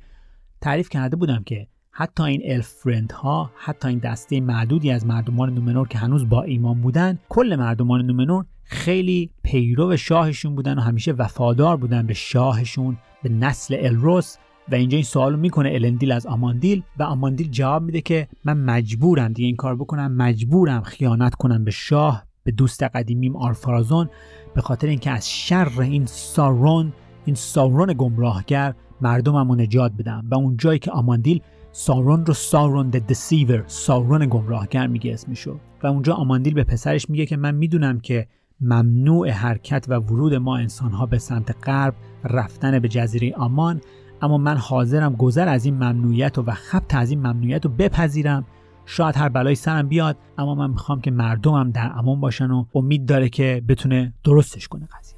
تعریف 0.61 0.89
کرده 0.89 1.15
بودم 1.15 1.43
که 1.45 1.67
حتی 1.91 2.23
این 2.23 2.41
الف 2.45 2.67
فرند 2.67 3.11
ها 3.11 3.51
حتی 3.55 3.88
این 3.88 3.99
دسته 3.99 4.41
معدودی 4.41 4.91
از 4.91 5.05
مردمان 5.05 5.53
نومنور 5.53 5.88
که 5.88 5.97
هنوز 5.97 6.29
با 6.29 6.43
ایمان 6.43 6.81
بودن 6.81 7.19
کل 7.29 7.55
مردمان 7.59 8.01
نومنور 8.01 8.45
خیلی 8.63 9.29
پیرو 9.43 9.97
شاهشون 9.97 10.55
بودن 10.55 10.77
و 10.77 10.81
همیشه 10.81 11.11
وفادار 11.11 11.77
بودن 11.77 12.07
به 12.07 12.13
شاهشون 12.13 12.97
به 13.23 13.29
نسل 13.29 13.77
الروس. 13.79 14.38
و 14.72 14.76
اینجا 14.76 14.95
این 14.95 15.05
سوال 15.05 15.39
می‌کنه 15.39 15.70
الندیل 15.74 16.11
از 16.11 16.26
آماندیل 16.26 16.84
و 16.99 17.03
آماندیل 17.03 17.51
جواب 17.51 17.84
میده 17.84 18.01
که 18.01 18.28
من 18.45 18.57
مجبورم 18.57 19.34
دیگه 19.34 19.45
این 19.45 19.55
کار 19.55 19.76
بکنم 19.76 20.11
مجبورم 20.11 20.82
خیانت 20.82 21.36
کنم 21.36 21.63
به 21.63 21.72
شاه 21.72 22.24
به 22.43 22.51
دوست 22.51 22.84
قدیمیم 22.84 23.36
آرفارازون 23.36 24.09
به 24.55 24.61
خاطر 24.61 24.88
اینکه 24.88 25.11
از 25.11 25.30
شر 25.30 25.82
این 25.82 26.05
سارون 26.05 26.93
این 27.26 27.36
سارون 27.36 27.93
گمراهگر 27.97 28.74
مردمم 29.01 29.49
رو 29.49 29.55
نجات 29.55 29.91
بدم 29.99 30.28
و 30.32 30.36
اون 30.36 30.57
جایی 30.57 30.80
که 30.80 30.91
آماندیل 30.91 31.41
سارون 31.72 32.26
رو 32.26 32.34
سارون 32.34 32.89
د 32.89 33.07
دسیور 33.07 33.63
سارون 33.68 34.26
گمراهگر 34.26 34.88
میگه 34.88 35.13
اسمشو. 35.13 35.59
و 35.84 35.88
اونجا 35.88 36.13
آماندیل 36.13 36.53
به 36.53 36.63
پسرش 36.63 37.09
میگه 37.09 37.26
که 37.26 37.38
من 37.38 37.55
می‌دونم 37.55 37.99
که 37.99 38.28
ممنوع 38.61 39.30
حرکت 39.30 39.86
و 39.89 39.93
ورود 39.93 40.34
ما 40.34 40.57
انسانها 40.57 41.05
به 41.05 41.18
سمت 41.18 41.55
غرب 41.68 41.95
رفتن 42.24 42.80
به 42.80 42.88
جزیره 42.88 43.34
آمان 43.36 43.82
اما 44.22 44.38
من 44.38 44.57
حاضرم 44.57 45.13
گذر 45.15 45.47
از 45.47 45.65
این 45.65 45.74
ممنوعیت 45.74 46.38
و, 46.38 46.51
خبت 46.51 46.95
از 46.95 47.09
این 47.09 47.20
ممنوعیت 47.20 47.65
رو 47.65 47.72
بپذیرم. 47.72 48.45
شاید 48.86 49.18
هر 49.18 49.30
بلایی 49.30 49.55
سرم 49.55 49.88
بیاد 49.88 50.18
اما 50.38 50.55
من 50.55 50.70
می‌خوام 50.70 51.01
که 51.01 51.11
مردمم 51.11 51.72
در 51.72 51.91
امان 51.95 52.20
باشن 52.20 52.51
و 52.51 52.65
امید 52.76 53.05
داره 53.05 53.30
که 53.30 53.63
بتونه 53.68 54.13
درستش 54.24 54.68
کنه 54.68 54.88
قضیه 54.99 55.18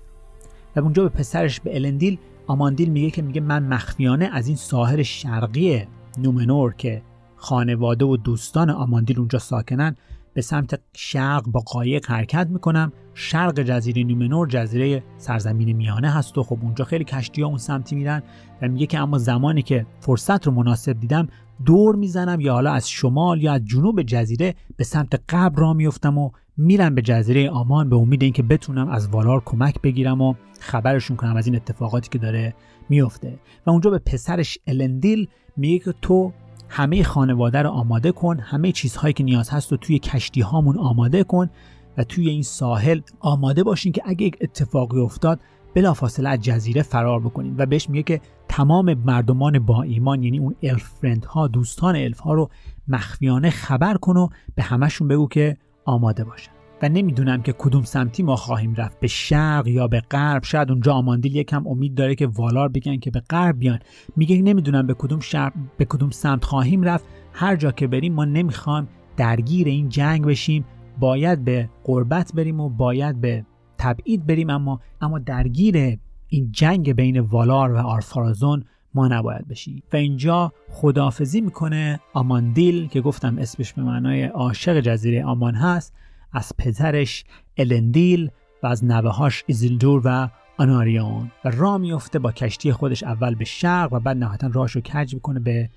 و 0.76 0.80
اونجا 0.80 1.04
به 1.04 1.10
پسرش 1.10 1.60
به 1.60 1.76
الندیل 1.76 2.18
آماندیل 2.48 2.90
میگه 2.90 3.10
که 3.10 3.22
میگه 3.22 3.42
من 3.42 3.64
مخفیانه 3.64 4.30
از 4.34 4.48
این 4.48 4.56
ساحل 4.56 5.04
شرقی 5.04 5.88
نومنور 6.18 6.74
که 6.74 7.02
خانواده 7.36 8.06
و 8.06 8.18
دوستان 8.18 8.70
آماندیل 8.70 9.20
اونجا 9.20 9.40
ساکنن 9.40 9.96
به 10.34 10.42
سمت 10.42 10.79
شرق 10.96 11.44
با 11.48 11.60
قایق 11.60 12.06
حرکت 12.06 12.48
می‌کنم. 12.48 12.92
شرق 13.14 13.60
جزیره 13.62 14.04
نومنور 14.04 14.48
جزیره 14.48 15.04
سرزمین 15.18 15.74
میانه 15.74 16.12
هست 16.12 16.38
و 16.38 16.44
خب 16.44 16.58
اونجا 16.62 16.86
خیلی 16.86 17.04
کشتی 17.04 17.42
ها 17.42 17.48
اون 17.48 17.58
سمتی 17.58 17.96
میرن 17.96 18.24
و 18.62 18.68
میگه 18.68 18.86
که 18.86 19.00
اما 19.00 19.18
زمانی 19.18 19.62
که 19.62 19.86
فرصت 20.00 20.48
رو 20.48 20.54
مناسب 20.54 21.00
دیدم 21.00 21.28
دور 21.66 21.96
می‌زنم 21.96 22.40
یا 22.40 22.54
حالا 22.54 22.72
از 22.72 22.90
شمال 22.90 23.44
یا 23.44 23.54
از 23.54 23.66
جنوب 23.66 24.02
جزیره 24.02 24.56
به 24.78 24.84
سمت 24.84 25.22
قبل 25.30 25.62
را 25.62 25.74
میفتم 25.74 26.18
و 26.18 26.32
میرم 26.58 26.96
به 26.96 27.02
جزیره 27.02 27.50
آمان 27.50 27.90
به 27.90 27.96
امید 27.96 28.24
اینکه 28.24 28.44
بتونم 28.44 28.90
از 28.90 29.08
والار 29.08 29.42
کمک 29.46 29.82
بگیرم 29.82 30.22
و 30.22 30.34
خبرشون 30.60 31.18
کنم 31.18 31.36
از 31.36 31.48
این 31.48 31.56
اتفاقاتی 31.56 32.10
که 32.10 32.18
داره 32.18 32.54
میفته 32.90 33.40
و 33.66 33.70
اونجا 33.70 33.92
به 33.92 34.00
پسرش 34.00 34.58
الندیل 34.68 35.28
میگه 35.58 35.80
که 35.80 35.94
تو 36.02 36.34
همه 36.70 37.04
خانواده 37.04 37.62
رو 37.62 37.70
آماده 37.70 38.12
کن 38.12 38.40
همه 38.40 38.72
چیزهایی 38.72 39.14
که 39.14 39.24
نیاز 39.24 39.50
هست 39.50 39.72
رو 39.72 39.78
توی 39.78 40.00
کشتی 40.00 40.42
هامون 40.42 40.78
آماده 40.78 41.24
کن 41.24 41.50
و 41.98 42.04
توی 42.04 42.30
این 42.30 42.44
ساحل 42.44 43.02
آماده 43.20 43.64
باشین 43.64 43.92
که 43.92 44.02
اگه 44.06 44.26
یک 44.26 44.38
اتفاقی 44.42 45.00
افتاد 45.00 45.40
بلافاصله 45.76 46.30
از 46.30 46.42
جزیره 46.42 46.82
فرار 46.82 47.20
بکنیم 47.20 47.56
و 47.58 47.66
بهش 47.66 47.90
میگه 47.90 48.04
که 48.04 48.22
تمام 48.50 48.94
مردمان 48.94 49.60
با 49.60 49.84
ایمان 49.84 50.24
یعنی 50.24 50.40
اون 50.40 50.56
الف 50.64 50.84
فرند 50.84 51.26
ها 51.26 51.48
دوستان 51.48 51.96
الف 51.96 52.20
ها 52.20 52.34
رو 52.34 52.50
مخفیانه 52.88 53.50
خبر 53.50 53.98
کن 53.98 54.18
و 54.18 54.28
به 54.56 54.64
همشون 54.64 55.08
بگو 55.08 55.28
که 55.28 55.58
آماده 55.86 56.24
باشن. 56.24 56.59
و 56.82 56.90
نمی‌دونم 56.90 57.42
که 57.42 57.54
کدوم 57.58 57.84
سمتی 57.84 58.24
ما 58.24 58.36
خواهیم 58.36 58.76
رفت. 58.76 59.00
به 59.00 59.08
شرق 59.08 59.68
یا 59.68 59.88
به 59.88 60.00
غرب. 60.00 60.44
شاید 60.44 60.72
اونجا 60.72 60.94
آماندیل 60.94 61.36
یکم 61.36 61.68
امید 61.68 61.96
داره 61.96 62.16
که 62.16 62.28
والار 62.28 62.70
بگن 62.70 62.98
که 62.98 63.12
به 63.12 63.20
غرب 63.20 63.60
بیان. 63.60 63.80
میگه 64.16 64.42
نمی‌دونم 64.42 64.88
به 64.88 64.94
کدوم 64.94 65.20
شرق 65.20 65.54
به 65.78 65.86
کدوم 65.86 66.10
سمت 66.10 66.46
خواهیم 66.46 66.84
رفت. 66.84 67.06
هر 67.34 67.56
جا 67.56 67.72
که 67.72 67.88
بریم 67.88 68.14
ما 68.14 68.26
نمی‌خوایم 68.26 68.88
درگیر 69.18 69.68
این 69.68 69.90
جنگ 69.90 70.26
بشیم. 70.26 70.66
باید 71.00 71.46
به 71.46 71.70
قربت 71.84 72.32
بریم 72.34 72.60
و 72.60 72.70
باید 72.70 73.22
به 73.22 73.46
تبعید 73.78 74.28
بریم. 74.28 74.50
اما 74.50 74.80
اما 75.02 75.20
درگیر 75.20 75.98
این 76.28 76.52
جنگ 76.52 76.94
بین 76.94 77.20
والار 77.20 77.72
و 77.72 77.78
آرفارازون 77.78 78.64
ما 78.94 79.08
نباید 79.08 79.48
بشیم. 79.48 79.84
و 79.94 79.96
اینجا 79.96 80.54
خداحافظی 80.70 81.42
می‌کنه 81.42 82.00
آماندیل 82.14 82.88
که 82.88 83.02
گفتم 83.02 83.38
اسمش 83.38 83.74
به 83.74 83.82
معنای 83.82 84.24
عاشق 84.24 84.80
جزیره 84.80 85.26
آمان 85.26 85.56
هست. 85.56 85.94
از 86.34 86.52
پدرش 86.58 87.24
الندیل 87.58 88.30
و 88.64 88.68
از 88.68 88.86
نوه 88.86 89.15
هاش 89.15 89.44
ایزیلدور 89.48 90.02
و 90.06 90.30
آناریون. 90.58 91.32
و 91.46 91.50
راه 91.50 91.78
میفته 91.78 92.20
با 92.20 92.32
کشتی 92.32 92.72
خودش 92.72 93.04
اول 93.04 93.36
به 93.36 93.46
شرق 93.46 93.94
و 93.94 94.00
بعد 94.00 94.18
نهایتا 94.18 94.50
راهش 94.54 94.72
رو 94.72 94.82
کج 94.82 95.14
می‌کنه 95.14 95.40
به 95.40 95.70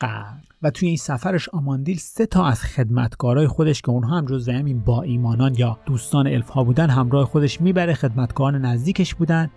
غرب. 0.00 0.38
و 0.62 0.70
توی 0.70 0.88
این 0.88 0.96
سفرش 0.96 1.48
آماندیل 1.48 1.96
سه 1.96 2.26
تا 2.26 2.46
از 2.46 2.62
خدمتکارای 2.62 3.46
خودش 3.46 3.82
که 3.82 3.90
اونها 3.90 4.16
هم 4.16 4.26
جز 4.26 4.48
همین 4.48 4.80
با 4.80 5.02
ایمانان 5.02 5.54
یا 5.58 5.78
دوستان 5.86 6.26
الف 6.26 6.48
ها 6.48 6.64
بودن 6.64 6.90
همراه 6.90 7.24
خودش 7.24 7.60
می‌بره 7.60 7.94
خدمتکاران 7.94 8.64
نزدیکش 8.64 9.14
بودن 9.14 9.50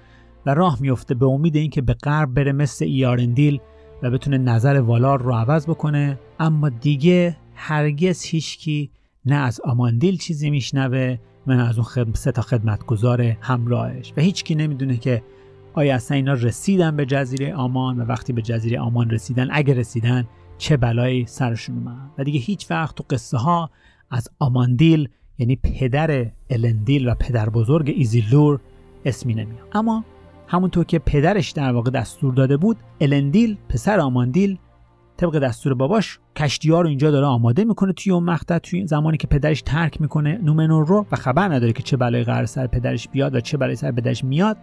و 0.45 0.54
راه 0.54 0.78
میفته 0.82 1.16
به 1.16 1.26
امید 1.26 1.56
اینکه 1.56 1.82
به 1.82 1.93
غرب 1.93 2.34
بره 2.34 2.52
مثل 2.52 2.86
ایارندیل 2.86 3.60
و 4.04 4.12
بتونه 4.12 4.38
نظر 4.38 4.82
والار 4.82 5.22
رو 5.22 5.34
عوض 5.34 5.66
بکنه. 5.66 6.20
اما 6.39 6.70
دیگه 6.70 7.38
هرگز 7.56 8.24
هیچکی 8.24 8.89
نه 9.26 9.36
از 9.36 9.61
آماندیل 9.61 10.17
چیزی 10.17 10.49
میشنوه 10.49 11.17
من 11.45 11.59
از 11.59 11.78
اون 11.78 11.86
خدم 11.86 12.13
سه 12.13 12.32
تا 12.32 12.41
خدمتگزار 12.41 13.22
همراهش. 13.22 14.13
و 14.17 14.22
هیچکی 14.22 14.55
نمی‌دونه 14.55 14.97
که 14.97 15.24
آیا 15.74 15.95
اصلا 15.95 16.17
اینا 16.17 16.34
رسیدن 16.34 16.95
به 16.95 17.05
جزیره 17.05 17.55
آمان 17.55 17.99
و 17.99 18.05
وقتی 18.05 18.34
به 18.34 18.41
جزیره 18.41 18.80
آمان 18.80 19.09
رسیدن 19.09 19.47
اگر 19.51 19.74
رسیدن 19.74 20.28
چه 20.57 20.78
بلایی 20.78 21.26
سرشون 21.26 21.78
اومد. 21.78 22.11
و 22.17 22.24
دیگه 22.24 22.39
هیچ 22.39 22.72
وقت 22.72 22.95
تو 22.95 23.03
قصه 23.09 23.38
ها 23.38 23.69
از 24.09 24.28
آماندیل 24.39 25.09
یعنی 25.38 25.55
پدر 25.55 26.26
الندیل 26.49 27.09
و 27.09 27.15
پدر 27.15 27.49
بزرگ 27.49 27.93
ایزیلور 27.95 28.59
اسمی 29.05 29.34
نمیاد. 29.34 29.67
اما 29.74 30.05
همونطور 30.47 30.86
که 30.86 30.99
پدرش 30.99 31.51
در 31.51 31.72
واقع 31.72 31.91
دستور 31.91 32.34
داده 32.34 32.57
بود 32.57 32.78
الندیل 33.01 33.57
پسر 33.69 33.99
آماندیل 33.99 34.57
طبق 35.22 35.39
دستور 35.39 35.74
باباش 35.74 36.19
کشتی 36.36 36.72
ها 36.72 36.82
رو 36.82 36.88
اینجا 36.88 37.11
داره 37.11 37.26
آماده 37.26 37.63
می‌کنه 37.63 37.93
توی 37.93 38.11
اون 38.13 38.24
مقطع 38.24 38.57
توی 38.57 38.88
زمانی 38.88 39.17
که 39.17 39.28
پدرش 39.28 39.61
ترک 39.61 40.01
می‌کنه 40.01 40.39
نومنور 40.43 40.88
رو 40.88 41.05
و 41.11 41.15
خبر 41.15 41.47
نداره 41.47 41.74
که 41.74 41.84
چه 41.84 41.97
بلای 41.97 42.24
قرار 42.24 42.45
سر 42.45 42.67
پدرش 42.67 43.07
بیاد 43.07 43.36
و 43.36 43.39
چه 43.39 43.57
بلای 43.57 43.76
سر 43.76 43.91
پدرش 43.91 44.24
میاد. 44.24 44.57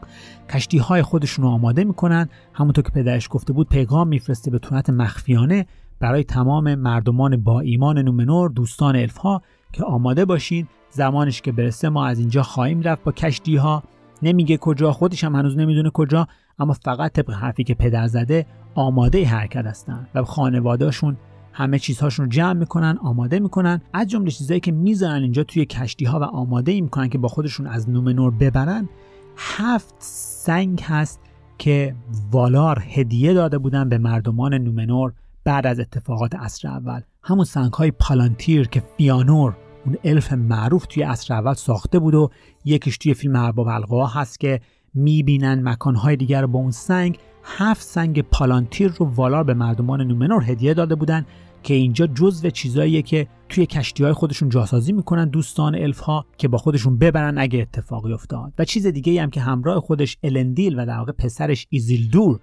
کشتی 0.50 0.78
های 0.78 1.02
خودشون 1.02 1.44
رو 1.44 1.50
آماده 1.50 1.84
می‌کنن. 1.84 2.28
همونطور 2.52 2.84
که 2.84 2.90
پدرش 2.90 3.28
گفته 3.30 3.52
بود 3.52 3.68
پیغام 3.68 4.08
میفرسته 4.08 4.50
به 4.50 4.58
تونت 4.58 4.90
مخفیانه 4.90 5.66
برای 6.00 6.24
تمام 6.24 6.74
مردمان 6.74 7.36
با 7.36 7.60
ایمان 7.60 7.98
نومنور 7.98 8.50
دوستان 8.50 8.96
الف 8.96 9.16
ها 9.16 9.42
که 9.72 9.84
آماده 9.84 10.24
باشین. 10.24 10.66
زمانش 10.90 11.42
که 11.42 11.52
برسه 11.52 11.88
ما 11.88 12.06
از 12.06 12.18
اینجا 12.18 12.42
خواهیم 12.42 12.82
رفت 12.82 13.04
با 13.04 13.12
کشتی 13.12 13.56
ها 13.56 13.82
نمیگه 14.22 14.56
کجا 14.56 14.92
خودش 14.92 15.24
هم 15.24 15.36
هنوز 15.36 15.58
نمی‌دونه 15.58 15.90
کجا 15.90 16.28
اما 16.58 16.72
فقط 16.72 17.12
طبق 17.12 17.30
حرفی 17.30 17.64
که 17.64 17.74
پدر 17.74 18.06
زده 18.06 18.46
آماده 18.74 19.26
حرکت 19.26 19.66
هستن 19.66 20.08
و 20.14 20.24
خانوادهشون 20.24 21.16
همه 21.52 21.78
چیزهاشون 21.78 22.24
رو 22.24 22.30
جمع 22.30 22.52
می‌کنن 22.52 22.98
آماده 23.02 23.38
می‌کنن. 23.38 23.80
از 23.92 24.06
جمله 24.06 24.30
چیزهایی 24.30 24.60
که 24.60 24.72
می‌ذارن 24.72 25.22
اینجا 25.22 25.44
توی 25.44 25.64
کشتی 25.64 26.04
ها 26.04 26.20
و 26.20 26.22
آماده 26.22 26.72
ای 26.72 26.80
می‌کنن 26.80 27.08
که 27.08 27.18
با 27.18 27.28
خودشون 27.28 27.66
از 27.66 27.90
نومنور 27.90 28.30
ببرن. 28.30 28.88
هفت 29.36 29.94
سنگ 29.98 30.80
هست 30.80 31.20
که 31.58 31.94
والار 32.30 32.84
هدیه 32.88 33.34
داده 33.34 33.58
بودن 33.58 33.88
به 33.88 33.98
مردمان 33.98 34.54
نومنور 34.54 35.12
بعد 35.44 35.66
از 35.66 35.80
اتفاقات 35.80 36.34
عصر 36.34 36.68
اول. 36.68 37.00
همون 37.22 37.44
سنگ 37.44 37.72
های 37.72 37.90
پالانتیر 37.90 38.68
که 38.68 38.82
فیانور 38.96 39.56
اون 39.88 39.96
الف 40.04 40.32
معروف 40.32 40.86
توی 40.86 41.02
عصر 41.02 41.34
اول 41.34 41.54
ساخته 41.54 41.98
بود 41.98 42.14
و 42.14 42.30
یکیش 42.64 42.98
توی 42.98 43.14
فیلم 43.14 43.36
ارباب 43.36 43.68
حلقه‌ها 43.68 44.06
هست 44.06 44.40
که 44.40 44.60
می‌بینن 44.94 45.68
مکانهای 45.68 46.16
دیگر 46.16 46.40
رو 46.40 46.48
با 46.48 46.58
اون 46.58 46.70
سنگ 46.70 47.18
هفت 47.44 47.82
سنگ 47.82 48.22
پالانتیر 48.22 48.92
رو 48.98 49.06
والار 49.06 49.44
به 49.44 49.54
مردمان 49.54 50.00
نومنور 50.00 50.42
هدیه 50.42 50.74
داده 50.74 50.94
بودن 50.94 51.26
که 51.62 51.74
اینجا 51.74 52.06
جزو 52.06 52.50
چیزاییه 52.50 53.02
که 53.02 53.26
توی 53.48 53.66
کشتی 53.66 54.04
های 54.04 54.12
خودشون 54.12 54.48
جاسازی 54.48 54.92
می‌کنن 54.92 55.28
دوستان 55.28 55.74
الف 55.74 56.00
ها 56.00 56.26
که 56.38 56.48
با 56.48 56.58
خودشون 56.58 56.98
ببرن 56.98 57.38
اگه 57.38 57.60
اتفاقی 57.60 58.12
افتاد. 58.12 58.52
و 58.58 58.64
چیز 58.64 58.86
دیگه 58.86 59.22
هم 59.22 59.30
که 59.30 59.40
همراه 59.40 59.80
خودش 59.80 60.16
الندیل 60.22 60.80
و 60.80 60.86
در 60.86 60.98
واقع 60.98 61.12
پسرش 61.12 61.66
ایزیلدور 61.70 62.40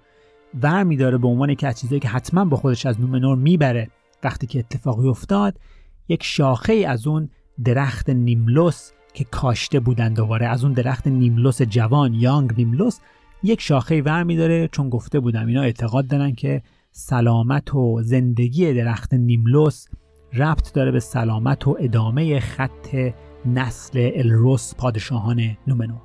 ور 0.62 0.84
میداره 0.84 1.18
به 1.18 1.28
عنوان 1.28 1.54
که 1.54 1.66
از 1.66 1.80
چیزایی 1.80 2.00
که 2.00 2.08
حتما 2.08 2.44
با 2.44 2.56
خودش 2.56 2.86
از 2.86 3.00
نومنور 3.00 3.36
می‌بره 3.36 3.90
وقتی 4.24 4.46
که 4.46 4.58
اتفاقی 4.58 5.08
افتاد 5.08 5.58
یک 6.08 6.22
شاخه 6.22 6.84
از 6.88 7.06
اون 7.06 7.30
درخت 7.64 8.10
نیملوس 8.10 8.90
که 9.14 9.24
کاشته 9.24 9.80
بودن 9.80 10.12
دوباره. 10.12 10.46
از 10.46 10.64
اون 10.64 10.72
درخت 10.72 11.06
نیملوس 11.06 11.62
جوان 11.62 12.14
یانگ 12.14 12.52
نیملوس 12.56 12.98
یک 13.42 13.60
شاخه 13.60 14.02
ور 14.02 14.22
میداره 14.22 14.68
چون 14.68 14.88
گفته 14.88 15.20
بودم 15.20 15.46
اینا 15.46 15.62
اعتقاد 15.62 16.06
دارن 16.06 16.34
که 16.34 16.62
سلامت 16.92 17.74
و 17.74 18.02
زندگی 18.02 18.74
درخت 18.74 19.14
نیملوس 19.14 19.86
ربط 20.32 20.72
داره 20.72 20.90
به 20.90 21.00
سلامت 21.00 21.68
و 21.68 21.76
ادامه 21.80 22.40
خط 22.40 23.12
نسل 23.46 24.10
الروس 24.14 24.74
پادشاهان 24.74 25.56
نومنور 25.66 26.00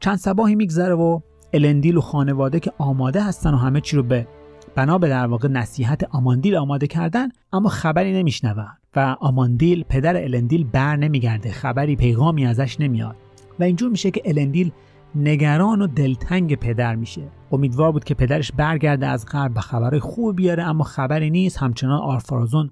چند 0.00 0.16
سباهی 0.16 0.54
میگذره 0.54 0.94
و 0.94 1.20
الندیل 1.52 1.96
و 1.96 2.00
خانواده 2.00 2.60
که 2.60 2.72
آماده 2.78 3.24
هستن 3.24 3.54
و 3.54 3.56
همه 3.56 3.80
چی 3.80 3.96
رو 3.96 4.02
به 4.02 4.26
بنا 4.74 4.98
به 4.98 5.08
در 5.08 5.26
واقع 5.26 5.48
نصیحت 5.48 6.04
آماندیل 6.10 6.56
آماده 6.56 6.86
کردن 6.86 7.28
اما 7.52 7.68
خبری 7.68 8.12
نمیشنون. 8.12 8.66
و 8.96 9.16
آماندیل 9.20 9.84
پدر 9.88 10.16
الندیل 10.16 10.64
بر 10.64 10.96
نمیگرده. 10.96 11.52
خبری 11.52 11.96
پیغامی 11.96 12.46
ازش 12.46 12.80
نمیاد. 12.80 13.16
و 13.58 13.64
اینجور 13.64 13.90
میشه 13.90 14.10
که 14.10 14.22
الندیل 14.24 14.72
نگران 15.14 15.82
و 15.82 15.86
دلتنگ 15.86 16.54
پدر 16.54 16.94
میشه. 16.94 17.22
امیدوار 17.52 17.92
بود 17.92 18.04
که 18.04 18.14
پدرش 18.14 18.52
برگرده 18.52 19.06
از 19.06 19.26
غرب 19.26 19.56
و 19.56 19.60
خبرهای 19.60 20.00
خوب 20.00 20.36
بیاره 20.36 20.62
اما 20.62 20.84
خبری 20.84 21.30
نیست. 21.30 21.58
همچنان 21.58 22.00
آرفارازون 22.00 22.70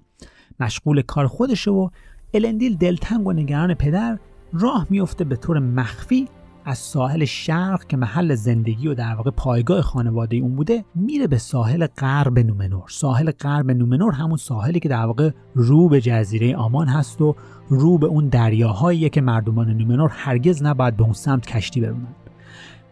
مشغول 0.59 1.01
کار 1.01 1.27
خودشه 1.27 1.71
و 1.71 1.89
الندیل 2.33 2.77
دلتنگ 2.77 3.27
و 3.27 3.33
نگران 3.33 3.73
پدر 3.73 4.19
راه 4.53 4.87
میفته 4.89 5.23
به 5.23 5.35
طور 5.35 5.59
مخفی 5.59 6.27
از 6.67 6.77
ساحل 6.77 7.25
شرق 7.25 7.87
که 7.87 7.97
محل 7.97 8.35
زندگی 8.35 8.87
و 8.87 8.93
در 8.93 9.15
واقع 9.15 9.31
پایگاه 9.31 9.81
خانواده 9.81 10.37
اون 10.37 10.55
بوده 10.55 10.85
میره 10.95 11.27
به 11.27 11.37
ساحل 11.37 11.87
غرب 11.87 12.39
نومنور. 12.39 12.83
ساحل 12.89 13.31
غرب 13.31 13.71
نومنور 13.71 14.13
همون 14.13 14.37
ساحلی 14.37 14.79
که 14.79 14.89
در 14.89 15.05
واقع 15.05 15.31
رو 15.55 15.89
به 15.89 16.01
جزیره 16.01 16.55
آمان 16.55 16.87
هست 16.87 17.21
و 17.21 17.35
رو 17.69 17.97
به 17.97 18.05
اون 18.05 18.27
دریاهایی 18.27 19.09
که 19.09 19.21
مردمان 19.21 19.69
نومنور 19.69 20.09
هرگز 20.13 20.63
نباید 20.63 20.97
به 20.97 21.03
اون 21.03 21.13
سمت 21.13 21.45
کشتی 21.45 21.81
برونن 21.81 22.15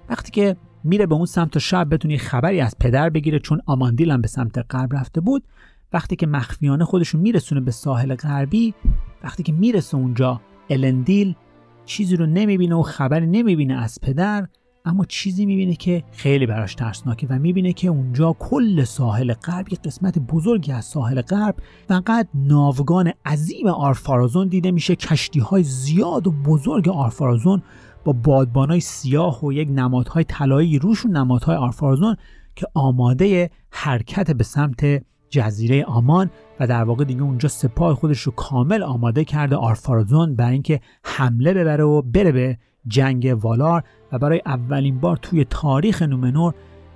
وقتی 0.09 0.31
که 0.31 0.55
میره 0.83 1.05
به 1.05 1.15
اون 1.15 1.25
سمت 1.25 1.57
شب 1.57 1.93
بتونه 1.93 2.17
خبری 2.17 2.61
از 2.61 2.75
پدر 2.79 3.09
بگیره 3.09 3.39
چون 3.39 3.61
آماندیل 3.65 4.11
هم 4.11 4.21
به 4.21 4.27
سمت 4.27 4.65
غرب 4.69 4.95
رفته 4.95 5.21
بود 5.21 5.43
وقتی 5.93 6.15
که 6.15 6.27
مخفیانه 6.27 6.85
خودشون 6.85 7.21
میرسونه 7.21 7.61
به 7.61 7.71
ساحل 7.71 8.15
غربی 8.15 8.73
وقتی 9.23 9.43
که 9.43 9.53
می‌رسه 9.53 9.97
اونجا 9.97 10.41
الندیل 10.69 11.35
چیزی 11.85 12.15
رو 12.15 12.25
نمی‌بینه 12.25 12.75
و 12.75 12.81
خبری 12.81 13.27
نمی‌بینه 13.27 13.73
از 13.73 13.99
پدر 14.01 14.47
اما 14.85 15.05
چیزی 15.05 15.45
می‌بینه 15.45 15.75
که 15.75 16.03
خیلی 16.11 16.45
براش 16.45 16.75
ترسناکه 16.75 17.27
و 17.27 17.39
می‌بینه 17.39 17.73
که 17.73 17.87
اونجا 17.87 18.35
کل 18.39 18.83
ساحل 18.83 19.33
غرب 19.33 19.73
یک 19.73 19.81
قسمت 19.81 20.19
بزرگی 20.19 20.71
از 20.71 20.85
ساحل 20.85 21.21
غرب 21.21 21.55
فقط 21.87 22.27
ناوگان 22.33 23.13
عظیم 23.25 23.67
آرفارازون 23.67 24.47
دیده 24.47 24.71
میشه. 24.71 24.95
کشتی 24.95 25.39
های 25.39 25.63
زیاد 25.63 26.27
و 26.27 26.31
بزرگ 26.31 26.89
آرفارازون 26.89 27.61
با 28.05 28.13
بادبانای 28.13 28.79
سیاه 28.79 29.45
و 29.45 29.53
یک 29.53 29.69
نمادهای 29.71 30.23
طلایی 30.23 30.79
روشون 30.79 31.17
نمادهای 31.17 31.55
آرفارازون 31.55 32.15
که 32.55 32.67
آماده 32.73 33.49
حرکت 33.69 34.31
به 34.31 34.43
سمت 34.43 35.03
جزیره 35.33 35.83
آمان 35.83 36.29
و 36.59 36.67
در 36.67 36.83
واقع 36.83 37.03
دیگه 37.03 37.21
اونجا 37.21 37.49
سپاه 37.49 37.95
خودش 37.95 38.21
رو 38.21 38.31
کامل 38.31 38.83
آماده 38.83 39.23
کرده 39.25 39.55
آرفارزون 39.55 40.35
برای 40.35 40.53
اینکه 40.53 40.79
حمله 41.03 41.53
ببره 41.53 41.83
و 41.83 42.01
بره 42.01 42.31
به 42.31 42.57
جنگ 42.87 43.37
والار 43.41 43.83
و 44.11 44.19
برای 44.19 44.41
اولین 44.45 44.99
بار 44.99 45.17
توی 45.17 45.45
تاریخ 45.45 46.01
نومنور 46.01 46.53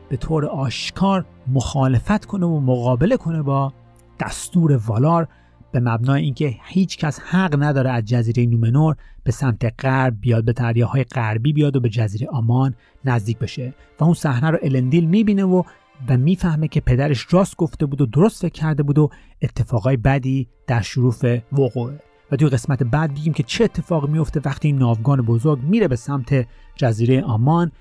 به 0.09 0.17
طور 0.17 0.45
آشکار 0.45 1.25
مخالفت 1.47 2.25
کنه 2.25 2.45
و 2.45 2.59
مقابله 2.59 3.17
کنه 3.17 3.41
با 3.41 3.73
دستور 4.19 4.81
والار 4.87 5.27
به 5.71 5.79
مبنای 5.79 6.23
اینکه 6.23 6.55
هیچ 6.63 6.97
کس 6.97 7.19
حق 7.19 7.63
نداره 7.63 7.89
از 7.89 8.05
جزیره 8.05 8.45
نومنور 8.45 8.95
به 9.23 9.31
سمت 9.31 9.83
غرب 9.83 10.15
بیاد 10.19 10.45
به 10.45 10.53
دریاهای 10.53 11.03
غربی 11.03 11.53
بیاد 11.53 11.75
و 11.75 11.79
به 11.79 11.89
جزیره 11.89 12.27
آمان 12.27 12.73
نزدیک 13.05 13.37
بشه. 13.37 13.73
و 13.99 14.03
اون 14.03 14.13
صحنه 14.13 14.49
رو 14.49 14.57
الندیل 14.61 15.05
می‌بینه 15.05 15.43
و 15.43 15.63
و 16.09 16.17
می‌فهمه 16.17 16.67
که 16.67 16.81
پدرش 16.81 17.27
راست 17.29 17.57
گفته 17.57 17.85
بود 17.85 18.01
و 18.01 18.05
درست 18.05 18.41
فکر 18.41 18.51
کرده 18.51 18.83
بود 18.83 18.97
و 18.97 19.09
اتفاقای 19.41 19.97
بدی 19.97 20.47
در 20.67 20.81
شروف 20.81 21.25
وقوعه. 21.51 21.99
و 22.31 22.35
توی 22.35 22.49
قسمت 22.49 22.83
بعد 22.83 23.13
بگیم 23.13 23.33
که 23.33 23.43
چه 23.43 23.63
اتفاقی 23.63 24.11
میفته 24.11 24.41
وقتی 24.45 24.67
این 24.67 24.77
ناوگان 24.77 25.21
بزرگ 25.21 25.59
میره 25.63 25.87
به 25.87 25.95
سمت 25.95 26.47
جزیره 26.75 27.21
آمان 27.21 27.71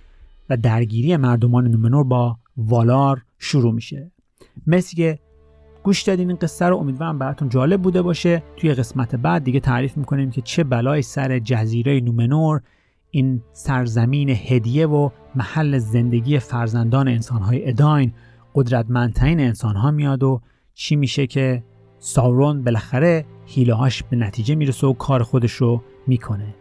و 0.50 0.56
درگیری 0.56 1.16
مردمان 1.16 1.68
نومنور 1.68 2.04
با 2.04 2.38
والار 2.56 3.22
شروع 3.38 3.74
میشه. 3.74 4.10
مرسی 4.66 4.96
که 4.96 5.18
گوش 5.82 6.02
دادین 6.02 6.28
این 6.28 6.38
قصه 6.38 6.64
رو. 6.64 6.76
امیدوارم 6.76 7.18
براتون 7.18 7.48
جالب 7.48 7.82
بوده 7.82 8.02
باشه. 8.02 8.42
توی 8.56 8.74
قسمت 8.74 9.14
بعد 9.14 9.44
دیگه 9.44 9.60
تعریف 9.60 9.96
می‌کنیم 9.96 10.30
که 10.30 10.42
چه 10.42 10.64
بلای 10.64 11.02
سر 11.02 11.38
جزیره 11.38 12.00
نومنور 12.00 12.62
این 13.10 13.42
سرزمین 13.52 14.30
هدیه 14.30 14.86
و 14.86 15.10
محل 15.34 15.78
زندگی 15.78 16.38
فرزندان 16.38 17.08
انسانهای 17.08 17.68
اداین 17.68 18.12
قدرتمندترین 18.54 19.40
انسانها 19.40 19.90
میاد 19.90 20.22
و 20.22 20.40
چی 20.74 20.96
میشه 20.96 21.26
که 21.26 21.64
ساورون 21.98 22.64
بالاخره 22.64 23.24
هاش 23.68 24.02
به 24.02 24.16
نتیجه 24.16 24.54
می‌رسه 24.54 24.86
و 24.86 24.92
کار 24.92 25.22
خودش 25.22 25.52
رو 25.52 25.82
می‌کنه. 26.06 26.54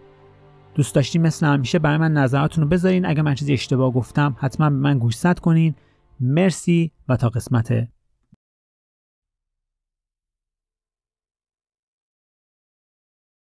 دوست 0.75 0.95
داشتیم 0.95 1.21
مثل 1.21 1.45
همیشه 1.45 1.79
برای 1.79 1.97
من 1.97 2.13
نظراتتون 2.13 2.63
رو 2.63 2.69
بذارین. 2.69 3.05
اگر 3.05 3.21
من 3.21 3.35
چیزی 3.35 3.53
اشتباه 3.53 3.93
گفتم 3.93 4.35
حتما 4.39 4.69
به 4.69 4.75
من 4.75 4.99
گوشزد 4.99 5.39
کنین. 5.39 5.75
مرسی 6.19 6.91
و 7.09 7.15
تا 7.15 7.29
قسمت 7.29 7.87